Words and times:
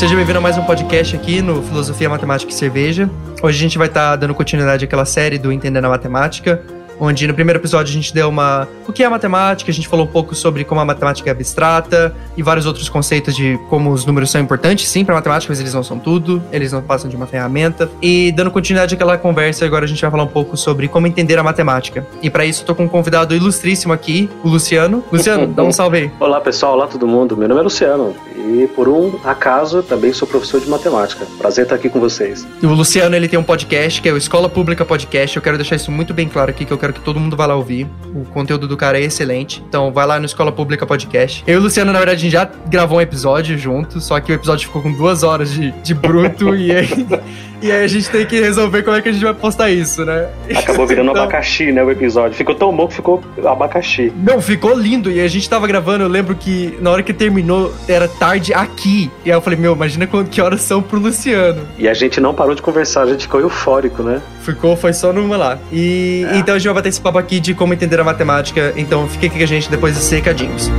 Seja 0.00 0.16
bem-vindo 0.16 0.38
a 0.38 0.40
mais 0.40 0.56
um 0.56 0.64
podcast 0.64 1.14
aqui 1.14 1.42
no 1.42 1.62
Filosofia, 1.62 2.08
Matemática 2.08 2.50
e 2.50 2.54
Cerveja. 2.54 3.10
Hoje 3.42 3.58
a 3.58 3.60
gente 3.60 3.76
vai 3.76 3.86
estar 3.86 4.12
tá 4.12 4.16
dando 4.16 4.34
continuidade 4.34 4.82
àquela 4.82 5.04
série 5.04 5.36
do 5.36 5.52
Entendendo 5.52 5.84
a 5.84 5.88
Matemática, 5.90 6.64
onde 7.00 7.26
no 7.26 7.34
primeiro 7.34 7.58
episódio 7.58 7.90
a 7.90 7.94
gente 7.94 8.12
deu 8.12 8.28
uma. 8.28 8.68
O 8.86 8.92
que 8.92 9.02
é 9.02 9.08
matemática? 9.08 9.70
A 9.70 9.74
gente 9.74 9.88
falou 9.88 10.04
um 10.04 10.08
pouco 10.08 10.34
sobre 10.34 10.64
como 10.64 10.80
a 10.80 10.84
matemática 10.84 11.30
é 11.30 11.32
abstrata 11.32 12.14
e 12.36 12.42
vários 12.42 12.66
outros 12.66 12.88
conceitos 12.88 13.34
de 13.34 13.58
como 13.68 13.90
os 13.90 14.04
números 14.04 14.30
são 14.30 14.40
importantes, 14.40 14.88
sim, 14.88 15.04
para 15.04 15.14
matemática, 15.14 15.50
mas 15.50 15.60
eles 15.60 15.72
não 15.72 15.82
são 15.82 15.98
tudo, 15.98 16.42
eles 16.52 16.72
não 16.72 16.82
passam 16.82 17.08
de 17.08 17.16
uma 17.16 17.26
ferramenta. 17.26 17.90
E 18.02 18.30
dando 18.32 18.50
continuidade 18.50 18.94
àquela 18.94 19.16
conversa, 19.16 19.64
agora 19.64 19.84
a 19.84 19.88
gente 19.88 20.00
vai 20.02 20.10
falar 20.10 20.24
um 20.24 20.28
pouco 20.28 20.56
sobre 20.56 20.86
como 20.86 21.06
entender 21.06 21.38
a 21.38 21.42
matemática. 21.42 22.06
E 22.22 22.28
para 22.28 22.44
isso, 22.44 22.62
eu 22.62 22.66
tô 22.66 22.74
com 22.74 22.84
um 22.84 22.88
convidado 22.88 23.34
ilustríssimo 23.34 23.92
aqui, 23.92 24.28
o 24.44 24.48
Luciano. 24.48 25.02
Luciano, 25.10 25.46
dá 25.54 25.64
um 25.64 25.72
salve 25.72 25.98
aí. 25.98 26.10
Olá, 26.20 26.40
pessoal. 26.40 26.74
Olá, 26.74 26.86
todo 26.86 27.06
mundo. 27.06 27.36
Meu 27.36 27.48
nome 27.48 27.60
é 27.60 27.64
Luciano 27.64 28.14
e, 28.36 28.66
por 28.68 28.88
um 28.88 29.18
acaso, 29.24 29.82
também 29.82 30.12
sou 30.12 30.26
professor 30.26 30.60
de 30.60 30.68
matemática. 30.68 31.26
Prazer 31.38 31.64
estar 31.64 31.76
aqui 31.76 31.88
com 31.88 32.00
vocês. 32.00 32.46
E 32.62 32.66
o 32.66 32.72
Luciano, 32.72 33.14
ele 33.14 33.28
tem 33.28 33.38
um 33.38 33.44
podcast 33.44 34.00
que 34.00 34.08
é 34.08 34.12
o 34.12 34.16
Escola 34.16 34.48
Pública 34.48 34.84
Podcast. 34.84 35.36
Eu 35.36 35.42
quero 35.42 35.56
deixar 35.56 35.76
isso 35.76 35.90
muito 35.90 36.12
bem 36.12 36.28
claro 36.28 36.50
aqui, 36.50 36.64
que 36.64 36.72
eu 36.72 36.78
quero 36.78 36.89
que 36.92 37.00
todo 37.00 37.18
mundo 37.20 37.36
vá 37.36 37.46
lá 37.46 37.54
ouvir. 37.54 37.86
O 38.14 38.24
conteúdo 38.24 38.66
do 38.66 38.76
cara 38.76 38.98
é 38.98 39.02
excelente. 39.02 39.62
Então 39.68 39.92
vai 39.92 40.06
lá 40.06 40.18
no 40.18 40.26
Escola 40.26 40.52
Pública 40.52 40.86
Podcast. 40.86 41.44
Eu 41.46 41.54
e 41.54 41.58
o 41.58 41.62
Luciano, 41.62 41.92
na 41.92 41.98
verdade, 41.98 42.18
a 42.18 42.22
gente 42.22 42.32
já 42.32 42.50
gravou 42.66 42.98
um 42.98 43.00
episódio 43.00 43.56
junto, 43.58 44.00
só 44.00 44.18
que 44.20 44.32
o 44.32 44.34
episódio 44.34 44.66
ficou 44.66 44.82
com 44.82 44.92
duas 44.92 45.22
horas 45.22 45.52
de, 45.52 45.70
de 45.82 45.94
bruto 45.94 46.54
e 46.56 46.72
aí. 46.72 47.06
E 47.62 47.70
aí 47.70 47.84
a 47.84 47.86
gente 47.86 48.08
tem 48.08 48.24
que 48.24 48.40
resolver 48.40 48.82
como 48.82 48.96
é 48.96 49.02
que 49.02 49.10
a 49.10 49.12
gente 49.12 49.22
vai 49.22 49.34
postar 49.34 49.70
isso, 49.70 50.02
né? 50.04 50.28
Acabou 50.56 50.86
virando 50.86 51.10
então... 51.12 51.22
abacaxi, 51.22 51.70
né, 51.70 51.84
o 51.84 51.90
episódio. 51.90 52.34
Ficou 52.34 52.54
tão 52.54 52.74
bom 52.74 52.88
que 52.88 52.94
ficou 52.94 53.22
abacaxi. 53.44 54.10
Não, 54.16 54.40
ficou 54.40 54.72
lindo. 54.72 55.10
E 55.10 55.20
a 55.20 55.28
gente 55.28 55.48
tava 55.48 55.66
gravando, 55.66 56.04
eu 56.04 56.08
lembro 56.08 56.34
que 56.34 56.78
na 56.80 56.90
hora 56.90 57.02
que 57.02 57.12
terminou, 57.12 57.74
era 57.86 58.08
tarde 58.08 58.54
aqui. 58.54 59.10
E 59.24 59.30
aí 59.30 59.36
eu 59.36 59.42
falei, 59.42 59.58
meu, 59.58 59.74
imagina 59.74 60.06
que 60.06 60.40
horas 60.40 60.62
são 60.62 60.80
pro 60.80 60.98
Luciano. 60.98 61.62
E 61.76 61.86
a 61.86 61.92
gente 61.92 62.18
não 62.18 62.32
parou 62.32 62.54
de 62.54 62.62
conversar, 62.62 63.02
a 63.02 63.06
gente 63.06 63.22
ficou 63.22 63.40
eufórico, 63.40 64.02
né? 64.02 64.22
Ficou, 64.40 64.74
foi 64.74 64.94
só 64.94 65.12
numa 65.12 65.36
lá. 65.36 65.58
E 65.70 66.26
é. 66.32 66.38
então 66.38 66.54
a 66.54 66.58
gente 66.58 66.66
vai 66.66 66.74
bater 66.80 66.88
esse 66.88 67.00
papo 67.00 67.18
aqui 67.18 67.38
de 67.38 67.54
como 67.54 67.74
entender 67.74 68.00
a 68.00 68.04
matemática. 68.04 68.72
Então 68.76 69.06
fique 69.08 69.26
aqui 69.26 69.36
com 69.36 69.44
a 69.44 69.46
gente 69.46 69.70
depois 69.70 69.94
desses 69.94 70.10
recadinhos. 70.10 70.70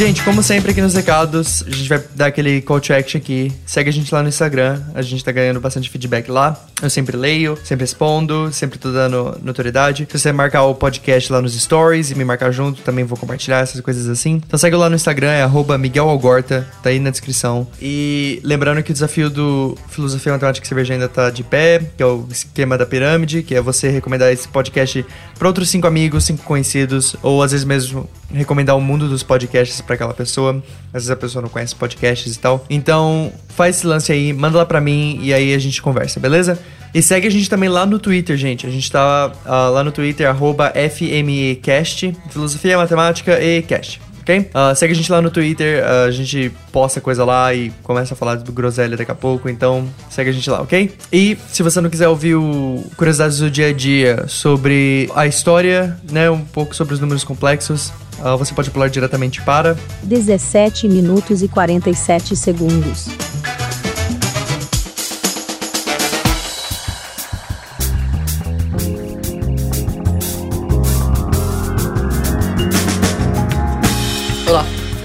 Gente, 0.00 0.22
como 0.22 0.42
sempre 0.42 0.70
aqui 0.70 0.80
nos 0.80 0.94
recados, 0.94 1.62
a 1.66 1.70
gente 1.70 1.86
vai 1.86 2.02
dar 2.14 2.26
aquele 2.28 2.62
call 2.62 2.80
to 2.80 2.90
action 2.90 3.18
aqui. 3.18 3.52
Segue 3.66 3.90
a 3.90 3.92
gente 3.92 4.14
lá 4.14 4.22
no 4.22 4.30
Instagram, 4.30 4.80
a 4.94 5.02
gente 5.02 5.22
tá 5.22 5.30
ganhando 5.30 5.60
bastante 5.60 5.90
feedback 5.90 6.30
lá. 6.30 6.58
Eu 6.80 6.88
sempre 6.88 7.18
leio, 7.18 7.58
sempre 7.62 7.82
respondo, 7.82 8.50
sempre 8.50 8.78
tô 8.78 8.90
dando 8.90 9.38
notoriedade. 9.42 10.08
Se 10.10 10.18
você 10.18 10.32
marcar 10.32 10.62
o 10.62 10.74
podcast 10.74 11.30
lá 11.30 11.42
nos 11.42 11.52
stories 11.52 12.10
e 12.10 12.14
me 12.14 12.24
marcar 12.24 12.50
junto, 12.50 12.80
também 12.80 13.04
vou 13.04 13.18
compartilhar 13.18 13.58
essas 13.58 13.82
coisas 13.82 14.08
assim. 14.08 14.40
Então 14.46 14.58
segue 14.58 14.74
lá 14.74 14.88
no 14.88 14.96
Instagram, 14.96 15.32
é 15.32 15.42
arroba 15.42 15.76
Miguel 15.76 16.08
Algorta, 16.08 16.66
tá 16.82 16.88
aí 16.88 16.98
na 16.98 17.10
descrição. 17.10 17.68
E 17.78 18.40
lembrando 18.42 18.82
que 18.82 18.92
o 18.92 18.94
desafio 18.94 19.28
do 19.28 19.76
Filosofia 19.90 20.32
Matemática 20.32 20.64
e 20.64 20.68
Cerveja 20.68 20.94
ainda 20.94 21.10
tá 21.10 21.28
de 21.28 21.42
pé, 21.42 21.78
que 21.94 22.02
é 22.02 22.06
o 22.06 22.26
esquema 22.30 22.78
da 22.78 22.86
pirâmide, 22.86 23.42
que 23.42 23.54
é 23.54 23.60
você 23.60 23.90
recomendar 23.90 24.32
esse 24.32 24.48
podcast 24.48 25.04
para 25.38 25.46
outros 25.46 25.68
cinco 25.68 25.86
amigos, 25.86 26.24
cinco 26.24 26.42
conhecidos, 26.42 27.14
ou 27.22 27.42
às 27.42 27.52
vezes 27.52 27.66
mesmo 27.66 28.08
recomendar 28.32 28.76
o 28.76 28.80
mundo 28.80 29.08
dos 29.08 29.22
podcasts 29.22 29.80
para 29.90 29.96
aquela 29.96 30.14
pessoa. 30.14 30.62
Às 30.88 31.02
vezes 31.02 31.10
a 31.10 31.16
pessoa 31.16 31.42
não 31.42 31.48
conhece 31.48 31.74
podcasts 31.74 32.36
e 32.36 32.38
tal. 32.38 32.64
Então, 32.70 33.32
faz 33.48 33.76
esse 33.76 33.86
lance 33.86 34.12
aí, 34.12 34.32
manda 34.32 34.58
lá 34.58 34.64
pra 34.64 34.80
mim 34.80 35.18
e 35.20 35.34
aí 35.34 35.52
a 35.52 35.58
gente 35.58 35.82
conversa, 35.82 36.20
beleza? 36.20 36.58
E 36.94 37.02
segue 37.02 37.26
a 37.26 37.30
gente 37.30 37.50
também 37.50 37.68
lá 37.68 37.84
no 37.84 37.98
Twitter, 37.98 38.36
gente. 38.36 38.66
A 38.66 38.70
gente 38.70 38.90
tá 38.90 39.32
uh, 39.44 39.72
lá 39.72 39.82
no 39.82 39.90
Twitter, 39.90 40.28
arroba 40.28 40.72
FMEcast, 40.72 42.16
Filosofia, 42.30 42.76
Matemática 42.76 43.40
e 43.42 43.62
Cast. 43.62 44.00
Uh, 44.38 44.74
segue 44.74 44.92
a 44.92 44.96
gente 44.96 45.10
lá 45.10 45.20
no 45.20 45.30
Twitter, 45.30 45.82
uh, 45.82 46.06
a 46.06 46.10
gente 46.10 46.52
posta 46.72 47.00
coisa 47.00 47.24
lá 47.24 47.52
e 47.54 47.70
começa 47.82 48.14
a 48.14 48.16
falar 48.16 48.36
do 48.36 48.52
groselha 48.52 48.96
daqui 48.96 49.10
a 49.10 49.14
pouco, 49.14 49.48
então 49.48 49.88
segue 50.08 50.30
a 50.30 50.32
gente 50.32 50.48
lá, 50.48 50.60
ok? 50.60 50.92
E 51.12 51.36
se 51.48 51.62
você 51.62 51.80
não 51.80 51.90
quiser 51.90 52.08
ouvir 52.08 52.36
o 52.36 52.82
curiosidades 52.96 53.38
do 53.38 53.50
dia 53.50 53.68
a 53.68 53.72
dia 53.72 54.24
sobre 54.28 55.10
a 55.14 55.26
história, 55.26 55.96
né, 56.10 56.30
um 56.30 56.44
pouco 56.44 56.74
sobre 56.74 56.94
os 56.94 57.00
números 57.00 57.24
complexos, 57.24 57.92
Uh, 58.20 58.36
você 58.36 58.52
pode 58.52 58.70
pular 58.70 58.88
diretamente 58.88 59.40
para 59.40 59.74
17 60.02 60.86
minutos 60.86 61.42
e 61.42 61.48
47 61.48 62.36
segundos. 62.36 63.08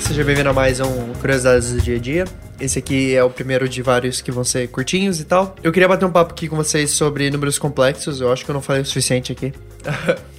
Seja 0.07 0.23
bem-vindo 0.23 0.49
a 0.49 0.53
mais 0.53 0.79
um 0.79 1.13
Curiosidades 1.19 1.71
do 1.71 1.81
Dia 1.81 1.95
a 1.95 1.99
Dia. 1.99 2.25
Esse 2.59 2.77
aqui 2.77 3.15
é 3.15 3.23
o 3.23 3.29
primeiro 3.29 3.67
de 3.67 3.81
vários 3.81 4.21
que 4.21 4.31
vão 4.31 4.43
ser 4.43 4.67
curtinhos 4.67 5.19
e 5.19 5.25
tal. 5.25 5.55
Eu 5.63 5.71
queria 5.71 5.87
bater 5.87 6.05
um 6.05 6.11
papo 6.11 6.31
aqui 6.31 6.47
com 6.47 6.55
vocês 6.55 6.91
sobre 6.91 7.31
números 7.31 7.57
complexos, 7.57 8.21
eu 8.21 8.31
acho 8.31 8.45
que 8.45 8.51
eu 8.51 8.53
não 8.53 8.61
falei 8.61 8.83
o 8.83 8.85
suficiente 8.85 9.31
aqui. 9.31 9.51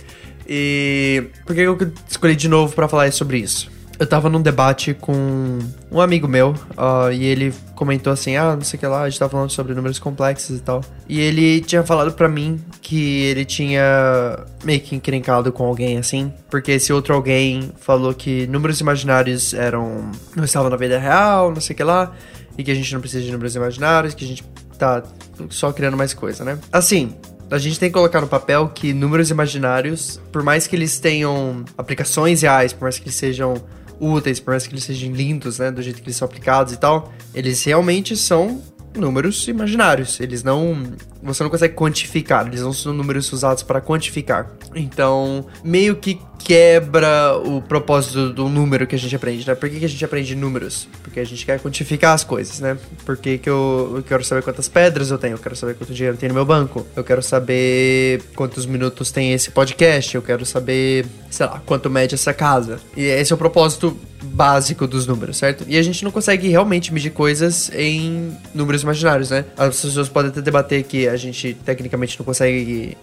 E 0.49 1.25
por 1.45 1.57
que 1.57 1.63
eu 1.63 1.77
escolhi 2.09 2.37
de 2.37 2.47
novo 2.47 2.73
para 2.73 2.87
falar 2.87 3.13
sobre 3.13 3.39
isso? 3.39 3.69
Eu 3.99 4.07
tava 4.07 4.29
num 4.29 4.43
debate 4.43 4.93
com 4.93 5.59
um 5.91 6.01
amigo 6.01 6.29
meu, 6.29 6.51
uh, 6.51 7.11
e 7.13 7.25
ele 7.25 7.53
comentou 7.75 8.13
assim: 8.13 8.37
Ah, 8.37 8.55
não 8.55 8.63
sei 8.63 8.77
o 8.77 8.81
que 8.81 8.87
lá, 8.87 9.03
a 9.03 9.09
gente 9.09 9.19
tava 9.19 9.31
falando 9.31 9.51
sobre 9.51 9.75
números 9.75 9.99
complexos 9.99 10.59
e 10.59 10.61
tal. 10.61 10.83
E 11.09 11.21
ele 11.21 11.61
tinha 11.63 11.83
falado 11.83 12.13
para 12.13 12.29
mim 12.29 12.61
que 12.83 13.23
ele 13.23 13.45
tinha 13.45 14.45
meio 14.65 14.81
que 14.81 14.95
encrencado 14.95 15.51
com 15.51 15.65
alguém 15.65 15.97
assim, 15.97 16.33
porque 16.51 16.73
esse 16.73 16.93
outro 16.93 17.15
alguém 17.15 17.73
falou 17.81 18.13
que 18.13 18.47
números 18.49 18.81
imaginários 18.81 19.55
eram. 19.55 20.11
não 20.35 20.45
estavam 20.45 20.69
na 20.69 20.77
vida 20.77 20.99
real, 20.99 21.51
não 21.51 21.61
sei 21.61 21.73
o 21.73 21.77
que 21.77 21.85
lá, 21.85 22.13
e 22.59 22.63
que 22.63 22.71
a 22.71 22.75
gente 22.75 22.93
não 22.93 23.01
precisa 23.01 23.25
de 23.25 23.33
números 23.33 23.57
imaginários, 23.57 24.15
que 24.15 24.25
a 24.25 24.29
gente 24.29 24.45
tá 24.79 25.03
só 25.49 25.73
criando 25.73 25.97
mais 25.97 26.13
coisa, 26.13 26.45
né? 26.45 26.59
Assim, 26.71 27.15
a 27.51 27.59
gente 27.59 27.79
tem 27.79 27.89
que 27.89 27.95
colocar 27.95 28.21
no 28.21 28.27
papel 28.27 28.69
que 28.69 28.93
números 28.93 29.31
imaginários, 29.31 30.21
por 30.33 30.43
mais 30.43 30.67
que 30.67 30.75
eles 30.75 30.99
tenham 30.99 31.65
aplicações 31.79 32.43
reais, 32.43 32.73
por 32.73 32.83
mais 32.83 32.99
que 32.99 33.05
eles 33.05 33.15
sejam 33.15 33.55
úteis, 34.01 34.41
por 34.41 34.51
mais 34.51 34.67
que 34.67 34.73
eles 34.73 34.85
sejam 34.85 35.13
lindos, 35.13 35.59
né, 35.59 35.71
do 35.71 35.83
jeito 35.83 36.01
que 36.01 36.09
eles 36.09 36.17
são 36.17 36.27
aplicados 36.27 36.73
e 36.73 36.77
tal, 36.77 37.13
eles 37.35 37.63
realmente 37.65 38.17
são 38.17 38.63
números 38.97 39.47
imaginários. 39.49 40.21
Eles 40.21 40.43
não. 40.43 40.85
Você 41.23 41.43
não 41.43 41.51
consegue 41.51 41.75
quantificar, 41.75 42.47
eles 42.47 42.61
não 42.61 42.73
são 42.73 42.93
números 42.93 43.33
usados 43.33 43.63
para 43.63 43.81
quantificar. 43.81 44.51
Então, 44.75 45.47
meio 45.65 45.97
que 45.97 46.21
quebra 46.39 47.37
o 47.37 47.61
propósito 47.61 48.33
do 48.33 48.49
número 48.49 48.87
que 48.87 48.95
a 48.95 48.99
gente 48.99 49.17
aprende, 49.17 49.45
né? 49.47 49.55
Por 49.55 49.69
que, 49.69 49.81
que 49.81 49.85
a 49.85 49.89
gente 49.89 50.05
aprende 50.05 50.35
números? 50.37 50.89
Porque 51.03 51.19
a 51.19 51.25
gente 51.25 51.45
quer 51.45 51.59
quantificar 51.59 52.15
as 52.15 52.23
coisas, 52.23 52.61
né? 52.61 52.79
Por 53.05 53.17
que, 53.17 53.39
que 53.39 53.51
eu, 53.51 53.95
eu 53.97 54.03
quero 54.03 54.23
saber 54.23 54.43
quantas 54.43 54.69
pedras 54.69 55.11
eu 55.11 55.19
tenho? 55.19 55.35
Eu 55.35 55.39
quero 55.39 55.57
saber 55.57 55.75
quanto 55.75 55.93
dinheiro 55.93 56.17
tem 56.17 56.29
no 56.29 56.35
meu 56.35 56.45
banco? 56.45 56.87
Eu 56.95 57.03
quero 57.03 57.23
saber 57.23 58.23
quantos 58.37 58.65
minutos 58.65 59.11
tem 59.11 59.33
esse 59.33 59.51
podcast? 59.51 60.15
Eu 60.15 60.23
quero 60.23 60.47
saber, 60.47 61.07
sei 61.31 61.47
lá, 61.47 61.61
quanto 61.67 61.91
mede 61.91 62.15
essa 62.15 62.33
casa? 62.33 62.79
E 62.97 63.03
esse 63.03 63.33
é 63.33 63.35
o 63.35 63.39
propósito 63.39 63.97
básico 64.27 64.87
dos 64.87 65.07
números, 65.07 65.37
certo? 65.37 65.65
E 65.69 65.79
a 65.79 65.83
gente 65.83 66.05
não 66.05 66.11
consegue 66.11 66.49
realmente 66.49 66.93
medir 66.93 67.11
coisas 67.11 67.71
em 67.75 68.37
números 68.55 68.83
imaginários, 68.83 69.31
né? 69.31 69.45
As 69.57 69.81
pessoas 69.81 70.09
podem 70.09 70.31
até 70.31 70.41
debater 70.41 70.83
que 70.85 71.09
a 71.09 71.17
gente 71.17 71.57
tecnicamente 71.65 72.19
não 72.19 72.25
consegue 72.25 72.97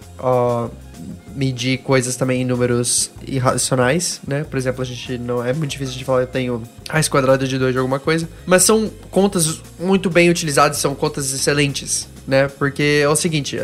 medir 1.36 1.80
coisas 1.80 2.16
também 2.16 2.42
em 2.42 2.46
números 2.46 3.10
irracionais, 3.28 4.22
né? 4.28 4.44
Por 4.44 4.58
exemplo, 4.58 4.82
a 4.82 4.86
gente 4.86 5.18
não 5.18 5.44
é 5.44 5.52
muito 5.54 5.72
difícil 5.72 5.98
de 5.98 6.06
falar 6.06 6.22
eu 6.22 6.28
tenho 6.28 6.64
raiz 6.90 7.08
quadrada 7.08 7.48
de 7.48 7.58
2 7.58 7.74
de 7.74 7.80
alguma 7.80 8.00
coisa, 8.00 8.30
mas 8.46 8.64
são 8.64 8.92
contas 9.10 9.62
muito 9.80 10.10
bem 10.10 10.30
utilizadas, 10.30 10.78
são 10.78 10.94
contas 10.94 11.34
excelentes, 11.34 12.08
né? 12.28 12.48
Porque 12.48 13.02
é 13.02 13.10
o 13.10 13.16
seguinte, 13.16 13.58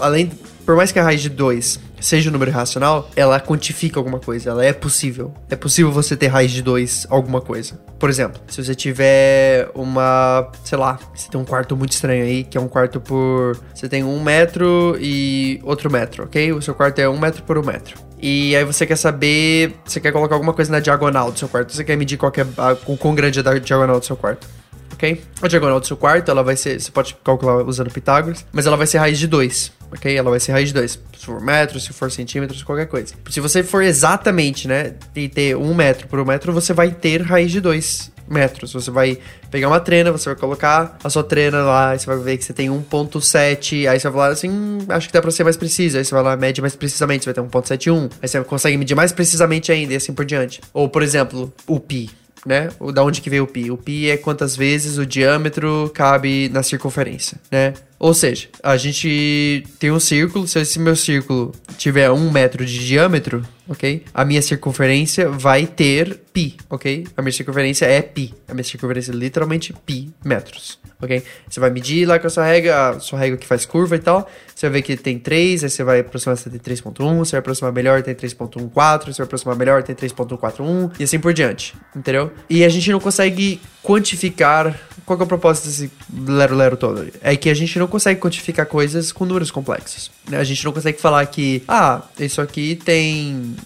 além 0.00 0.30
por 0.66 0.76
mais 0.76 0.92
que 0.92 0.98
a 0.98 1.02
raiz 1.02 1.22
de 1.22 1.30
2 1.30 1.80
seja 2.00 2.30
um 2.30 2.32
número 2.32 2.50
racional, 2.50 3.10
ela 3.16 3.40
quantifica 3.40 3.98
alguma 3.98 4.18
coisa, 4.18 4.50
ela 4.50 4.64
é 4.64 4.72
possível. 4.72 5.32
É 5.50 5.56
possível 5.56 5.90
você 5.90 6.16
ter 6.16 6.28
raiz 6.28 6.50
de 6.50 6.62
2 6.62 7.06
alguma 7.10 7.40
coisa. 7.40 7.80
Por 7.98 8.08
exemplo, 8.08 8.40
se 8.46 8.62
você 8.62 8.74
tiver 8.74 9.70
uma, 9.74 10.50
sei 10.64 10.78
lá, 10.78 10.98
você 11.14 11.28
tem 11.28 11.40
um 11.40 11.44
quarto 11.44 11.76
muito 11.76 11.92
estranho 11.92 12.24
aí, 12.24 12.44
que 12.44 12.56
é 12.56 12.60
um 12.60 12.68
quarto 12.68 13.00
por. 13.00 13.58
Você 13.74 13.88
tem 13.88 14.04
um 14.04 14.22
metro 14.22 14.96
e 15.00 15.60
outro 15.64 15.90
metro, 15.90 16.24
ok? 16.24 16.52
O 16.52 16.62
seu 16.62 16.74
quarto 16.74 16.98
é 17.00 17.08
um 17.08 17.18
metro 17.18 17.42
por 17.42 17.58
um 17.58 17.64
metro. 17.64 17.98
E 18.20 18.54
aí 18.54 18.64
você 18.64 18.86
quer 18.86 18.96
saber. 18.96 19.74
Você 19.84 20.00
quer 20.00 20.12
colocar 20.12 20.34
alguma 20.34 20.52
coisa 20.52 20.70
na 20.70 20.80
diagonal 20.80 21.32
do 21.32 21.38
seu 21.38 21.48
quarto. 21.48 21.72
Você 21.72 21.82
quer 21.82 21.96
medir 21.96 22.16
qual 22.16 22.32
é 22.36 22.42
a, 22.56 22.76
o 22.86 22.96
quão 22.96 23.14
grande 23.14 23.40
é 23.40 23.48
a 23.48 23.58
diagonal 23.58 23.98
do 23.98 24.06
seu 24.06 24.16
quarto. 24.16 24.46
Ok? 24.92 25.22
A 25.42 25.48
diagonal 25.48 25.78
do 25.78 25.86
seu 25.86 25.96
quarto, 25.96 26.30
ela 26.30 26.42
vai 26.42 26.56
ser. 26.56 26.80
Você 26.80 26.90
pode 26.90 27.16
calcular 27.24 27.62
usando 27.64 27.90
Pitágoras, 27.90 28.44
mas 28.52 28.66
ela 28.66 28.76
vai 28.76 28.86
ser 28.86 28.98
raiz 28.98 29.18
de 29.18 29.26
2 29.26 29.77
ok? 29.92 30.16
Ela 30.16 30.30
vai 30.30 30.40
ser 30.40 30.52
raiz 30.52 30.68
de 30.68 30.74
2. 30.74 30.98
Se 31.18 31.26
for 31.26 31.40
metro, 31.40 31.78
se 31.80 31.92
for 31.92 32.10
centímetros, 32.10 32.62
qualquer 32.62 32.86
coisa. 32.86 33.14
Se 33.28 33.40
você 33.40 33.62
for 33.62 33.82
exatamente, 33.82 34.68
né, 34.68 34.94
e 35.14 35.28
ter 35.28 35.56
um 35.56 35.74
metro 35.74 36.08
por 36.08 36.20
um 36.20 36.24
metro, 36.24 36.52
você 36.52 36.72
vai 36.72 36.90
ter 36.90 37.22
raiz 37.22 37.50
de 37.50 37.60
2 37.60 38.12
metros. 38.28 38.72
Você 38.72 38.90
vai 38.90 39.18
pegar 39.50 39.68
uma 39.68 39.80
trena, 39.80 40.12
você 40.12 40.28
vai 40.28 40.36
colocar 40.36 40.98
a 41.02 41.10
sua 41.10 41.24
trena 41.24 41.62
lá, 41.62 41.96
você 41.96 42.06
vai 42.06 42.18
ver 42.18 42.36
que 42.36 42.44
você 42.44 42.52
tem 42.52 42.68
1.7, 42.68 43.88
aí 43.88 43.98
você 43.98 44.08
vai 44.08 44.12
falar 44.12 44.28
assim, 44.28 44.50
hum, 44.50 44.78
acho 44.88 45.06
que 45.06 45.12
dá 45.12 45.22
pra 45.22 45.30
ser 45.30 45.44
mais 45.44 45.56
preciso. 45.56 45.98
Aí 45.98 46.04
você 46.04 46.14
vai 46.14 46.22
lá, 46.22 46.36
mede 46.36 46.60
mais 46.60 46.76
precisamente, 46.76 47.24
você 47.24 47.32
vai 47.32 47.44
ter 47.48 47.58
1.71. 47.58 48.10
Aí 48.22 48.28
você 48.28 48.40
consegue 48.44 48.76
medir 48.76 48.94
mais 48.94 49.12
precisamente 49.12 49.72
ainda 49.72 49.94
e 49.94 49.96
assim 49.96 50.12
por 50.12 50.24
diante. 50.24 50.60
Ou, 50.72 50.88
por 50.88 51.02
exemplo, 51.02 51.52
o 51.66 51.80
pi 51.80 52.10
né? 52.46 52.70
O, 52.78 52.92
da 52.92 53.02
onde 53.02 53.20
que 53.20 53.28
veio 53.28 53.44
o 53.44 53.46
pi? 53.46 53.70
O 53.70 53.76
pi 53.76 54.10
é 54.10 54.16
quantas 54.16 54.56
vezes 54.56 54.96
o 54.96 55.04
diâmetro 55.04 55.90
cabe 55.94 56.48
na 56.48 56.62
circunferência, 56.62 57.38
né? 57.50 57.74
Ou 57.98 58.14
seja, 58.14 58.48
a 58.62 58.76
gente 58.76 59.64
tem 59.78 59.90
um 59.90 59.98
círculo, 59.98 60.46
se 60.46 60.60
esse 60.60 60.78
meu 60.78 60.94
círculo 60.94 61.52
tiver 61.76 62.10
um 62.10 62.30
metro 62.30 62.64
de 62.64 62.86
diâmetro, 62.86 63.44
ok? 63.68 64.04
A 64.14 64.24
minha 64.24 64.40
circunferência 64.40 65.28
vai 65.28 65.66
ter 65.66 66.20
pi, 66.32 66.56
ok? 66.70 67.06
A 67.16 67.22
minha 67.22 67.32
circunferência 67.32 67.86
é 67.86 68.00
pi. 68.00 68.32
A 68.46 68.54
minha 68.54 68.64
circunferência 68.64 69.10
é 69.10 69.14
literalmente 69.14 69.74
pi 69.84 70.10
metros, 70.24 70.78
ok? 71.02 71.24
Você 71.48 71.58
vai 71.58 71.70
medir 71.70 72.06
lá 72.06 72.20
com 72.20 72.28
a 72.28 72.30
sua 72.30 72.44
régua, 72.44 72.90
a 72.90 73.00
sua 73.00 73.18
régua 73.18 73.36
que 73.36 73.46
faz 73.46 73.66
curva 73.66 73.96
e 73.96 73.98
tal. 73.98 74.30
Você 74.54 74.68
vai 74.68 74.80
ver 74.80 74.82
que 74.82 74.96
tem 74.96 75.18
3, 75.18 75.64
aí 75.64 75.70
você 75.70 75.82
vai 75.82 76.00
aproximar, 76.00 76.36
você 76.36 76.48
tem 76.48 76.60
3.1, 76.60 77.18
você 77.18 77.32
vai 77.32 77.40
aproximar 77.40 77.72
melhor, 77.72 78.02
tem 78.02 78.14
3.14, 78.14 79.06
você 79.06 79.18
vai 79.18 79.24
aproximar 79.24 79.56
melhor, 79.56 79.82
tem 79.82 79.96
3.41 79.96 80.92
e 81.00 81.04
assim 81.04 81.18
por 81.18 81.32
diante, 81.32 81.74
entendeu? 81.94 82.32
E 82.48 82.64
a 82.64 82.68
gente 82.68 82.90
não 82.92 83.00
consegue 83.00 83.60
quantificar 83.82 84.78
qual 85.08 85.18
é 85.18 85.22
o 85.22 85.26
propósito 85.26 85.66
desse 85.66 85.90
lero-lero 86.14 86.76
todo? 86.76 87.10
É 87.22 87.34
que 87.34 87.48
a 87.48 87.54
gente 87.54 87.78
não 87.78 87.86
consegue 87.86 88.20
quantificar 88.20 88.66
coisas 88.66 89.10
com 89.10 89.24
números 89.24 89.50
complexos. 89.50 90.10
Né? 90.28 90.36
A 90.36 90.44
gente 90.44 90.62
não 90.64 90.72
consegue 90.72 91.00
falar 91.00 91.24
que, 91.26 91.62
ah, 91.66 92.02
isso 92.20 92.40
aqui 92.42 92.76
tem 92.76 93.56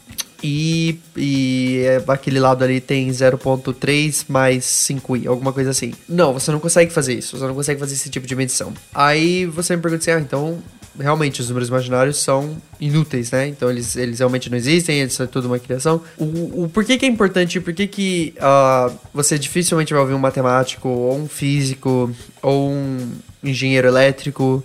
i 0.42 0.98
e 1.16 1.84
aquele 2.08 2.38
lado 2.38 2.62
ali 2.64 2.80
tem 2.80 3.08
0.3 3.08 4.24
mais 4.28 4.64
5i, 4.64 5.26
alguma 5.26 5.52
coisa 5.52 5.70
assim. 5.70 5.92
Não, 6.08 6.32
você 6.32 6.50
não 6.52 6.60
consegue 6.60 6.92
fazer 6.92 7.14
isso, 7.14 7.36
você 7.36 7.46
não 7.46 7.54
consegue 7.54 7.80
fazer 7.80 7.94
esse 7.94 8.08
tipo 8.08 8.26
de 8.26 8.36
medição. 8.36 8.72
Aí 8.94 9.46
você 9.46 9.74
me 9.74 9.82
pergunta 9.82 10.02
assim, 10.02 10.12
ah, 10.12 10.20
então 10.20 10.62
realmente 10.98 11.40
os 11.40 11.48
números 11.48 11.68
imaginários 11.68 12.18
são 12.18 12.56
inúteis, 12.80 13.30
né? 13.30 13.48
Então 13.48 13.70
eles, 13.70 13.96
eles 13.96 14.18
realmente 14.18 14.50
não 14.50 14.56
existem, 14.56 15.00
eles 15.00 15.14
são 15.14 15.26
tudo 15.26 15.46
uma 15.46 15.58
criação. 15.58 16.02
O, 16.18 16.64
o 16.64 16.70
porquê 16.72 16.98
que 16.98 17.06
é 17.06 17.08
importante, 17.08 17.60
por 17.60 17.72
que 17.72 17.86
que 17.86 18.34
uh, 18.38 18.94
você 19.12 19.38
dificilmente 19.38 19.92
vai 19.92 20.02
ouvir 20.02 20.14
um 20.14 20.18
matemático, 20.18 20.88
ou 20.88 21.16
um 21.16 21.28
físico, 21.28 22.10
ou 22.42 22.70
um 22.70 23.12
engenheiro 23.42 23.88
elétrico, 23.88 24.62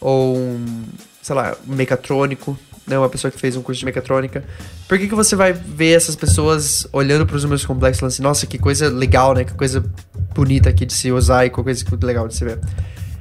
ou 0.00 0.36
um, 0.36 0.84
sei 1.22 1.34
lá, 1.34 1.56
um 1.68 1.74
mecatrônico, 1.74 2.58
né, 2.86 2.98
uma 2.98 3.08
pessoa 3.08 3.30
que 3.30 3.38
fez 3.38 3.56
um 3.56 3.62
curso 3.62 3.80
de 3.80 3.84
mecatrônica. 3.84 4.44
Por 4.88 4.98
que, 4.98 5.08
que 5.08 5.14
você 5.14 5.34
vai 5.34 5.52
ver 5.52 5.96
essas 5.96 6.14
pessoas 6.14 6.86
olhando 6.92 7.26
para 7.26 7.36
os 7.36 7.42
números 7.42 7.66
complexos 7.66 7.98
e 7.98 8.00
falando 8.00 8.12
assim, 8.12 8.22
nossa, 8.22 8.46
que 8.46 8.58
coisa 8.58 8.88
legal, 8.88 9.34
né? 9.34 9.44
Que 9.44 9.54
coisa 9.54 9.84
bonita 10.34 10.70
aqui 10.70 10.86
de 10.86 10.92
se 10.92 11.10
usar 11.10 11.44
e 11.44 11.50
que 11.50 11.60
coisa 11.60 11.84
legal 12.02 12.28
de 12.28 12.36
se 12.36 12.44
ver. 12.44 12.60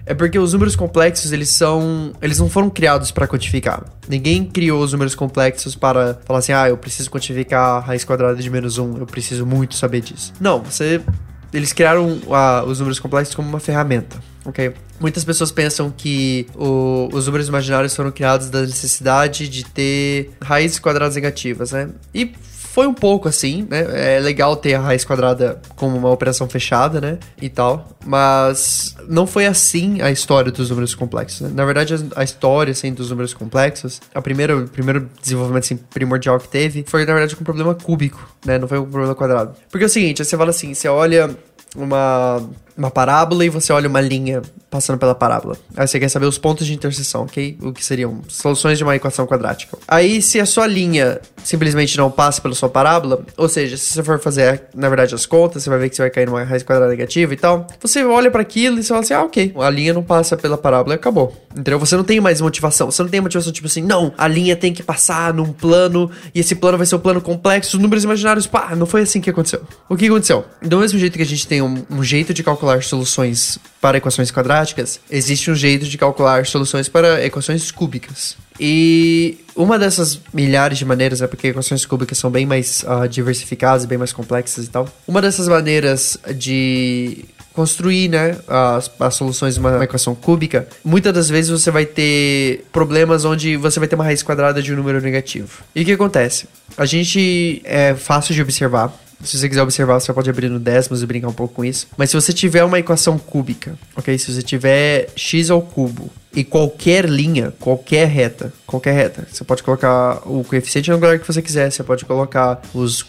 É 0.05 0.13
porque 0.13 0.37
os 0.37 0.53
números 0.53 0.75
complexos, 0.75 1.31
eles 1.31 1.49
são. 1.49 2.13
Eles 2.21 2.37
não 2.37 2.49
foram 2.49 2.69
criados 2.69 3.11
para 3.11 3.27
quantificar. 3.27 3.83
Ninguém 4.07 4.45
criou 4.45 4.83
os 4.83 4.91
números 4.91 5.15
complexos 5.15 5.75
para 5.75 6.19
falar 6.25 6.39
assim, 6.39 6.53
ah, 6.53 6.69
eu 6.69 6.77
preciso 6.77 7.09
quantificar 7.09 7.77
a 7.77 7.79
raiz 7.79 8.03
quadrada 8.03 8.35
de 8.35 8.49
menos 8.49 8.77
um, 8.77 8.97
eu 8.97 9.05
preciso 9.05 9.45
muito 9.45 9.75
saber 9.75 10.01
disso. 10.01 10.31
Não, 10.39 10.61
você. 10.61 11.01
Eles 11.51 11.71
criaram 11.71 12.19
os 12.67 12.79
números 12.79 12.99
complexos 12.99 13.33
como 13.33 13.47
uma 13.47 13.61
ferramenta, 13.61 14.21
ok? 14.43 14.73
Muitas 14.99 15.23
pessoas 15.23 15.51
pensam 15.51 15.89
que 15.89 16.47
o, 16.53 17.09
os 17.13 17.27
números 17.27 17.47
imaginários 17.47 17.95
foram 17.95 18.11
criados 18.11 18.49
da 18.49 18.61
necessidade 18.61 19.47
de 19.47 19.63
ter 19.63 20.31
raízes 20.41 20.79
quadradas 20.79 21.15
negativas, 21.15 21.71
né? 21.71 21.89
E 22.13 22.33
foi 22.75 22.87
um 22.87 22.93
pouco 22.93 23.29
assim, 23.29 23.65
né? 23.69 24.17
É 24.17 24.19
legal 24.19 24.53
ter 24.57 24.73
a 24.73 24.81
raiz 24.81 25.05
quadrada 25.05 25.61
como 25.77 25.95
uma 25.95 26.11
operação 26.11 26.45
fechada, 26.49 26.99
né? 26.99 27.19
E 27.41 27.47
tal. 27.47 27.87
Mas 28.05 28.97
não 29.07 29.25
foi 29.25 29.45
assim 29.45 30.01
a 30.01 30.11
história 30.11 30.51
dos 30.51 30.69
números 30.69 30.93
complexos. 30.93 31.39
Né? 31.39 31.51
Na 31.55 31.63
verdade, 31.63 31.95
a 32.17 32.21
história 32.21 32.71
assim, 32.71 32.93
dos 32.93 33.09
números 33.11 33.33
complexos, 33.33 34.01
a 34.13 34.21
primeira, 34.21 34.57
o 34.57 34.67
primeiro 34.67 35.09
desenvolvimento 35.21 35.63
assim, 35.63 35.77
primordial 35.77 36.37
que 36.37 36.49
teve 36.49 36.83
foi, 36.85 37.05
na 37.05 37.13
verdade, 37.13 37.33
com 37.37 37.43
um 37.43 37.45
problema 37.45 37.73
cúbico, 37.73 38.29
né? 38.45 38.57
Não 38.57 38.67
foi 38.67 38.77
um 38.77 38.83
problema 38.83 39.15
quadrado. 39.15 39.55
Porque 39.71 39.85
é 39.85 39.87
o 39.87 39.89
seguinte, 39.89 40.25
você 40.25 40.35
fala 40.35 40.49
assim, 40.49 40.73
você 40.73 40.89
olha 40.89 41.33
uma, 41.77 42.43
uma 42.77 42.91
parábola 42.91 43.45
e 43.45 43.49
você 43.49 43.71
olha 43.71 43.87
uma 43.87 44.01
linha 44.01 44.41
passando 44.75 44.97
pela 44.97 45.15
parábola. 45.15 45.55
Aí 45.75 45.87
você 45.87 45.99
quer 45.99 46.09
saber 46.09 46.25
os 46.25 46.37
pontos 46.37 46.67
de 46.67 46.73
interseção, 46.73 47.23
ok? 47.23 47.57
O 47.61 47.71
que 47.71 47.83
seriam 47.83 48.21
soluções 48.27 48.77
de 48.77 48.83
uma 48.83 48.95
equação 48.95 49.25
quadrática. 49.25 49.77
Aí, 49.87 50.21
se 50.21 50.39
a 50.39 50.45
sua 50.45 50.67
linha 50.67 51.21
simplesmente 51.43 51.97
não 51.97 52.11
passa 52.11 52.41
pela 52.41 52.53
sua 52.53 52.67
parábola, 52.67 53.23
ou 53.37 53.47
seja, 53.47 53.77
se 53.77 53.93
você 53.93 54.03
for 54.03 54.19
fazer, 54.19 54.63
na 54.75 54.89
verdade, 54.89 55.15
as 55.15 55.25
contas, 55.25 55.63
você 55.63 55.69
vai 55.69 55.79
ver 55.79 55.89
que 55.89 55.95
você 55.95 56.01
vai 56.01 56.09
cair 56.09 56.25
numa 56.25 56.43
raiz 56.43 56.61
quadrada 56.61 56.91
negativa 56.91 57.33
e 57.33 57.37
tal. 57.37 57.67
Você 57.79 58.03
olha 58.03 58.29
para 58.29 58.41
aquilo 58.41 58.79
e 58.79 58.83
você 58.83 58.89
fala 58.89 58.99
assim: 59.01 59.13
ah, 59.13 59.23
ok, 59.23 59.53
a 59.57 59.69
linha 59.69 59.93
não 59.93 60.03
passa 60.03 60.35
pela 60.35 60.57
parábola 60.57 60.95
e 60.95 60.97
acabou. 60.97 61.33
Entendeu? 61.51 61.79
Você 61.79 61.95
não 61.95 62.03
tem 62.03 62.19
mais 62.19 62.41
motivação. 62.41 62.91
Você 62.91 63.01
não 63.01 63.09
tem 63.09 63.21
motivação 63.21 63.51
tipo 63.51 63.67
assim, 63.67 63.81
não, 63.81 64.13
a 64.17 64.27
linha 64.27 64.55
tem 64.55 64.73
que 64.73 64.83
passar 64.83 65.33
num 65.33 65.53
plano 65.53 66.11
e 66.33 66.41
esse 66.41 66.55
plano 66.55 66.77
vai 66.77 66.85
ser 66.85 66.95
um 66.95 66.99
plano 66.99 67.21
complexo, 67.21 67.77
os 67.77 67.81
números 67.81 68.03
imaginários, 68.03 68.45
pá, 68.45 68.75
não 68.75 68.85
foi 68.85 69.01
assim 69.01 69.21
que 69.21 69.29
aconteceu. 69.29 69.61
O 69.87 69.95
que 69.95 70.05
aconteceu? 70.05 70.45
Do 70.61 70.79
mesmo 70.79 70.99
jeito 70.99 71.15
que 71.15 71.23
a 71.23 71.25
gente 71.25 71.47
tem 71.47 71.61
um, 71.61 71.83
um 71.89 72.03
jeito 72.03 72.33
de 72.33 72.43
calcular 72.43 72.83
soluções 72.83 73.57
para 73.79 73.97
equações 73.97 74.31
quadráticas, 74.31 74.64
existe 75.09 75.51
um 75.51 75.55
jeito 75.55 75.85
de 75.85 75.97
calcular 75.97 76.45
soluções 76.45 76.89
para 76.89 77.23
equações 77.25 77.71
cúbicas. 77.71 78.37
E 78.59 79.37
uma 79.55 79.77
dessas 79.77 80.19
milhares 80.33 80.77
de 80.77 80.85
maneiras, 80.85 81.21
é 81.21 81.27
porque 81.27 81.47
equações 81.47 81.85
cúbicas 81.85 82.17
são 82.17 82.31
bem 82.31 82.45
mais 82.45 82.83
uh, 82.83 83.07
diversificadas, 83.07 83.85
bem 83.85 83.97
mais 83.97 84.13
complexas 84.13 84.65
e 84.65 84.69
tal. 84.69 84.87
Uma 85.07 85.21
dessas 85.21 85.47
maneiras 85.47 86.17
de 86.35 87.25
construir 87.55 88.09
né, 88.09 88.37
as, 88.47 88.91
as 88.99 89.15
soluções 89.15 89.53
de 89.53 89.61
uma 89.61 89.83
equação 89.83 90.13
cúbica, 90.13 90.67
muitas 90.83 91.13
das 91.13 91.29
vezes 91.29 91.49
você 91.49 91.71
vai 91.71 91.85
ter 91.85 92.65
problemas 92.71 93.23
onde 93.23 93.55
você 93.55 93.79
vai 93.79 93.87
ter 93.87 93.95
uma 93.95 94.03
raiz 94.03 94.21
quadrada 94.21 94.61
de 94.61 94.73
um 94.73 94.75
número 94.75 94.99
negativo. 95.01 95.63
E 95.73 95.81
o 95.81 95.85
que 95.85 95.93
acontece? 95.93 96.47
A 96.77 96.85
gente 96.85 97.61
é 97.63 97.95
fácil 97.95 98.35
de 98.35 98.41
observar 98.41 98.93
se 99.23 99.37
você 99.37 99.49
quiser 99.49 99.61
observar, 99.61 99.99
você 99.99 100.13
pode 100.13 100.29
abrir 100.29 100.49
no 100.49 100.59
décimos 100.59 101.01
e 101.01 101.05
brincar 101.05 101.29
um 101.29 101.33
pouco 101.33 101.53
com 101.53 101.65
isso. 101.65 101.87
Mas 101.97 102.09
se 102.09 102.15
você 102.15 102.33
tiver 102.33 102.63
uma 102.63 102.79
equação 102.79 103.17
cúbica, 103.17 103.77
ok? 103.95 104.17
Se 104.17 104.31
você 104.31 104.41
tiver 104.41 105.09
x 105.15 105.49
ao 105.49 105.61
cubo 105.61 106.09
e 106.33 106.43
qualquer 106.43 107.05
linha, 107.05 107.53
qualquer 107.59 108.07
reta, 108.07 108.51
qualquer 108.65 108.93
reta, 108.93 109.27
você 109.31 109.43
pode 109.43 109.63
colocar 109.63 110.21
o 110.25 110.43
coeficiente 110.43 110.91
lugar 110.91 111.17
que 111.17 111.27
você 111.27 111.41
quiser, 111.41 111.71
você 111.71 111.83
pode 111.83 112.05
colocar 112.05 112.61
os 112.73 113.03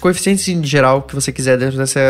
coeficientes 0.00 0.46
em 0.48 0.62
geral 0.62 1.02
que 1.02 1.14
você 1.14 1.32
quiser 1.32 1.56
dentro 1.56 1.78
dessa 1.78 2.00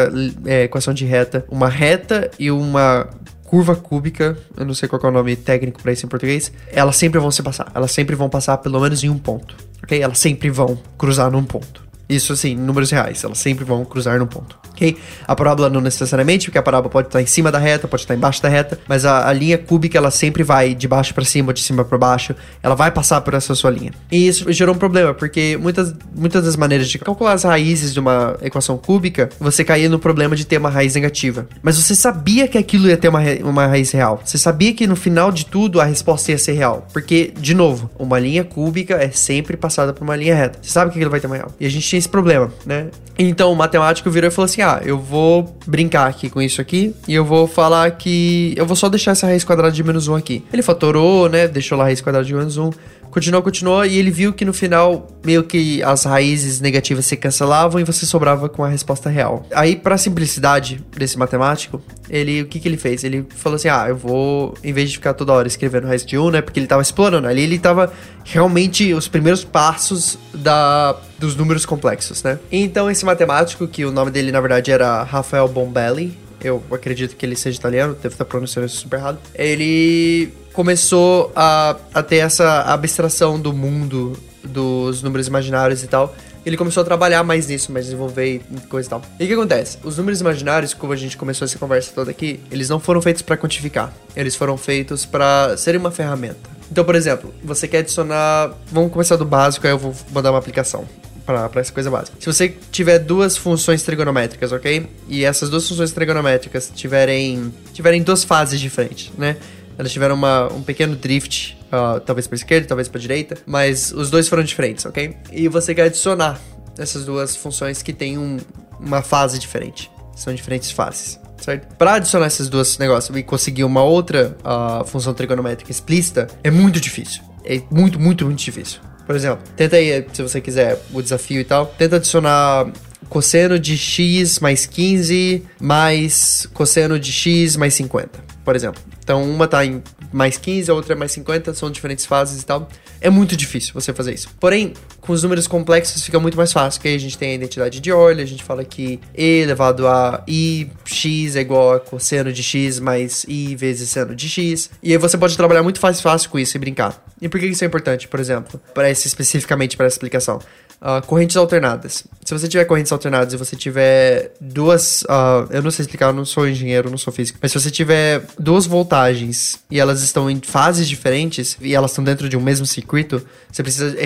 é, 0.45 0.65
equação 0.65 0.93
de 0.93 1.05
reta, 1.05 1.45
uma 1.51 1.69
reta 1.69 2.31
e 2.39 2.51
uma 2.51 3.09
curva 3.45 3.77
cúbica, 3.77 4.37
eu 4.57 4.67
não 4.67 4.75
sei 4.75 4.89
qual 4.89 5.01
é 5.03 5.07
o 5.07 5.11
nome 5.11 5.37
técnico 5.37 5.81
para 5.81 5.93
isso 5.93 6.05
em 6.05 6.09
português, 6.09 6.53
elas 6.69 6.97
sempre 6.97 7.21
vão 7.21 7.31
se 7.31 7.43
passar. 7.43 7.71
Elas 7.75 7.93
sempre 7.93 8.17
vão 8.17 8.29
passar 8.29 8.59
pelo 8.59 8.81
menos 8.81 9.05
em 9.05 9.09
um 9.09 9.19
ponto, 9.19 9.57
ok? 9.83 10.01
Elas 10.01 10.19
sempre 10.19 10.51
vão 10.51 10.77
cruzar 10.99 11.31
num 11.31 11.45
ponto. 11.45 11.86
Isso 12.09 12.33
assim, 12.33 12.55
números 12.55 12.91
reais, 12.91 13.25
elas 13.25 13.39
sempre 13.39 13.65
vão 13.65 13.85
cruzar 13.85 14.19
no 14.19 14.27
ponto. 14.27 14.59
Ok? 14.77 14.97
A 15.27 15.35
parábola 15.35 15.71
não 15.71 15.81
necessariamente, 15.81 16.47
porque 16.47 16.59
a 16.59 16.63
parábola 16.63 16.91
pode 16.91 17.09
estar 17.09 17.23
em 17.23 17.27
cima 17.27 17.51
da 17.51 17.59
reta, 17.59 17.89
pode 17.89 18.03
estar 18.03 18.15
embaixo 18.15 18.43
da 18.43 18.49
reta, 18.49 18.79
mas 18.87 19.07
a, 19.07 19.27
a 19.27 19.33
linha 19.33 19.57
cúbica 19.57 19.97
ela 19.97 20.11
sempre 20.11 20.43
vai 20.43 20.75
de 20.75 20.87
baixo 20.87 21.15
para 21.15 21.25
cima 21.25 21.53
de 21.55 21.63
cima 21.63 21.83
para 21.85 21.97
baixo, 21.97 22.35
ela 22.63 22.75
vai 22.75 22.91
passar 22.91 23.23
por 23.23 23.33
essa 23.33 23.55
sua 23.55 23.71
linha. 23.71 23.93
E 24.13 24.29
isso 24.29 24.53
gerou 24.53 24.75
um 24.75 24.79
problema, 24.79 25.15
porque 25.15 25.59
muitas, 25.61 25.95
muitas 26.15 26.45
das 26.45 26.57
maneiras 26.57 26.89
de 26.89 26.99
calcular 26.99 27.33
as 27.33 27.45
raízes 27.45 27.95
de 27.95 28.01
uma 28.01 28.37
equação 28.43 28.77
cúbica, 28.77 29.31
você 29.41 29.65
caía 29.65 29.89
no 29.89 29.99
problema 29.99 30.37
de 30.37 30.47
ter 30.47 30.59
uma 30.59 30.69
raiz 30.69 30.95
negativa. 30.95 31.49
Mas 31.63 31.77
você 31.77 31.95
sabia 31.95 32.47
que 32.47 32.59
aquilo 32.59 32.89
ia 32.89 32.97
ter 32.97 33.09
uma, 33.09 33.21
uma 33.43 33.67
raiz 33.67 33.91
real. 33.93 34.21
Você 34.23 34.37
sabia 34.37 34.75
que 34.75 34.87
no 34.87 34.97
final 34.97 35.33
de 35.33 35.47
tudo 35.47 35.81
a 35.81 35.85
resposta 35.85 36.31
ia 36.31 36.39
ser 36.39 36.53
real. 36.53 36.87
Porque, 36.93 37.33
de 37.39 37.55
novo, 37.55 37.91
uma 37.99 38.19
linha 38.19 38.45
cúbica 38.45 38.95
é 38.95 39.11
sempre 39.11 39.57
passada 39.57 39.93
por 39.93 40.05
uma 40.05 40.17
linha 40.17 40.35
reta. 40.35 40.59
Você 40.61 40.71
sabe 40.71 40.91
que 40.91 40.99
aquilo 40.99 41.11
vai 41.11 41.21
ter 41.21 41.27
uma 41.27 41.37
real. 41.37 41.53
E 41.59 41.67
a 41.67 41.71
gente 41.71 41.87
tinha 41.87 41.99
esse 41.99 42.09
problema, 42.09 42.53
né? 42.65 42.89
Então 43.19 43.51
o 43.51 43.57
matemático 43.57 44.11
virou 44.11 44.29
e 44.29 44.31
falou 44.31 44.45
assim: 44.47 44.61
eu 44.85 44.99
vou 44.99 45.57
brincar 45.67 46.07
aqui 46.07 46.29
com 46.29 46.41
isso 46.41 46.61
aqui 46.61 46.95
e 47.07 47.15
eu 47.15 47.25
vou 47.25 47.47
falar 47.47 47.91
que 47.93 48.55
eu 48.57 48.67
vou 48.67 48.77
só 48.77 48.89
deixar 48.89 49.13
essa 49.13 49.27
raiz 49.27 49.45
quadrada 49.45 49.73
de 49.73 49.83
menos 49.83 50.09
1 50.09 50.15
aqui. 50.15 50.45
Ele 50.53 50.63
fatorou, 50.63 51.29
né? 51.29 51.49
Deixou 51.49 51.77
lá 51.79 51.85
a 51.85 51.87
raiz 51.87 52.01
quadrada 52.01 52.27
de 52.27 52.35
menos 52.35 52.57
1. 52.57 52.71
Continuou, 53.11 53.43
continuou, 53.43 53.85
e 53.85 53.99
ele 53.99 54.11
viu 54.11 54.33
que 54.33 54.45
no 54.45 54.53
final, 54.53 55.09
meio 55.25 55.45
que 55.45 55.83
as 55.83 56.05
raízes 56.05 56.61
negativas 56.61 57.07
se 57.07 57.17
cancelavam 57.17 57.81
e 57.81 57.85
você 57.85 58.05
sobrava 58.05 58.49
com 58.49 58.63
a 58.63 58.69
resposta 58.69 59.09
real. 59.09 59.47
Aí, 59.55 59.77
para 59.77 59.97
simplicidade 59.97 60.85
desse 60.97 61.19
matemático, 61.19 61.83
ele, 62.11 62.43
o 62.43 62.47
que 62.47 62.61
que 62.61 62.69
ele 62.69 62.77
fez? 62.77 63.05
Ele 63.05 63.27
falou 63.31 63.57
assim, 63.57 63.69
ah, 63.69 63.87
eu 63.89 63.97
vou, 63.97 64.55
em 64.63 64.73
vez 64.73 64.91
de 64.91 64.97
ficar 64.97 65.15
toda 65.15 65.33
hora 65.33 65.49
escrevendo 65.49 65.87
raiz 65.87 66.05
de 66.05 66.19
1, 66.19 66.31
né, 66.31 66.43
porque 66.43 66.61
ele 66.61 66.67
tava 66.67 66.83
explorando, 66.83 67.27
ali 67.27 67.43
ele 67.43 67.59
tava 67.59 67.93
realmente 68.25 68.93
os 68.93 69.09
primeiros 69.09 69.45
passos 69.45 70.19
da, 70.35 70.97
dos 71.19 71.35
números 71.37 71.65
complexos, 71.65 72.23
né. 72.23 72.39
Então, 72.51 72.91
esse 72.91 73.05
matemático, 73.05 73.67
que 73.67 73.85
o 73.85 73.91
nome 73.91 74.11
dele, 74.11 74.31
na 74.31 74.41
verdade, 74.41 74.71
era 74.71 75.03
Rafael 75.03 75.49
Bombelli, 75.49 76.17
eu 76.43 76.63
acredito 76.71 77.17
que 77.17 77.25
ele 77.25 77.37
seja 77.37 77.59
italiano, 77.59 77.95
devo 77.95 78.15
estar 78.15 78.25
pronunciando 78.25 78.67
isso 78.67 78.77
super 78.77 78.99
errado, 78.99 79.19
ele 79.35 80.33
começou 80.57 81.31
a, 81.37 81.77
a 81.93 82.03
ter 82.03 82.17
essa 82.17 82.63
abstração 82.63 83.39
do 83.39 83.53
mundo 83.53 84.19
dos 84.43 85.03
números 85.03 85.29
imaginários 85.29 85.83
e 85.83 85.87
tal, 85.87 86.17
ele 86.47 86.57
começou 86.57 86.81
a 86.81 86.85
trabalhar 86.85 87.23
mais 87.23 87.47
nisso, 87.49 87.71
mais 87.71 87.85
desenvolver 87.85 88.41
e 88.51 88.61
coisa 88.69 88.89
e 88.89 88.91
tal. 88.91 89.03
E 89.21 89.25
o 89.25 89.27
que 89.27 89.35
acontece? 89.35 89.77
Os 89.85 89.99
números 89.99 90.19
imaginários, 90.23 90.73
como 90.73 90.95
a 90.95 90.97
gente 90.97 91.15
começou 91.15 91.45
essa 91.45 91.59
conversa 91.59 91.93
toda 91.95 92.11
aqui, 92.11 92.41
eles 92.51 92.71
não 92.71 92.81
foram 92.81 93.03
feitos 93.03 93.21
para 93.21 93.37
quantificar. 93.37 93.93
Eles 94.17 94.35
foram 94.35 94.57
feitos 94.57 95.05
para 95.05 95.59
serem 95.59 95.79
uma 95.79 95.91
ferramenta. 95.91 96.49
Então, 96.73 96.85
por 96.85 96.95
exemplo, 96.95 97.35
você 97.45 97.69
quer 97.69 97.79
adicionar. 97.79 98.55
Vamos 98.73 98.91
começar 98.91 99.17
do 99.17 99.27
básico, 99.27 99.67
aí 99.67 99.73
eu 99.75 99.79
vou 99.79 99.95
mandar 100.11 100.31
uma 100.31 100.39
aplicação 100.39 100.87
para 101.27 101.51
essa 101.57 101.73
coisa 101.73 101.91
básica. 101.91 102.17
Se 102.21 102.27
você 102.27 102.55
tiver 102.71 103.01
duas 103.01 103.37
funções 103.37 103.83
trigonométricas, 103.83 104.53
ok? 104.53 104.89
E 105.09 105.25
essas 105.25 105.51
duas 105.51 105.69
funções 105.69 105.91
trigonométricas 105.91 106.71
tiverem, 106.75 107.53
tiverem 107.75 108.03
duas 108.03 108.23
fases 108.23 108.61
diferentes, 108.61 109.13
né? 109.19 109.37
Elas 109.79 109.93
tiveram 109.93 110.15
uma, 110.15 110.53
um 110.53 110.63
pequeno 110.63 110.97
drift, 110.97 111.59
uh, 111.67 112.01
talvez 112.01 112.27
para 112.27 112.37
esquerda, 112.37 112.67
talvez 112.67 112.89
para 112.89 113.01
direita, 113.01 113.37
mas 113.47 113.93
os 113.93 114.11
dois 114.11 114.29
foram 114.29 114.43
diferentes, 114.43 114.87
ok? 114.87 115.17
E 115.33 115.49
você 115.49 115.75
quer 115.75 115.85
adicionar 115.85 116.41
essas 116.79 117.05
duas 117.05 117.37
funções 117.37 117.83
que 117.83 117.93
têm 117.93 118.19
um, 118.19 118.39
uma 118.81 119.03
fase 119.03 119.39
diferente. 119.39 119.91
São 120.15 120.35
diferentes 120.35 120.71
fases 120.71 121.21
certo? 121.41 121.75
Para 121.77 121.95
adicionar 121.95 122.27
esses 122.27 122.49
dois 122.49 122.79
negócios 122.79 123.17
e 123.17 123.23
conseguir 123.23 123.65
uma 123.65 123.83
outra 123.83 124.37
uh, 124.43 124.85
função 124.85 125.15
trigonométrica 125.15 125.71
explícita 125.71 126.27
é 126.43 126.51
muito 126.51 126.81
difícil. 126.81 127.23
É 127.45 127.61
muito, 127.71 127.99
muito, 128.01 128.25
muito 128.25 128.39
difícil. 128.39 128.81
Por 129.07 129.15
exemplo, 129.15 129.45
tenta 129.57 129.77
aí, 129.77 130.05
se 130.13 130.23
você 130.23 130.41
quiser, 130.41 130.83
o 130.93 131.01
desafio 131.01 131.41
e 131.41 131.45
tal, 131.45 131.67
tenta 131.67 131.97
adicionar 131.97 132.67
cosseno 133.09 133.57
de 133.57 133.79
x 133.79 134.41
mais 134.41 134.67
15 134.67 135.45
mais 135.61 136.49
cosseno 136.53 136.99
de 136.99 137.13
x 137.13 137.57
mais 137.57 137.73
50, 137.75 138.19
por 138.47 138.55
exemplo. 138.55 138.81
Então, 139.03 139.25
uma 139.25 139.49
tá 139.49 139.67
em 139.67 139.83
mais 140.13 140.39
15, 140.39 140.71
a 140.71 140.75
outra 140.75 140.93
é 140.93 140.97
mais 140.97 141.11
50, 141.11 141.53
são 141.53 141.69
diferentes 141.69 142.07
fases 142.07 142.43
e 142.43 142.47
tal. 142.47 142.69
É 143.01 143.11
muito 143.11 143.37
difícil 143.37 143.75
você 143.75 143.93
fazer 143.93 144.15
isso. 144.15 144.29
Porém, 144.39 144.73
com 145.01 145.13
os 145.13 145.25
números 145.25 145.49
complexos 145.49 146.01
fica 146.03 146.21
muito 146.21 146.37
mais 146.37 146.53
fácil, 146.53 146.79
porque 146.79 146.89
aí 146.89 146.95
a 146.95 146.99
gente 146.99 147.19
tem 147.19 147.33
a 147.33 147.35
identidade 147.35 147.81
de 147.81 147.91
Euler, 147.91 148.23
a 148.23 148.29
gente 148.29 148.45
fala 148.45 148.65
que 148.65 149.01
e 149.19 149.41
elevado 149.43 149.89
a 149.89 150.23
i 150.29 150.71
x 150.85 151.35
é 151.35 151.41
igual 151.41 151.75
a 151.75 151.81
cosseno 151.81 152.33
de 152.33 152.43
x 152.43 152.79
mais 152.79 153.25
i 153.29 153.57
vezes 153.57 153.91
seno 153.91 154.15
de 154.15 154.29
x. 154.29 154.71
E 154.81 154.93
aí 154.93 154.99
você 154.99 155.19
pode 155.19 155.37
trabalhar 155.37 155.65
muito 155.65 155.81
fácil, 155.81 156.01
fácil 156.05 156.31
com 156.31 156.39
isso 156.39 156.57
e 156.57 156.61
brincar. 156.61 157.05
E 157.21 157.29
por 157.29 157.41
que 157.41 157.47
isso 157.47 157.65
é 157.65 157.67
importante, 157.67 158.07
por 158.07 158.21
exemplo, 158.21 158.61
para 158.73 158.89
esse 158.89 159.09
especificamente 159.09 159.77
para 159.77 159.87
essa 159.87 159.97
explicação? 159.97 160.41
Uh, 160.81 161.05
correntes 161.07 161.37
alternadas. 161.37 162.05
Se 162.25 162.33
você 162.33 162.47
tiver 162.47 162.65
correntes 162.67 162.93
alternadas 162.93 163.33
e 163.33 163.37
você 163.37 163.57
tiver 163.57 164.33
duas. 164.41 165.03
Uh, 165.03 165.49
eu 165.51 165.63
não 165.63 165.71
sei 165.71 165.85
explicar, 165.85 166.09
eu 166.09 166.13
não 166.13 166.25
sou 166.25 166.47
engenheiro, 166.47 166.91
não 166.91 166.99
sou 166.99 167.13
físico. 167.13 167.39
Mas 167.41 167.53
se 167.53 167.61
você 167.61 167.71
tiver 167.71 168.23
duas 168.39 168.67
voltagens 168.67 169.59
e 169.71 169.81
elas 169.81 170.03
estão 170.03 170.31
em 170.31 170.41
fases 170.41 170.87
diferentes 170.89 171.57
e 171.61 171.75
elas 171.75 171.93
estão 171.93 172.05
dentro 172.05 172.29
de 172.29 172.37
um 172.37 172.41
mesmo 172.41 172.67
circuito, 172.67 173.27
você 173.51 173.63
precisa 173.63 173.97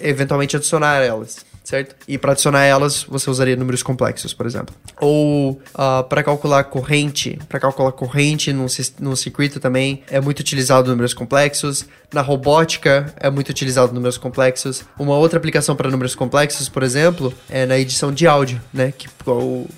eventualmente 0.00 0.54
adicionar 0.54 1.02
elas 1.02 1.47
certo? 1.68 1.94
E 2.08 2.16
para 2.16 2.32
adicionar 2.32 2.64
elas, 2.64 3.04
você 3.04 3.28
usaria 3.28 3.54
números 3.54 3.82
complexos, 3.82 4.32
por 4.32 4.46
exemplo. 4.46 4.74
Ou 5.00 5.52
uh, 5.52 5.60
ah, 5.74 6.02
para 6.02 6.22
calcular 6.22 6.64
corrente, 6.64 7.38
para 7.46 7.60
calcular 7.60 7.92
corrente 7.92 8.52
num, 8.54 8.66
num 8.98 9.14
circuito 9.14 9.60
também 9.60 10.02
é 10.10 10.18
muito 10.18 10.40
utilizado 10.40 10.90
números 10.90 11.12
complexos. 11.12 11.84
Na 12.10 12.22
robótica 12.22 13.12
é 13.18 13.28
muito 13.28 13.50
utilizado 13.50 13.92
números 13.92 14.16
complexos. 14.16 14.82
Uma 14.98 15.16
outra 15.16 15.38
aplicação 15.38 15.76
para 15.76 15.90
números 15.90 16.14
complexos, 16.14 16.66
por 16.66 16.82
exemplo, 16.82 17.34
é 17.50 17.66
na 17.66 17.78
edição 17.78 18.10
de 18.10 18.26
áudio, 18.26 18.58
né? 18.72 18.94
Que 18.96 19.06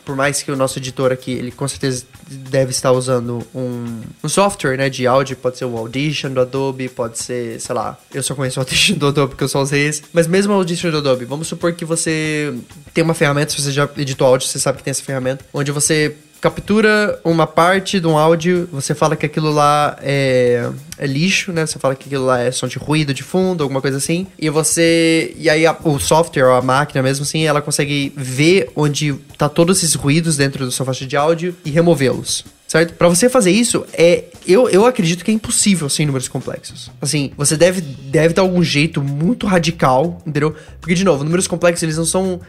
por 0.04 0.14
mais 0.14 0.42
que 0.42 0.52
o 0.52 0.56
nosso 0.56 0.78
editor 0.78 1.10
aqui, 1.10 1.32
ele 1.32 1.50
com 1.50 1.66
certeza 1.66 2.04
deve 2.28 2.70
estar 2.70 2.92
usando 2.92 3.44
um, 3.52 4.00
um 4.22 4.28
software, 4.28 4.76
né, 4.76 4.88
de 4.88 5.06
áudio, 5.06 5.36
pode 5.36 5.58
ser 5.58 5.64
o 5.64 5.76
Audition 5.76 6.30
do 6.30 6.40
Adobe, 6.40 6.88
pode 6.88 7.18
ser, 7.18 7.60
sei 7.60 7.74
lá, 7.74 7.98
eu 8.14 8.22
só 8.22 8.34
conheço 8.34 8.60
o 8.60 8.62
Audition 8.62 8.96
do 8.96 9.08
Adobe 9.08 9.30
porque 9.30 9.42
eu 9.42 9.48
só 9.48 9.60
usei 9.60 9.86
esse, 9.86 10.02
mas 10.12 10.28
mesmo 10.28 10.52
o 10.52 10.56
Audition 10.56 10.90
do 10.90 10.98
Adobe, 10.98 11.24
vamos 11.24 11.48
supor 11.48 11.72
que 11.80 11.84
você 11.86 12.52
tem 12.92 13.02
uma 13.02 13.14
ferramenta, 13.14 13.52
se 13.52 13.62
você 13.62 13.72
já 13.72 13.88
editou 13.96 14.26
áudio, 14.26 14.46
você 14.46 14.58
sabe 14.58 14.76
que 14.76 14.84
tem 14.84 14.90
essa 14.90 15.02
ferramenta, 15.02 15.46
onde 15.50 15.72
você 15.72 16.14
captura 16.38 17.18
uma 17.24 17.46
parte 17.46 17.98
de 17.98 18.06
um 18.06 18.18
áudio, 18.18 18.68
você 18.70 18.94
fala 18.94 19.16
que 19.16 19.24
aquilo 19.24 19.50
lá 19.50 19.96
é, 20.02 20.70
é, 20.98 21.06
lixo, 21.06 21.52
né? 21.52 21.64
Você 21.64 21.78
fala 21.78 21.94
que 21.94 22.06
aquilo 22.06 22.26
lá 22.26 22.40
é 22.40 22.50
som 22.50 22.66
de 22.66 22.78
ruído 22.78 23.14
de 23.14 23.22
fundo, 23.22 23.62
alguma 23.62 23.80
coisa 23.80 23.96
assim. 23.96 24.26
E 24.38 24.50
você. 24.50 25.34
E 25.38 25.48
aí 25.48 25.66
a, 25.66 25.74
o 25.84 25.98
software, 25.98 26.44
ou 26.44 26.54
a 26.54 26.62
máquina 26.62 27.02
mesmo 27.02 27.22
assim, 27.22 27.44
ela 27.44 27.62
consegue 27.62 28.12
ver 28.14 28.70
onde 28.76 29.14
tá 29.38 29.48
todos 29.48 29.78
esses 29.78 29.94
ruídos 29.94 30.36
dentro 30.36 30.66
da 30.66 30.70
sua 30.70 30.84
faixa 30.84 31.06
de 31.06 31.16
áudio 31.16 31.54
e 31.64 31.70
removê-los 31.70 32.44
certo? 32.70 32.94
Para 32.94 33.08
você 33.08 33.28
fazer 33.28 33.50
isso, 33.50 33.84
é 33.92 34.26
eu, 34.46 34.68
eu 34.68 34.86
acredito 34.86 35.24
que 35.24 35.30
é 35.32 35.34
impossível 35.34 35.88
sem 35.88 36.06
números 36.06 36.28
complexos. 36.28 36.88
Assim, 37.00 37.32
você 37.36 37.56
deve 37.56 37.80
deve 37.80 38.32
ter 38.32 38.40
algum 38.40 38.62
jeito 38.62 39.02
muito 39.02 39.44
radical, 39.44 40.22
entendeu? 40.24 40.54
Porque 40.80 40.94
de 40.94 41.04
novo, 41.04 41.24
números 41.24 41.48
complexos 41.48 41.82
eles 41.82 41.96
não 41.96 42.04
são 42.04 42.40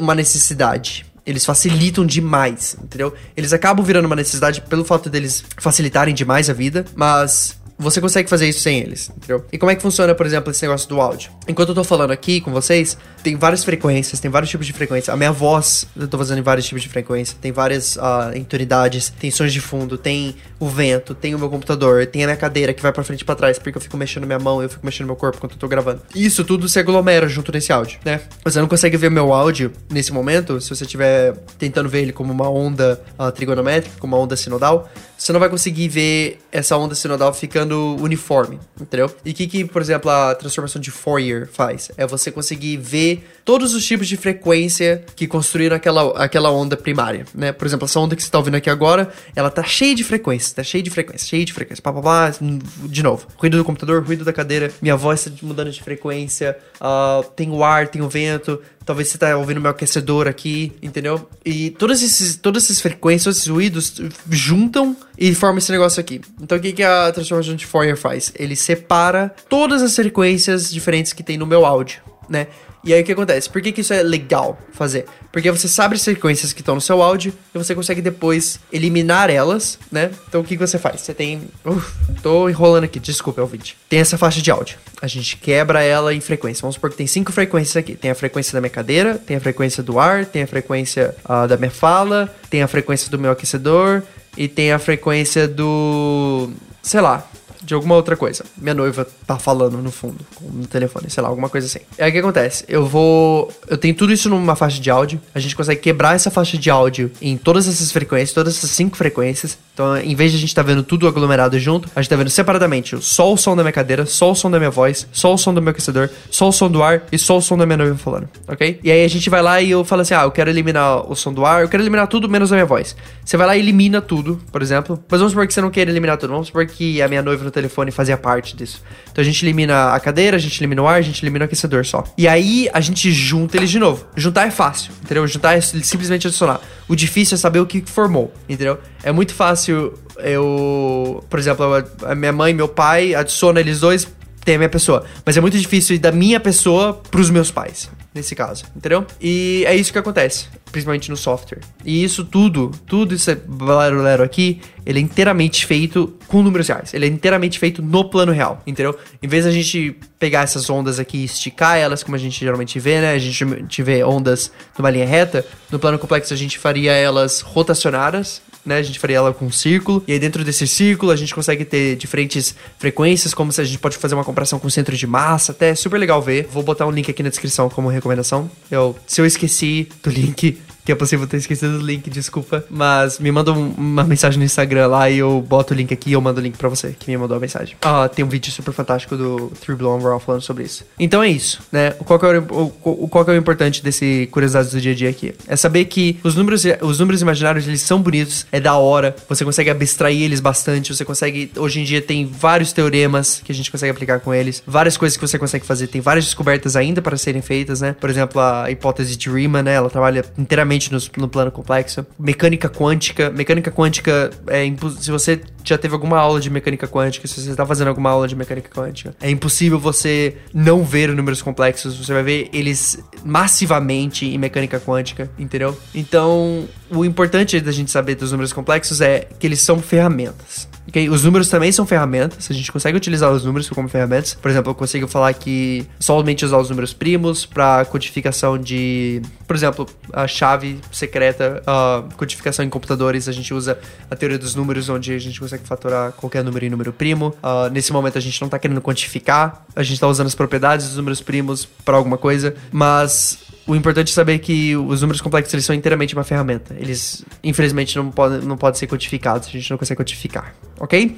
uma 0.00 0.14
necessidade 0.14 1.04
eles 1.26 1.44
facilitam 1.44 2.06
demais, 2.06 2.76
entendeu? 2.80 3.12
Eles 3.36 3.52
acabam 3.52 3.84
virando 3.84 4.06
uma 4.06 4.14
necessidade 4.14 4.60
pelo 4.60 4.84
fato 4.84 5.10
deles 5.10 5.42
facilitarem 5.58 6.14
demais 6.14 6.48
a 6.48 6.52
vida, 6.52 6.84
mas 6.94 7.58
você 7.78 8.00
consegue 8.00 8.28
fazer 8.28 8.48
isso 8.48 8.60
sem 8.60 8.78
eles, 8.78 9.10
entendeu? 9.14 9.44
E 9.52 9.58
como 9.58 9.70
é 9.70 9.74
que 9.74 9.82
funciona, 9.82 10.14
por 10.14 10.24
exemplo, 10.24 10.50
esse 10.50 10.62
negócio 10.62 10.88
do 10.88 11.00
áudio? 11.00 11.30
Enquanto 11.46 11.70
eu 11.70 11.74
tô 11.74 11.84
falando 11.84 12.10
aqui 12.10 12.40
com 12.40 12.50
vocês, 12.50 12.96
tem 13.22 13.36
várias 13.36 13.64
frequências, 13.64 14.18
tem 14.18 14.30
vários 14.30 14.50
tipos 14.50 14.66
de 14.66 14.72
frequência. 14.72 15.12
A 15.12 15.16
minha 15.16 15.32
voz, 15.32 15.86
eu 15.94 16.08
tô 16.08 16.16
fazendo 16.16 16.38
em 16.38 16.42
vários 16.42 16.66
tipos 16.66 16.82
de 16.82 16.88
frequência, 16.88 17.36
tem 17.40 17.52
várias 17.52 17.96
uh, 17.96 18.44
tonalidades, 18.48 19.12
tem 19.20 19.30
sons 19.30 19.52
de 19.52 19.60
fundo, 19.60 19.98
tem 19.98 20.36
o 20.58 20.68
vento, 20.68 21.14
tem 21.14 21.34
o 21.34 21.38
meu 21.38 21.50
computador, 21.50 22.06
tem 22.06 22.24
a 22.24 22.26
minha 22.26 22.36
cadeira 22.36 22.72
que 22.72 22.82
vai 22.82 22.92
para 22.92 23.04
frente 23.04 23.20
e 23.20 23.24
pra 23.24 23.34
trás, 23.34 23.58
porque 23.58 23.76
eu 23.76 23.82
fico 23.82 23.96
mexendo 23.96 24.26
minha 24.26 24.38
mão, 24.38 24.62
eu 24.62 24.68
fico 24.68 24.84
mexendo 24.84 25.06
meu 25.06 25.16
corpo 25.16 25.36
enquanto 25.36 25.52
eu 25.52 25.58
tô 25.58 25.68
gravando. 25.68 26.00
Isso 26.14 26.44
tudo 26.44 26.68
se 26.68 26.78
aglomera 26.78 27.28
junto 27.28 27.52
nesse 27.52 27.72
áudio, 27.72 27.98
né? 28.04 28.20
Você 28.44 28.60
não 28.60 28.68
consegue 28.68 28.96
ver 28.96 29.10
meu 29.10 29.32
áudio 29.32 29.72
nesse 29.90 30.12
momento, 30.12 30.60
se 30.60 30.68
você 30.70 30.84
estiver 30.84 31.36
tentando 31.58 31.88
ver 31.88 32.02
ele 32.02 32.12
como 32.12 32.32
uma 32.32 32.48
onda 32.48 33.00
uh, 33.18 33.30
trigonométrica, 33.30 33.96
como 33.98 34.16
uma 34.16 34.22
onda 34.22 34.36
sinodal, 34.36 34.88
você 35.16 35.32
não 35.32 35.40
vai 35.40 35.48
conseguir 35.48 35.88
ver 35.88 36.38
essa 36.50 36.76
onda 36.76 36.94
sinodal 36.94 37.32
ficando 37.32 37.96
uniforme, 38.00 38.58
entendeu? 38.80 39.10
E 39.24 39.30
o 39.30 39.34
que, 39.34 39.46
que, 39.46 39.64
por 39.64 39.82
exemplo, 39.82 40.10
a 40.10 40.34
transformação 40.34 40.80
de 40.80 40.90
Fourier 40.90 41.48
faz? 41.50 41.90
É 41.96 42.06
você 42.06 42.30
conseguir 42.30 42.76
ver 42.76 43.26
todos 43.46 43.74
os 43.74 43.86
tipos 43.86 44.08
de 44.08 44.16
frequência 44.16 45.04
que 45.14 45.26
construíram 45.26 45.76
aquela, 45.76 46.22
aquela 46.22 46.50
onda 46.50 46.76
primária, 46.76 47.24
né? 47.32 47.52
Por 47.52 47.64
exemplo, 47.64 47.84
essa 47.84 48.00
onda 48.00 48.16
que 48.16 48.22
você 48.22 48.26
está 48.26 48.38
ouvindo 48.38 48.56
aqui 48.56 48.68
agora, 48.68 49.10
ela 49.36 49.50
tá 49.50 49.62
cheia 49.62 49.94
de 49.94 50.02
frequências, 50.02 50.52
tá 50.52 50.64
cheia 50.64 50.82
de 50.82 50.90
frequência, 50.90 51.28
cheia 51.28 51.44
de 51.44 51.52
frequência, 51.52 51.80
pá, 51.80 51.92
pá, 51.92 52.02
pá, 52.02 52.34
de 52.40 53.02
novo. 53.04 53.28
Ruído 53.36 53.56
do 53.56 53.64
computador, 53.64 54.04
ruído 54.04 54.24
da 54.24 54.32
cadeira, 54.32 54.72
minha 54.82 54.96
voz 54.96 55.24
está 55.24 55.46
mudando 55.46 55.70
de 55.70 55.80
frequência, 55.80 56.58
uh, 56.80 57.22
tem 57.36 57.48
o 57.50 57.62
ar, 57.62 57.86
tem 57.86 58.02
o 58.02 58.08
vento, 58.08 58.60
Talvez 58.86 59.08
você 59.08 59.18
tá 59.18 59.36
ouvindo 59.36 59.60
meu 59.60 59.72
aquecedor 59.72 60.28
aqui, 60.28 60.72
entendeu? 60.80 61.28
E 61.44 61.70
todas, 61.70 62.04
esses, 62.04 62.36
todas 62.36 62.64
essas 62.64 62.80
frequências, 62.80 63.38
esses 63.38 63.48
ruídos 63.48 64.00
juntam 64.30 64.96
e 65.18 65.34
formam 65.34 65.58
esse 65.58 65.72
negócio 65.72 66.00
aqui. 66.00 66.20
Então 66.40 66.56
o 66.56 66.60
que, 66.60 66.72
que 66.72 66.84
a 66.84 67.10
transformação 67.10 67.56
de 67.56 67.66
Fourier 67.66 67.96
faz? 67.96 68.32
Ele 68.36 68.54
separa 68.54 69.34
todas 69.48 69.82
as 69.82 69.96
frequências 69.96 70.70
diferentes 70.70 71.12
que 71.12 71.24
tem 71.24 71.36
no 71.36 71.44
meu 71.44 71.66
áudio, 71.66 72.00
né? 72.28 72.46
E 72.86 72.94
aí 72.94 73.02
o 73.02 73.04
que 73.04 73.10
acontece? 73.10 73.50
Por 73.50 73.60
que, 73.60 73.72
que 73.72 73.80
isso 73.80 73.92
é 73.92 74.00
legal 74.00 74.56
fazer? 74.72 75.06
Porque 75.32 75.50
você 75.50 75.66
sabe 75.66 75.96
as 75.96 76.04
frequências 76.04 76.52
que 76.52 76.60
estão 76.60 76.76
no 76.76 76.80
seu 76.80 77.02
áudio 77.02 77.32
e 77.52 77.58
você 77.58 77.74
consegue 77.74 78.00
depois 78.00 78.60
eliminar 78.72 79.28
elas, 79.28 79.76
né? 79.90 80.12
Então 80.28 80.40
o 80.40 80.44
que, 80.44 80.56
que 80.56 80.64
você 80.64 80.78
faz? 80.78 81.00
Você 81.00 81.12
tem. 81.12 81.42
Uf, 81.64 81.92
tô 82.22 82.48
enrolando 82.48 82.84
aqui, 82.84 83.00
desculpa, 83.00 83.40
ouvinte. 83.42 83.76
Tem 83.88 83.98
essa 83.98 84.16
faixa 84.16 84.40
de 84.40 84.52
áudio. 84.52 84.78
A 85.02 85.08
gente 85.08 85.36
quebra 85.36 85.82
ela 85.82 86.14
em 86.14 86.20
frequência. 86.20 86.62
Vamos 86.62 86.76
supor 86.76 86.90
que 86.90 86.96
tem 86.96 87.08
cinco 87.08 87.32
frequências 87.32 87.76
aqui. 87.76 87.96
Tem 87.96 88.12
a 88.12 88.14
frequência 88.14 88.52
da 88.52 88.60
minha 88.60 88.70
cadeira, 88.70 89.18
tem 89.18 89.36
a 89.36 89.40
frequência 89.40 89.82
do 89.82 89.98
ar, 89.98 90.24
tem 90.24 90.44
a 90.44 90.46
frequência 90.46 91.12
uh, 91.24 91.48
da 91.48 91.56
minha 91.56 91.72
fala, 91.72 92.32
tem 92.48 92.62
a 92.62 92.68
frequência 92.68 93.10
do 93.10 93.18
meu 93.18 93.32
aquecedor 93.32 94.04
e 94.36 94.46
tem 94.46 94.70
a 94.70 94.78
frequência 94.78 95.48
do. 95.48 96.50
sei 96.82 97.00
lá, 97.00 97.28
de 97.66 97.74
alguma 97.74 97.96
outra 97.96 98.16
coisa. 98.16 98.44
Minha 98.56 98.74
noiva 98.74 99.06
tá 99.26 99.38
falando 99.38 99.78
no 99.78 99.90
fundo, 99.90 100.24
no 100.40 100.66
telefone, 100.66 101.10
sei 101.10 101.22
lá, 101.22 101.28
alguma 101.28 101.48
coisa 101.48 101.66
assim. 101.66 101.80
Aí 101.98 102.08
o 102.08 102.12
que 102.12 102.18
acontece? 102.18 102.64
Eu 102.68 102.86
vou. 102.86 103.52
Eu 103.68 103.76
tenho 103.76 103.94
tudo 103.94 104.12
isso 104.12 104.30
numa 104.30 104.54
faixa 104.54 104.80
de 104.80 104.88
áudio. 104.88 105.20
A 105.34 105.40
gente 105.40 105.56
consegue 105.56 105.80
quebrar 105.80 106.14
essa 106.14 106.30
faixa 106.30 106.56
de 106.56 106.70
áudio 106.70 107.10
em 107.20 107.36
todas 107.36 107.66
essas 107.66 107.90
frequências, 107.90 108.32
todas 108.32 108.56
essas 108.56 108.70
cinco 108.70 108.96
frequências. 108.96 109.58
Então, 109.74 109.96
em 109.98 110.14
vez 110.14 110.30
de 110.30 110.38
a 110.38 110.40
gente 110.40 110.54
tá 110.54 110.62
vendo 110.62 110.82
tudo 110.82 111.06
aglomerado 111.06 111.58
junto, 111.58 111.90
a 111.94 112.00
gente 112.00 112.08
tá 112.08 112.16
vendo 112.16 112.30
separadamente 112.30 112.96
só 113.02 113.30
o 113.30 113.36
som 113.36 113.54
da 113.54 113.62
minha 113.62 113.72
cadeira, 113.72 114.06
só 114.06 114.30
o 114.30 114.34
som 114.34 114.50
da 114.50 114.58
minha 114.58 114.70
voz, 114.70 115.06
só 115.12 115.34
o 115.34 115.36
som 115.36 115.52
do 115.52 115.60
meu 115.60 115.72
aquecedor, 115.72 116.08
só 116.30 116.48
o 116.48 116.52
som 116.52 116.70
do 116.70 116.82
ar 116.82 117.02
e 117.12 117.18
só 117.18 117.36
o 117.36 117.42
som 117.42 117.58
da 117.58 117.66
minha 117.66 117.76
noiva 117.76 117.96
falando, 117.96 118.28
ok? 118.48 118.80
E 118.82 118.90
aí 118.90 119.04
a 119.04 119.08
gente 119.08 119.28
vai 119.28 119.42
lá 119.42 119.60
e 119.60 119.70
eu 119.70 119.84
falo 119.84 120.02
assim: 120.02 120.14
ah, 120.14 120.22
eu 120.22 120.30
quero 120.30 120.48
eliminar 120.48 121.10
o 121.10 121.14
som 121.14 121.32
do 121.32 121.44
ar, 121.44 121.62
eu 121.62 121.68
quero 121.68 121.82
eliminar 121.82 122.06
tudo 122.06 122.28
menos 122.28 122.52
a 122.52 122.54
minha 122.54 122.64
voz. 122.64 122.96
Você 123.24 123.36
vai 123.36 123.46
lá 123.46 123.56
e 123.56 123.60
elimina 123.60 124.00
tudo, 124.00 124.40
por 124.52 124.62
exemplo. 124.62 125.02
Mas 125.10 125.20
vamos 125.20 125.32
supor 125.32 125.46
que 125.46 125.52
você 125.52 125.60
não 125.60 125.70
queira 125.70 125.90
eliminar 125.90 126.16
tudo. 126.16 126.30
Vamos 126.30 126.46
supor 126.46 126.64
que 126.66 127.02
a 127.02 127.08
minha 127.08 127.22
noiva 127.22 127.44
no 127.44 127.50
telefone 127.56 127.90
fazia 127.90 128.16
parte 128.16 128.54
disso. 128.54 128.82
Então 129.10 129.22
a 129.22 129.24
gente 129.24 129.42
elimina 129.44 129.92
a 129.92 130.00
cadeira, 130.00 130.36
a 130.36 130.40
gente 130.40 130.60
elimina 130.60 130.82
o 130.82 130.86
ar, 130.86 130.98
a 130.98 131.02
gente 131.02 131.22
elimina 131.22 131.44
o 131.44 131.46
aquecedor 131.46 131.84
só. 131.84 132.04
E 132.16 132.28
aí 132.28 132.68
a 132.72 132.80
gente 132.80 133.10
junta 133.10 133.56
eles 133.56 133.70
de 133.70 133.78
novo. 133.78 134.06
Juntar 134.16 134.46
é 134.46 134.50
fácil, 134.50 134.92
entendeu? 135.02 135.26
Juntar 135.26 135.56
é 135.56 135.60
simplesmente 135.60 136.26
adicionar. 136.26 136.60
O 136.86 136.94
difícil 136.94 137.34
é 137.34 137.38
saber 137.38 137.60
o 137.60 137.66
que 137.66 137.82
formou, 137.86 138.32
entendeu? 138.48 138.78
É 139.02 139.10
muito 139.10 139.34
fácil 139.34 139.94
eu, 140.18 141.24
por 141.28 141.38
exemplo, 141.38 141.66
a 142.04 142.14
minha 142.14 142.32
mãe 142.32 142.52
e 142.52 142.54
meu 142.54 142.68
pai, 142.68 143.14
adiciona 143.14 143.60
eles 143.60 143.80
dois, 143.80 144.06
tem 144.46 144.54
a 144.54 144.58
minha 144.58 144.70
pessoa. 144.70 145.04
Mas 145.24 145.36
é 145.36 145.40
muito 145.40 145.58
difícil 145.58 145.96
ir 145.96 145.98
da 145.98 146.12
minha 146.12 146.38
pessoa 146.38 146.94
pros 147.10 147.28
meus 147.28 147.50
pais, 147.50 147.90
nesse 148.14 148.36
caso, 148.36 148.64
entendeu? 148.76 149.04
E 149.20 149.64
é 149.66 149.74
isso 149.74 149.92
que 149.92 149.98
acontece, 149.98 150.46
principalmente 150.70 151.10
no 151.10 151.16
software. 151.16 151.58
E 151.84 152.04
isso 152.04 152.24
tudo, 152.24 152.70
tudo 152.86 153.12
isso 153.12 153.28
lero 153.28 154.00
lero 154.00 154.22
aqui, 154.22 154.60
ele 154.86 155.00
é 155.00 155.02
inteiramente 155.02 155.66
feito 155.66 156.16
com 156.28 156.44
números 156.44 156.68
reais. 156.68 156.94
Ele 156.94 157.06
é 157.06 157.08
inteiramente 157.08 157.58
feito 157.58 157.82
no 157.82 158.08
plano 158.08 158.30
real, 158.30 158.62
entendeu? 158.64 158.96
Em 159.20 159.26
vez 159.26 159.44
da 159.44 159.50
gente 159.50 159.98
pegar 160.16 160.42
essas 160.42 160.70
ondas 160.70 161.00
aqui 161.00 161.18
e 161.18 161.24
esticar 161.24 161.76
elas, 161.76 162.04
como 162.04 162.14
a 162.14 162.18
gente 162.18 162.38
geralmente 162.38 162.78
vê, 162.78 163.00
né? 163.00 163.14
A 163.14 163.18
gente 163.18 163.82
vê 163.82 164.04
ondas 164.04 164.52
numa 164.78 164.90
linha 164.90 165.06
reta. 165.06 165.44
No 165.72 165.80
plano 165.80 165.98
complexo 165.98 166.32
a 166.32 166.36
gente 166.36 166.56
faria 166.56 166.92
elas 166.92 167.40
rotacionadas, 167.40 168.40
né? 168.66 168.78
A 168.78 168.82
gente 168.82 168.98
faria 168.98 169.16
ela 169.16 169.32
com 169.32 169.46
um 169.46 169.52
círculo. 169.52 170.02
E 170.06 170.12
aí 170.12 170.18
dentro 170.18 170.44
desse 170.44 170.66
círculo 170.66 171.12
a 171.12 171.16
gente 171.16 171.34
consegue 171.34 171.64
ter 171.64 171.96
diferentes 171.96 172.54
frequências, 172.78 173.32
como 173.32 173.52
se 173.52 173.60
a 173.60 173.64
gente 173.64 173.78
pode 173.78 173.96
fazer 173.96 174.14
uma 174.14 174.24
comparação 174.24 174.58
com 174.58 174.68
centro 174.68 174.96
de 174.96 175.06
massa, 175.06 175.52
até 175.52 175.70
é 175.70 175.74
super 175.74 175.98
legal 175.98 176.20
ver. 176.20 176.48
Vou 176.52 176.62
botar 176.62 176.86
um 176.86 176.90
link 176.90 177.10
aqui 177.10 177.22
na 177.22 177.28
descrição 177.28 177.68
como 177.68 177.88
recomendação. 177.88 178.50
Eu, 178.70 178.96
se 179.06 179.20
eu 179.20 179.26
esqueci 179.26 179.88
do 180.02 180.10
link, 180.10 180.58
que 180.86 180.92
é 180.92 180.94
possível 180.94 181.26
ter 181.26 181.38
esquecido 181.38 181.78
o 181.78 181.80
link, 181.80 182.08
desculpa. 182.08 182.64
Mas 182.70 183.18
me 183.18 183.32
manda 183.32 183.52
um, 183.52 183.70
uma 183.76 184.04
mensagem 184.04 184.38
no 184.38 184.44
Instagram 184.44 184.86
lá 184.86 185.10
e 185.10 185.18
eu 185.18 185.44
boto 185.46 185.74
o 185.74 185.76
link 185.76 185.92
aqui 185.92 186.10
e 186.10 186.12
eu 186.12 186.20
mando 186.20 186.40
o 186.40 186.42
link 186.42 186.56
pra 186.56 186.68
você, 186.68 186.94
que 186.96 187.10
me 187.10 187.16
mandou 187.16 187.36
a 187.36 187.40
mensagem. 187.40 187.76
Ah, 187.82 188.08
tem 188.08 188.24
um 188.24 188.28
vídeo 188.28 188.52
super 188.52 188.72
fantástico 188.72 189.16
do 189.16 189.52
Three 189.60 189.76
Blue 189.76 189.90
Overall 189.90 190.20
falando 190.20 190.42
sobre 190.42 190.62
isso. 190.62 190.84
Então 190.96 191.20
é 191.20 191.28
isso, 191.28 191.60
né? 191.72 191.90
Qual 191.90 192.20
que 192.20 192.24
é 192.24 192.38
o, 192.38 192.72
o, 192.84 193.08
qual 193.08 193.24
que 193.24 193.32
é 193.32 193.34
o 193.34 193.36
importante 193.36 193.82
desse 193.82 194.28
Curiosidades 194.30 194.70
do 194.70 194.80
Dia 194.80 194.92
a 194.92 194.94
Dia 194.94 195.10
aqui? 195.10 195.34
É 195.48 195.56
saber 195.56 195.86
que 195.86 196.20
os 196.22 196.36
números, 196.36 196.62
os 196.80 197.00
números 197.00 197.20
imaginários, 197.20 197.66
eles 197.66 197.82
são 197.82 198.00
bonitos, 198.00 198.46
é 198.52 198.60
da 198.60 198.76
hora, 198.76 199.16
você 199.28 199.44
consegue 199.44 199.70
abstrair 199.70 200.22
eles 200.22 200.38
bastante, 200.38 200.94
você 200.94 201.04
consegue... 201.04 201.50
Hoje 201.56 201.80
em 201.80 201.84
dia 201.84 202.00
tem 202.00 202.24
vários 202.26 202.72
teoremas 202.72 203.42
que 203.44 203.50
a 203.50 203.54
gente 203.54 203.72
consegue 203.72 203.90
aplicar 203.90 204.20
com 204.20 204.32
eles, 204.32 204.62
várias 204.64 204.96
coisas 204.96 205.16
que 205.16 205.26
você 205.26 205.36
consegue 205.36 205.66
fazer, 205.66 205.88
tem 205.88 206.00
várias 206.00 206.26
descobertas 206.26 206.76
ainda 206.76 207.02
para 207.02 207.16
serem 207.16 207.42
feitas, 207.42 207.80
né? 207.80 207.96
Por 207.98 208.08
exemplo, 208.08 208.40
a 208.40 208.70
hipótese 208.70 209.16
de 209.16 209.28
Riemann, 209.28 209.64
né? 209.64 209.74
Ela 209.74 209.90
trabalha 209.90 210.24
inteiramente 210.38 210.75
no, 210.92 210.98
no 211.16 211.28
plano 211.28 211.50
complexo. 211.50 212.06
Mecânica 212.18 212.68
quântica. 212.68 213.30
Mecânica 213.30 213.70
quântica 213.70 214.30
é 214.48 214.64
Se 214.98 215.10
você 215.10 215.40
já 215.64 215.76
teve 215.76 215.94
alguma 215.94 216.18
aula 216.18 216.40
de 216.40 216.48
mecânica 216.48 216.86
quântica, 216.86 217.26
se 217.26 217.40
você 217.40 217.50
está 217.50 217.66
fazendo 217.66 217.88
alguma 217.88 218.10
aula 218.10 218.28
de 218.28 218.36
mecânica 218.36 218.70
quântica, 218.70 219.14
é 219.20 219.30
impossível 219.30 219.78
você 219.78 220.36
não 220.54 220.84
ver 220.84 221.08
números 221.14 221.42
complexos. 221.42 221.96
Você 221.96 222.12
vai 222.12 222.22
ver 222.22 222.48
eles 222.52 223.02
massivamente 223.24 224.26
em 224.26 224.38
mecânica 224.38 224.78
quântica, 224.78 225.30
entendeu? 225.38 225.76
Então, 225.94 226.68
o 226.90 227.04
importante 227.04 227.60
da 227.60 227.72
gente 227.72 227.90
saber 227.90 228.14
dos 228.14 228.30
números 228.30 228.52
complexos 228.52 229.00
é 229.00 229.26
que 229.38 229.46
eles 229.46 229.60
são 229.60 229.80
ferramentas. 229.80 230.68
Okay? 230.96 231.10
Os 231.10 231.24
números 231.24 231.50
também 231.50 231.70
são 231.70 231.84
ferramentas, 231.86 232.50
a 232.50 232.54
gente 232.54 232.72
consegue 232.72 232.96
utilizar 232.96 233.30
os 233.30 233.44
números 233.44 233.68
como 233.68 233.86
ferramentas. 233.86 234.32
Por 234.32 234.50
exemplo, 234.50 234.70
eu 234.70 234.74
consigo 234.74 235.06
falar 235.06 235.34
que 235.34 235.86
somente 236.00 236.42
usar 236.42 236.56
os 236.56 236.70
números 236.70 236.94
primos 236.94 237.44
para 237.44 237.84
codificação 237.84 238.56
de, 238.56 239.20
por 239.46 239.54
exemplo, 239.54 239.86
a 240.10 240.26
chave 240.26 240.80
secreta, 240.90 241.62
a 241.66 242.02
codificação 242.16 242.64
em 242.64 242.70
computadores, 242.70 243.28
a 243.28 243.32
gente 243.32 243.52
usa 243.52 243.78
a 244.10 244.16
teoria 244.16 244.38
dos 244.38 244.54
números, 244.54 244.88
onde 244.88 245.12
a 245.12 245.18
gente 245.18 245.38
consegue 245.38 245.66
fatorar 245.66 246.12
qualquer 246.12 246.42
número 246.42 246.64
em 246.64 246.70
número 246.70 246.94
primo. 246.94 247.34
Uh, 247.42 247.68
nesse 247.70 247.92
momento 247.92 248.16
a 248.16 248.20
gente 248.20 248.40
não 248.40 248.46
está 248.46 248.58
querendo 248.58 248.80
quantificar, 248.80 249.66
a 249.76 249.82
gente 249.82 249.94
está 249.94 250.08
usando 250.08 250.28
as 250.28 250.34
propriedades 250.34 250.86
dos 250.86 250.96
números 250.96 251.20
primos 251.20 251.66
para 251.84 251.98
alguma 251.98 252.16
coisa, 252.16 252.54
mas 252.72 253.45
o 253.66 253.74
importante 253.74 254.10
é 254.10 254.14
saber 254.14 254.38
que 254.38 254.76
os 254.76 255.00
números 255.00 255.20
complexos 255.20 255.52
eles 255.52 255.64
são 255.64 255.74
inteiramente 255.74 256.14
uma 256.14 256.24
ferramenta. 256.24 256.74
Eles, 256.78 257.24
infelizmente, 257.42 257.96
não 257.96 258.10
podem, 258.10 258.40
não 258.40 258.56
podem 258.56 258.78
ser 258.78 258.86
codificados. 258.86 259.48
A 259.48 259.50
gente 259.50 259.70
não 259.70 259.76
consegue 259.76 259.96
codificar, 259.96 260.54
ok? 260.78 261.16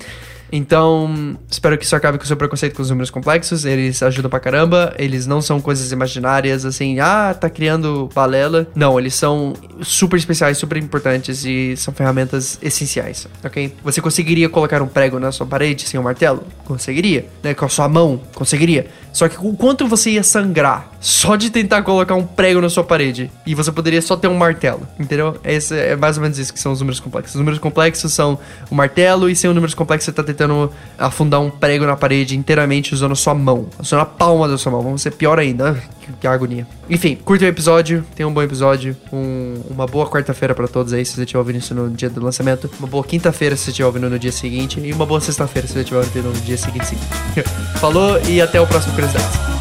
Então, 0.50 1.38
espero 1.50 1.76
que 1.76 1.84
isso 1.84 1.94
acabe 1.94 2.18
com 2.18 2.24
o 2.24 2.26
seu 2.26 2.36
preconceito 2.36 2.74
com 2.74 2.82
os 2.82 2.88
números 2.88 3.10
complexos. 3.10 3.64
Eles 3.64 4.02
ajudam 4.02 4.30
pra 4.30 4.40
caramba. 4.40 4.94
Eles 4.98 5.26
não 5.26 5.42
são 5.42 5.60
coisas 5.60 5.92
imaginárias, 5.92 6.64
assim, 6.64 6.98
ah, 7.00 7.34
tá 7.38 7.50
criando 7.50 8.08
balela. 8.14 8.66
Não, 8.74 8.98
eles 8.98 9.14
são 9.14 9.52
super 9.82 10.16
especiais, 10.16 10.58
super 10.58 10.78
importantes 10.78 11.44
e 11.44 11.76
são 11.76 11.92
ferramentas 11.92 12.58
essenciais, 12.62 13.28
ok? 13.44 13.74
Você 13.84 14.00
conseguiria 14.00 14.48
colocar 14.48 14.80
um 14.82 14.88
prego 14.88 15.18
na 15.18 15.30
sua 15.32 15.46
parede 15.46 15.87
sem 15.87 16.00
um 16.00 16.02
martelo? 16.02 16.42
Conseguiria. 16.64 17.26
Né? 17.42 17.54
Com 17.54 17.66
a 17.66 17.68
sua 17.68 17.88
mão? 17.88 18.20
Conseguiria. 18.34 18.87
Só 19.18 19.28
que 19.28 19.37
o 19.40 19.52
quanto 19.52 19.85
você 19.88 20.11
ia 20.11 20.22
sangrar 20.22 20.92
só 21.00 21.35
de 21.35 21.50
tentar 21.50 21.83
colocar 21.83 22.14
um 22.14 22.24
prego 22.24 22.61
na 22.61 22.68
sua 22.68 22.85
parede 22.85 23.28
e 23.44 23.52
você 23.52 23.72
poderia 23.72 24.00
só 24.00 24.16
ter 24.16 24.28
um 24.28 24.37
martelo, 24.37 24.87
entendeu? 24.96 25.40
Esse 25.42 25.76
é 25.76 25.96
mais 25.96 26.16
ou 26.16 26.22
menos 26.22 26.38
isso 26.38 26.52
que 26.52 26.61
são 26.61 26.70
os 26.70 26.78
números 26.78 27.00
complexos. 27.00 27.35
Os 27.35 27.38
números 27.40 27.59
complexos 27.59 28.12
são 28.12 28.38
o 28.70 28.76
martelo 28.76 29.28
e 29.28 29.35
sem 29.35 29.50
os 29.50 29.57
números 29.57 29.74
complexos 29.74 30.04
você 30.04 30.12
tá 30.12 30.22
tentando 30.22 30.70
afundar 30.96 31.40
um 31.40 31.50
prego 31.50 31.85
na 31.85 31.96
parede 31.96 32.37
inteiramente 32.37 32.94
usando 32.94 33.11
a 33.11 33.16
sua 33.16 33.35
mão, 33.35 33.66
usando 33.76 34.02
a 34.02 34.07
palma 34.07 34.46
da 34.46 34.57
sua 34.57 34.70
mão. 34.70 34.83
Vamos 34.83 35.02
ser 35.02 35.11
pior 35.11 35.37
ainda. 35.37 35.76
Que, 36.09 36.21
que 36.21 36.27
agonia. 36.27 36.66
Enfim, 36.88 37.16
curta 37.16 37.44
o 37.44 37.49
episódio, 37.49 38.05
tenha 38.16 38.27
um 38.27 38.33
bom 38.33 38.42
episódio, 38.42 38.97
um, 39.12 39.61
uma 39.71 39.87
boa 39.87 40.09
quarta-feira 40.09 40.55
para 40.55 40.66
todos 40.66 40.92
aí, 40.92 41.05
se 41.05 41.12
você 41.12 41.23
estiver 41.23 41.38
ouvindo 41.38 41.59
isso 41.59 41.75
no 41.75 41.90
dia 41.90 42.09
do 42.09 42.25
lançamento, 42.25 42.71
uma 42.79 42.88
boa 42.88 43.05
quinta-feira 43.05 43.57
se 43.57 43.64
você 43.64 43.71
estiver 43.71 43.87
ouvindo 43.87 44.09
no 44.09 44.18
dia 44.18 44.33
seguinte 44.33 44.81
e 44.81 44.92
uma 44.92 45.05
boa 45.05 45.21
sexta-feira 45.21 45.68
se 45.68 45.75
você 45.75 45.81
estiver 45.81 45.99
ouvindo 45.99 46.29
no 46.29 46.40
dia 46.40 46.57
seguinte. 46.57 46.97
Falou 47.79 48.21
e 48.27 48.40
até 48.40 48.61
o 48.61 48.66
próximo 48.66 48.94
Curiosidades. 48.94 49.58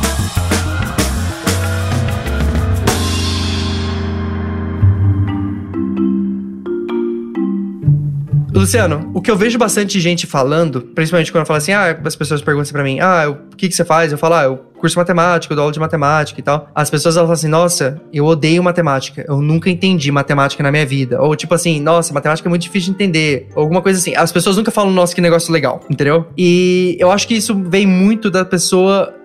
Luciano, 8.68 9.10
o 9.14 9.22
que 9.22 9.32
eu 9.32 9.38
vejo 9.38 9.58
bastante 9.58 9.98
gente 9.98 10.28
falando, 10.28 10.82
principalmente 10.82 11.32
quando 11.32 11.46
fala 11.46 11.58
assim, 11.58 11.72
ah, 11.72 11.98
as 12.04 12.18
pessoas 12.18 12.42
perguntam 12.42 12.74
pra 12.74 12.84
mim, 12.84 13.00
ah, 13.00 13.30
o 13.30 13.56
que, 13.56 13.70
que 13.70 13.74
você 13.74 13.86
faz? 13.86 14.12
Eu 14.12 14.18
falo, 14.18 14.36
ah, 14.36 14.44
eu 14.44 14.58
curso 14.78 15.00
matemática, 15.00 15.56
dou 15.56 15.62
aula 15.62 15.72
de 15.72 15.80
matemática 15.80 16.38
e 16.38 16.44
tal. 16.44 16.70
As 16.76 16.90
pessoas 16.90 17.16
elas 17.16 17.28
falam 17.28 17.34
assim, 17.34 17.48
nossa, 17.48 18.02
eu 18.12 18.26
odeio 18.26 18.62
matemática, 18.62 19.24
eu 19.26 19.42
nunca 19.42 19.70
entendi 19.70 20.12
matemática 20.12 20.62
na 20.62 20.70
minha 20.70 20.86
vida. 20.86 21.22
Ou 21.22 21.34
tipo 21.34 21.56
assim, 21.56 21.80
nossa, 21.80 22.14
matemática 22.14 22.46
é 22.46 22.50
muito 22.50 22.64
difícil 22.64 22.94
de 22.94 22.96
entender. 22.96 23.48
Ou 23.56 23.62
alguma 23.62 23.82
coisa 23.82 24.00
assim. 24.00 24.14
As 24.18 24.34
pessoas 24.34 24.58
nunca 24.58 24.70
falam, 24.70 24.92
nossa, 24.92 25.16
que 25.16 25.22
negócio 25.22 25.54
legal, 25.54 25.80
entendeu? 25.90 26.28
E 26.38 26.98
eu 27.00 27.10
acho 27.10 27.26
que 27.26 27.36
isso 27.36 27.56
vem 27.56 27.88
muito 27.88 28.30
da 28.30 28.44
pessoa, 28.44 29.16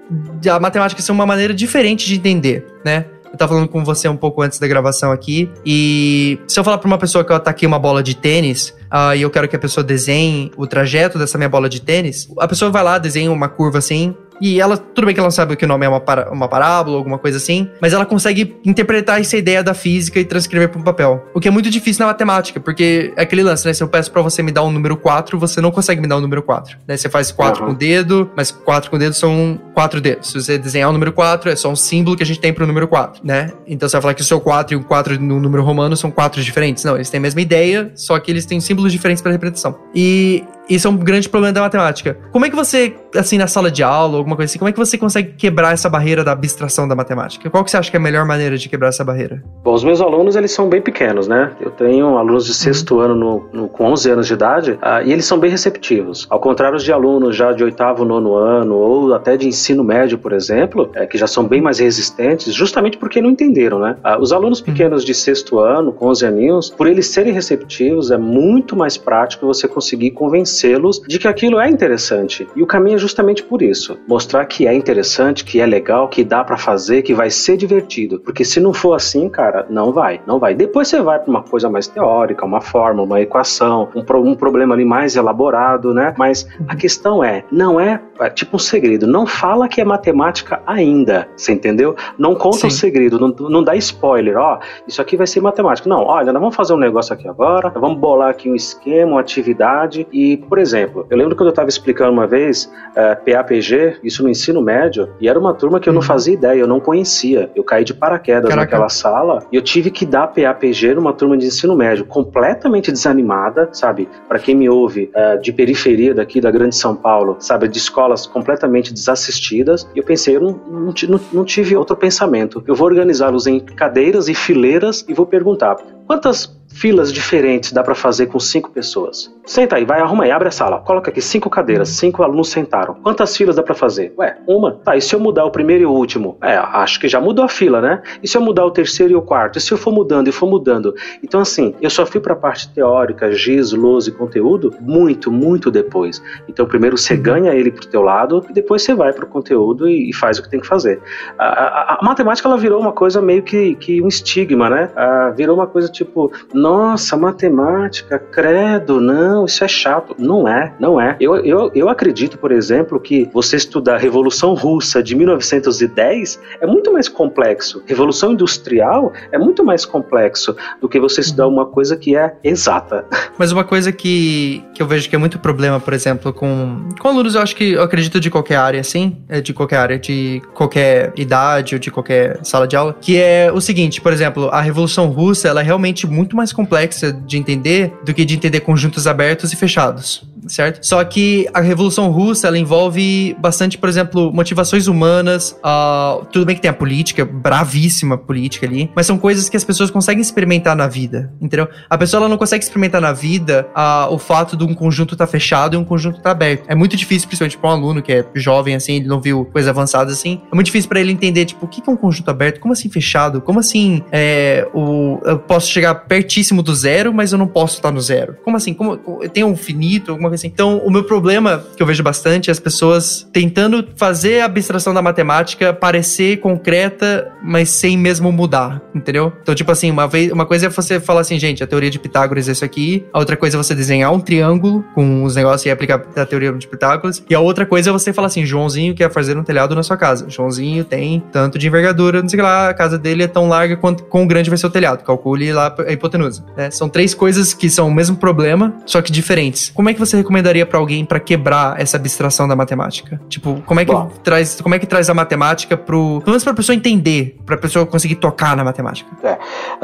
da 0.41 0.61
matemática 0.61 1.03
ser 1.03 1.11
uma 1.11 1.27
maneira 1.27 1.53
diferente 1.53 2.07
de 2.07 2.15
entender, 2.15 2.65
né? 2.85 3.07
Eu 3.33 3.39
tava 3.39 3.55
falando 3.55 3.69
com 3.69 3.83
você 3.83 4.09
um 4.09 4.17
pouco 4.17 4.43
antes 4.43 4.59
da 4.59 4.69
gravação 4.69 5.11
aqui. 5.11 5.51
E 5.65 6.39
se 6.47 6.61
eu 6.61 6.65
falar 6.65 6.79
pra 6.79 6.87
uma 6.87 6.99
pessoa 6.99 7.25
que 7.25 7.33
eu 7.33 7.37
ataquei 7.37 7.67
uma 7.67 7.79
bola 7.79 8.03
de 8.03 8.15
tênis, 8.15 8.75
uh, 8.93 9.17
e 9.17 9.23
eu 9.23 9.31
quero 9.31 9.49
que 9.49 9.57
a 9.57 9.59
pessoa 9.59 9.83
desenhe 9.83 10.53
o 10.57 10.67
trajeto 10.67 11.19
dessa 11.19 11.39
minha 11.39 11.49
bola 11.49 11.69
de 11.69 11.81
tênis, 11.81 12.29
a 12.39 12.47
pessoa 12.47 12.71
vai 12.71 12.83
lá, 12.83 12.99
desenha 12.99 13.33
uma 13.33 13.49
curva 13.49 13.79
assim, 13.79 14.15
e 14.43 14.61
ela, 14.61 14.77
tudo 14.77 15.07
bem 15.07 15.15
que 15.15 15.21
ela 15.21 15.29
não 15.29 15.31
sabe 15.31 15.55
que 15.55 15.65
o 15.65 15.69
nome 15.69 15.87
é 15.87 15.89
uma, 15.89 16.01
para, 16.01 16.29
uma 16.33 16.49
parábola, 16.49 16.97
alguma 16.97 17.17
coisa 17.17 17.39
assim, 17.39 17.71
mas 17.81 17.93
ela 17.93 18.05
consegue 18.05 18.57
interpretar 18.65 19.21
essa 19.21 19.37
ideia 19.37 19.63
da 19.63 19.73
física 19.73 20.19
e 20.19 20.25
transcrever 20.25 20.69
para 20.69 20.81
um 20.81 20.83
papel. 20.83 21.25
O 21.33 21.39
que 21.39 21.47
é 21.47 21.51
muito 21.51 21.71
difícil 21.71 22.05
na 22.05 22.11
matemática, 22.11 22.59
porque 22.59 23.13
é 23.17 23.23
aquele 23.23 23.45
lance, 23.45 23.65
né? 23.65 23.73
Se 23.73 23.85
eu 23.85 23.87
peço 23.87 24.11
para 24.11 24.21
você 24.21 24.43
me 24.43 24.51
dar 24.51 24.65
um 24.65 24.73
número 24.73 24.97
4, 24.97 25.39
você 25.39 25.61
não 25.61 25.71
consegue 25.71 26.01
me 26.01 26.09
dar 26.09 26.17
um 26.17 26.21
número 26.21 26.43
4. 26.43 26.77
Né? 26.89 26.97
Você 26.97 27.09
faz 27.09 27.31
4 27.31 27.61
uhum. 27.61 27.69
com 27.69 27.75
o 27.75 27.77
dedo, 27.77 28.33
mas 28.37 28.51
4 28.51 28.91
com 28.91 28.97
o 28.97 28.99
dedo 28.99 29.15
são 29.15 29.61
4 29.75 30.01
dedos. 30.01 30.31
Se 30.33 30.43
você 30.43 30.59
desenhar 30.59 30.91
o 30.91 30.93
número 30.93 31.13
4, 31.13 31.49
é 31.49 31.55
só 31.55 31.71
um 31.71 31.77
símbolo 31.77 32.17
que 32.17 32.25
a 32.25 32.27
gente 32.27 32.41
tem 32.41 32.53
pro 32.53 32.67
número 32.67 32.89
4, 32.89 33.25
né? 33.25 33.53
Então 33.65 33.89
você 33.89 33.93
vai 33.93 34.03
falar 34.03 34.15
que 34.15 34.23
o 34.23 34.25
seu 34.25 34.41
4 34.41 34.75
e 34.75 34.77
o 34.77 34.83
4 34.83 35.21
no 35.21 35.39
número 35.39 35.63
romano 35.63 35.97
são 35.97 36.11
4 36.11 36.43
diferentes. 36.43 36.83
Não, 36.83 36.97
eles 36.97 37.09
têm 37.09 37.19
a 37.19 37.23
mesma 37.23 37.41
ideia, 37.41 37.93
só 37.95 38.19
que 38.19 38.29
eles 38.29 38.45
têm 38.45 38.59
símbolos 38.61 38.91
diferentes 38.91 39.23
para 39.23 39.31
interpretação. 39.31 39.79
E 39.95 40.43
isso 40.69 40.87
é 40.87 40.91
um 40.91 40.97
grande 40.97 41.29
problema 41.29 41.53
da 41.53 41.61
matemática. 41.61 42.17
Como 42.31 42.47
é 42.47 42.51
que 42.51 42.57
você, 42.57 42.95
assim, 43.17 43.37
na 43.37 43.47
sala 43.47 43.71
de 43.71 43.83
aula, 43.83 44.17
alguma 44.17 44.37
coisa 44.37 44.51
assim, 44.51 44.59
como 44.59 44.69
é 44.69 44.73
que 44.73 44.79
você 44.79 44.97
consegue 44.97 45.35
quebrar 45.35 45.73
essa 45.73 45.89
barreira 45.89 46.23
da 46.23 46.33
abstração 46.33 46.87
da 46.87 46.95
matemática? 46.95 47.51
Qual 47.51 47.65
que 47.65 47.71
você 47.71 47.77
acha 47.77 47.91
que 47.91 47.97
é 47.97 48.01
a 48.01 48.03
melhor 48.03 48.25
maneira 48.25 48.57
de 48.57 48.69
quebrar 48.69 48.89
essa 48.89 49.05
barreira? 49.05 49.43
Bom, 49.65 49.75
os 49.75 49.85
meus 49.85 50.01
alunos, 50.01 50.37
eles 50.37 50.53
são 50.53 50.69
bem 50.69 50.81
pequenos, 50.81 51.27
né? 51.27 51.53
Eu 51.61 51.71
tenho 51.71 52.17
alunos 52.17 52.47
de 52.47 52.55
sexto 52.55 52.97
uhum. 52.97 53.01
ano 53.01 53.15
no, 53.15 53.49
no, 53.53 53.69
com 53.69 53.87
11 53.87 54.11
anos 54.11 54.27
de 54.27 54.35
idade 54.35 54.73
uh, 54.73 55.05
e 55.05 55.13
eles 55.13 55.25
são 55.25 55.39
bem 55.39 55.51
receptivos. 55.51 56.27
Ao 56.31 56.39
contrário 56.39 56.79
de 56.79 56.93
alunos 56.93 57.37
já 57.37 57.53
de 57.53 57.65
oitavo, 57.65 58.05
nono 58.05 58.35
ano 58.35 58.77
ou 58.77 59.15
até 59.15 59.37
de 59.37 59.49
ensino 59.49 59.83
médio, 59.83 60.19
por 60.19 60.33
exemplo, 60.33 60.91
é, 60.95 61.07
que 61.07 61.19
já 61.19 61.27
são 61.27 61.47
bem 61.47 61.61
mais 61.61 61.81
resistentes, 61.81 62.55
justamente 62.55 62.97
porque 62.97 63.21
não 63.21 63.31
entenderam, 63.31 63.79
né? 63.79 63.97
Uh, 64.05 64.21
os 64.21 64.33
alunos 64.33 64.61
uhum. 64.61 64.67
pequenos 64.67 65.03
uhum. 65.03 65.07
de 65.07 65.15
sexto 65.15 65.59
ano, 65.59 65.93
com 65.93 66.07
11 66.07 66.27
aninhos, 66.27 66.71
por 66.71 66.87
eles 66.87 67.09
serem 67.09 67.33
receptivos, 67.33 68.11
é 68.11 68.17
muito 68.17 68.77
mais 68.77 68.97
prático 68.97 69.47
você 69.47 69.67
conseguir 69.67 70.13
convencer 70.13 70.52
convencê-los 70.53 71.01
de 71.09 71.19
que 71.19 71.27
aquilo 71.27 71.59
é 71.59 71.69
interessante. 71.69 72.47
E 72.55 72.63
o 72.63 72.67
caminho 72.67 72.97
é 72.97 72.99
justamente 72.99 73.43
por 73.43 73.63
isso: 73.63 73.99
mostrar 74.07 74.45
que 74.45 74.67
é 74.67 74.75
interessante, 74.75 75.45
que 75.45 75.61
é 75.61 75.67
legal, 75.67 76.09
que 76.09 76.23
dá 76.23 76.45
para 76.45 76.57
fazer, 76.57 77.03
que 77.03 77.15
vai 77.15 77.31
ser 77.31 77.57
divertido. 77.57 78.21
Porque 78.21 78.45
se 78.45 78.61
não 78.61 78.73
for 78.73 78.95
assim, 78.95 79.29
cara, 79.29 79.67
não 79.71 79.93
vai, 79.93 80.21
não 80.27 80.39
vai. 80.39 80.55
Depois 80.55 80.89
você 80.89 81.01
vai 81.01 81.19
para 81.19 81.31
uma 81.31 81.43
coisa 81.43 81.71
mais 81.71 81.87
teórica, 81.87 82.45
uma 82.45 82.61
fórmula, 82.61 83.07
uma 83.07 83.21
equação, 83.21 83.89
um, 83.95 84.05
pro, 84.05 84.23
um 84.23 84.35
problema 84.35 84.75
ali 84.75 84.85
mais 84.85 85.17
elaborado, 85.17 85.95
né? 85.95 86.15
Mas 86.19 86.47
a 86.69 86.77
questão 86.77 87.25
é, 87.25 87.45
não 87.51 87.81
é, 87.81 88.01
é 88.21 88.31
tipo 88.31 88.57
um 88.57 88.61
segredo. 88.61 89.07
Não 89.07 89.27
fala 89.27 89.69
que 89.69 89.81
é 89.81 89.85
matemática 89.85 90.63
ainda, 90.67 91.29
você 91.37 91.53
entendeu? 91.53 91.97
Não 92.19 92.35
conta 92.35 92.67
o 92.67 92.71
segredo, 92.71 93.19
não, 93.19 93.29
não 93.49 93.63
dá 93.63 93.75
spoiler. 93.77 94.37
Ó, 94.37 94.59
isso 94.87 95.01
aqui 95.01 95.17
vai 95.17 95.27
ser 95.27 95.41
matemática. 95.41 95.89
Não, 95.89 96.05
olha, 96.05 96.33
nós 96.33 96.41
vamos 96.41 96.57
fazer 96.57 96.75
um 96.75 96.79
negócio 96.79 97.15
aqui 97.15 97.29
agora, 97.29 97.71
vamos 97.71 97.99
bolar 97.99 98.31
aqui 98.31 98.51
um 98.51 98.55
esquema, 98.55 99.13
uma 99.13 99.21
atividade 99.21 100.07
e 100.13 100.42
por 100.49 100.59
exemplo, 100.59 101.07
eu 101.11 101.17
lembro 101.17 101.35
quando 101.35 101.49
eu 101.49 101.53
estava 101.53 101.69
explicando 101.69 102.13
uma 102.13 102.27
vez 102.27 102.71
uh, 102.91 103.17
PAPG, 103.25 103.99
isso 104.03 104.23
no 104.23 104.29
ensino 104.29 104.61
médio, 104.61 105.09
e 105.21 105.29
era 105.29 105.39
uma 105.39 105.55
turma 105.55 105.81
que 105.81 105.89
eu 105.89 105.93
não 105.93 106.01
uhum. 106.01 106.07
fazia 106.07 106.35
ideia, 106.35 106.61
eu 106.61 106.67
não 106.67 106.81
conhecia. 106.81 107.51
Eu 107.55 107.65
caí 107.65 107.85
de 107.85 107.95
paraquedas 107.95 108.49
Caraca. 108.49 108.61
naquela 108.61 108.89
sala 108.89 109.45
e 109.51 109.57
eu 109.57 109.63
tive 109.63 109.91
que 109.91 110.05
dar 110.05 110.29
PAPG 110.29 110.95
numa 110.95 111.13
turma 111.13 111.37
de 111.37 111.47
ensino 111.47 111.77
médio, 111.77 112.05
completamente 112.05 112.91
desanimada, 112.93 113.69
sabe? 113.73 114.09
Para 114.29 114.39
quem 114.39 114.55
me 114.55 114.69
ouve 114.69 115.11
uh, 115.15 115.41
de 115.41 115.53
periferia 115.53 116.15
daqui 116.15 116.41
da 116.41 116.51
Grande 116.51 116.77
São 116.77 116.95
Paulo, 116.95 117.37
sabe? 117.39 117.69
De 117.69 117.79
escolas 117.79 118.27
completamente 118.27 118.93
desassistidas. 118.93 119.89
E 119.95 119.99
eu 119.99 120.05
pensei, 120.05 120.37
eu 120.37 120.41
não, 120.41 120.61
não, 120.69 120.95
não, 121.09 121.21
não 121.33 121.45
tive 121.45 121.77
outro 121.77 121.97
pensamento. 121.97 122.63
Eu 122.67 122.75
vou 122.75 122.87
organizá-los 122.87 123.47
em 123.47 123.61
cadeiras 123.61 124.29
e 124.29 124.35
fileiras 124.35 125.05
e 125.09 125.15
vou 125.15 125.27
perguntar 125.27 125.77
quantas 126.07 126.47
filas 126.75 127.13
diferentes 127.13 127.73
dá 127.73 127.83
para 127.83 127.95
fazer 127.95 128.27
com 128.27 128.39
cinco 128.39 128.71
pessoas. 128.71 129.35
Senta 129.45 129.77
aí, 129.77 129.85
vai, 129.85 130.01
arruma 130.01 130.25
aí, 130.25 130.31
abre 130.31 130.49
a 130.49 130.51
sala. 130.51 130.81
Coloca 130.81 131.11
aqui 131.11 131.21
cinco 131.21 131.51
cadeiras, 131.51 131.89
cinco 131.91 132.23
alunos 132.23 132.49
sentaram. 132.49 132.95
Quantas 132.95 133.37
filas 133.37 133.57
dá 133.57 133.63
para 133.63 133.75
fazer? 133.75 134.13
Ué, 134.19 134.37
uma. 134.47 134.73
Tá, 134.73 134.97
e 134.97 135.01
se 135.01 135.15
eu 135.15 135.21
mudar 135.21 135.45
o 135.45 135.51
primeiro 135.51 135.83
e 135.83 135.87
o 135.87 135.91
último? 135.91 136.37
É, 136.43 136.57
acho 136.57 137.01
que 137.01 137.09
já 137.09 137.21
mudou 137.21 137.45
a 137.45 137.49
fila, 137.49 137.81
né? 137.81 138.03
E 138.23 138.29
se 138.29 138.37
eu 138.37 138.41
mudar 138.41 138.65
o 138.65 138.71
terceiro 138.71 139.13
e 139.13 139.17
o 139.17 139.23
quarto? 139.23 139.59
E 139.59 139.61
se 139.61 139.73
eu 139.73 139.79
for 139.79 139.93
mudando 139.93 140.29
e 140.29 140.33
for 140.33 140.49
mudando? 140.49 140.95
Então, 141.23 141.41
assim, 141.41 141.75
eu 141.81 141.91
só 141.91 142.07
fui 142.07 142.21
para 142.21 142.33
a 142.33 142.37
parte 142.37 142.73
teórica, 142.73 143.33
giz, 143.33 143.73
luz 143.73 144.07
e 144.07 144.13
conteúdo 144.13 144.75
muito, 144.81 145.31
muito 145.31 145.71
depois. 145.71 146.23
Então, 146.49 146.67
primeiro 146.67 146.97
você 146.97 147.17
ganha 147.17 147.53
ele 147.53 147.71
pro 147.71 147.87
teu 147.87 148.03
lado 148.03 148.45
e 148.49 148.53
depois 148.53 148.83
você 148.83 148.95
vai 148.95 149.13
pro 149.13 149.27
conteúdo 149.27 149.89
e, 149.89 150.11
e 150.11 150.13
faz 150.13 150.39
o 150.39 150.43
que 150.43 150.49
tem 150.49 150.61
que 150.61 150.67
fazer. 150.67 151.01
A, 151.39 151.45
a, 151.45 151.99
a, 152.01 152.05
matemática, 152.05 152.49
ela 152.49 152.57
virou 152.57 152.81
uma 152.81 152.93
coisa 152.93 153.21
meio 153.21 153.43
que, 153.43 153.75
que 153.77 154.01
um 154.01 154.09
estigma, 154.09 154.71
né? 154.71 154.91
A, 154.97 155.31
virou 155.31 155.57
uma 155.57 155.67
coisa 155.67 155.89
tipo, 155.89 156.33
nossa, 156.63 157.17
matemática, 157.17 158.21
credo, 158.21 159.01
não, 159.01 159.47
isso 159.47 159.65
é 159.65 159.69
chato. 159.69 160.15
Não 160.17 160.47
é, 160.47 160.73
não 160.79 161.01
é. 161.01 161.17
Eu, 161.19 161.35
eu, 161.45 161.73
eu 161.75 161.89
acredito, 161.89 162.39
por 162.39 162.53
exemplo, 162.53 163.01
que 163.01 163.29
você 163.33 163.57
estudar 163.57 163.97
Revolução 163.99 164.55
Russa 164.55 165.03
de 165.03 165.17
1910 165.17 166.39
é 166.61 166.67
muito 166.67 166.93
mais 166.93 167.09
complexo. 167.09 167.83
Revolução 167.85 168.33
Industrial 168.33 169.13
é 169.33 169.39
muito 169.39 169.65
mais 169.65 169.85
complexo 169.85 170.55
do 170.81 170.89
que 170.89 171.01
você 171.01 171.21
estudar 171.21 171.49
uma 171.49 171.67
coisa 171.67 171.97
que 171.97 172.17
é 172.17 172.37
exata. 172.45 173.05
Mas 173.37 173.51
uma 173.51 173.65
coisa 173.65 173.91
que, 173.91 174.63
que 174.73 174.81
eu 174.81 174.87
vejo 174.87 175.11
que 175.11 175.17
é 175.17 175.19
muito 175.19 175.41
problema, 175.41 175.81
por 175.81 175.93
exemplo, 175.93 176.33
com, 176.33 176.89
com 177.01 177.09
alunos, 177.09 177.35
eu 177.35 177.43
acho 177.43 177.57
que 177.57 177.73
eu 177.73 177.83
acredito 177.83 178.21
de 178.21 178.31
qualquer 178.31 178.57
área, 178.57 178.81
assim, 178.81 179.17
é 179.29 179.41
de 179.41 179.53
qualquer 179.53 179.79
área, 179.79 179.99
de 179.99 180.41
qualquer 180.55 181.13
idade 181.17 181.75
ou 181.75 181.81
de 181.81 181.91
qualquer 181.91 182.39
sala 182.45 182.69
de 182.69 182.77
aula, 182.77 182.95
que 183.01 183.19
é 183.19 183.51
o 183.53 183.61
seguinte, 183.61 184.01
por 184.01 184.13
exemplo, 184.13 184.49
a 184.53 184.61
Revolução 184.61 185.09
Russa, 185.09 185.49
ela 185.49 185.61
é 185.61 185.65
realmente 185.65 186.07
muito 186.07 186.37
mais 186.37 186.52
complexa 186.53 187.13
de 187.13 187.37
entender 187.37 187.93
do 188.05 188.15
que 188.15 188.25
de 188.25 188.35
entender 188.35 188.61
conjuntos 188.61 189.07
abertos 189.07 189.53
e 189.53 189.57
fechados 189.57 190.25
certo? 190.47 190.85
Só 190.85 191.03
que 191.05 191.49
a 191.53 191.61
Revolução 191.61 192.11
Russa, 192.11 192.49
ela 192.49 192.59
envolve 192.59 193.37
bastante, 193.39 193.79
por 193.79 193.89
exemplo, 193.89 194.33
motivações 194.33 194.87
humanas, 194.87 195.57
uh, 195.65 196.25
tudo 196.27 196.47
bem 196.47 196.57
que 196.57 196.63
tem 196.63 196.71
a 196.71 196.75
política, 196.75 197.25
bravíssima 197.25 198.19
política 198.19 198.67
ali, 198.67 198.91
mas 198.95 199.07
são 199.07 199.19
coisas 199.19 199.49
que 199.49 199.57
as 199.57 199.65
pessoas 199.65 199.91
conseguem 199.91 200.21
experimentar 200.21 200.77
na 200.77 200.87
vida, 200.89 201.33
entendeu? 201.41 201.69
A 201.89 201.97
pessoa, 201.97 202.21
ela 202.21 202.29
não 202.29 202.37
consegue 202.37 202.65
experimentar 202.65 203.01
na 203.01 203.13
vida 203.13 203.69
uh, 203.77 204.13
o 204.13 204.19
fato 204.19 204.57
de 204.57 204.65
um 204.65 204.75
conjunto 204.75 205.15
estar 205.15 205.27
tá 205.27 205.31
fechado 205.31 205.75
e 205.75 205.77
um 205.77 205.85
conjunto 205.85 206.19
estar 206.19 206.31
tá 206.31 206.33
aberto. 206.33 206.65
É 206.69 206.75
muito 206.75 206.97
difícil, 206.97 207.29
principalmente 207.29 207.59
para 207.59 207.71
um 207.71 207.73
aluno 207.73 208.03
que 208.03 208.13
é 208.13 208.25
jovem, 208.35 208.75
assim, 208.75 208.97
ele 208.97 209.07
não 209.07 209.21
viu 209.21 209.45
coisas 209.45 209.69
avançadas 209.69 210.13
assim, 210.13 210.41
é 210.51 210.55
muito 210.55 210.67
difícil 210.67 210.89
para 210.89 211.01
ele 211.01 211.13
entender, 211.13 211.45
tipo, 211.45 211.67
o 211.67 211.69
que 211.69 211.83
é 211.87 211.93
um 211.93 211.97
conjunto 211.97 212.31
aberto? 212.31 212.61
Como 212.61 212.73
assim 212.73 212.89
fechado? 212.89 213.41
Como 213.41 213.61
assim 213.61 214.03
é, 214.11 214.69
o, 214.75 215.19
eu 215.25 215.39
posso 215.39 215.71
chegar 215.71 215.95
pertíssimo 215.95 216.63
do 216.63 216.75
zero, 216.75 217.13
mas 217.13 217.33
eu 217.33 217.39
não 217.39 217.47
posso 217.47 217.77
estar 217.77 217.91
no 217.91 218.01
zero? 218.01 218.37
Como 218.45 218.57
assim? 218.57 218.75
Como, 218.75 218.97
tem 219.33 219.45
um 219.45 219.57
finito, 219.57 220.11
alguma 220.11 220.32
assim? 220.35 220.49
Então, 220.49 220.79
o 220.79 220.91
meu 220.91 221.05
problema, 221.05 221.65
que 221.77 221.83
eu 221.83 221.87
vejo 221.87 222.03
bastante, 222.03 222.51
é 222.51 222.53
as 222.53 222.61
pessoas 222.61 223.27
tentando 223.33 223.87
fazer 223.97 224.41
a 224.41 224.47
abstração 224.47 224.95
da 224.95 225.03
matemática 225.03 225.73
parecer 225.73 226.39
concreta, 226.39 227.31
mas 227.43 227.69
sem 227.71 227.97
mesmo 227.97 228.31
mudar, 228.33 228.81
entendeu? 228.95 229.33
Então, 229.43 229.55
tipo 229.55 229.71
assim, 229.71 229.91
uma, 229.91 230.07
vez, 230.07 230.31
uma 230.31 230.47
coisa 230.47 230.67
é 230.67 230.69
você 230.69 231.01
falar 231.01 231.21
assim, 231.21 231.39
gente, 231.39 231.63
a 231.63 231.67
teoria 231.67 231.91
de 231.91 231.99
Pitágoras 231.99 232.49
é 232.49 232.53
isso 232.53 232.65
aqui, 232.65 233.05
a 233.13 233.19
outra 233.19 233.37
coisa 233.37 233.57
é 233.57 233.59
você 233.59 233.75
desenhar 233.75 234.13
um 234.13 234.21
triângulo 234.21 234.85
com 234.95 235.25
os 235.25 235.37
negócios 235.37 235.67
e 235.67 235.71
aplicar 235.71 236.03
a 236.17 236.27
teoria 236.27 236.53
de 236.53 236.67
Pitágoras, 236.67 237.23
e 237.29 237.35
a 237.35 237.41
outra 237.41 237.67
coisa 237.67 237.91
é 237.91 237.93
você 237.93 238.13
falar 238.13 238.29
assim, 238.29 238.45
Joãozinho 238.45 238.95
quer 238.95 239.11
fazer 239.11 239.37
um 239.37 239.43
telhado 239.43 239.75
na 239.75 239.83
sua 239.83 239.97
casa. 239.97 240.29
Joãozinho 240.29 240.85
tem 240.85 241.23
tanto 241.33 241.59
de 241.59 241.67
envergadura, 241.67 242.23
não 242.23 242.29
sei 242.29 242.41
lá, 242.41 242.69
a 242.69 242.75
casa 242.75 242.99
dele 242.99 243.23
é 243.23 243.29
tão 243.29 243.49
larga 243.49 243.77
quanto 243.77 244.05
quão 244.05 244.27
grande 244.27 244.51
vai 244.51 244.59
ser 244.59 244.67
o 244.67 244.71
telhado. 244.71 245.05
Calcule 245.05 245.53
lá 245.53 245.75
a 245.87 245.93
hipotenusa. 245.93 246.45
Né? 246.57 246.71
São 246.71 246.89
três 246.89 247.15
coisas 247.15 247.55
que 247.55 247.69
são 247.71 247.89
o 247.89 247.95
mesmo 247.95 248.17
problema, 248.17 248.75
só 248.87 249.01
que 249.01 249.13
diferentes. 249.13 249.71
Como 249.75 249.89
é 249.89 249.95
que 249.95 250.01
você 250.01 250.22
recomendaria 250.23 250.65
para 250.65 250.79
alguém 250.79 251.05
para 251.05 251.21
quebrar 251.21 251.81
essa 251.81 251.97
abstração 251.97 252.49
da 252.49 252.57
matemática? 252.57 253.21
Tipo, 253.29 253.63
como 253.67 253.81
é 253.81 253.85
que 253.85 253.93
Bom. 253.93 254.11
traz, 254.23 254.61
como 254.61 254.75
é 254.75 254.79
que 254.79 254.87
traz 254.87 255.11
a 255.11 255.15
matemática 255.15 255.77
pro, 255.77 256.21
pelo 256.21 256.33
menos 256.33 256.45
para 256.45 256.55
pessoa 256.55 256.75
entender, 256.75 257.37
para 257.45 257.57
pessoa 257.57 257.85
conseguir 257.85 258.17
tocar 258.17 258.57
na 258.57 258.65
matemática? 258.65 259.11
É, 259.23 259.33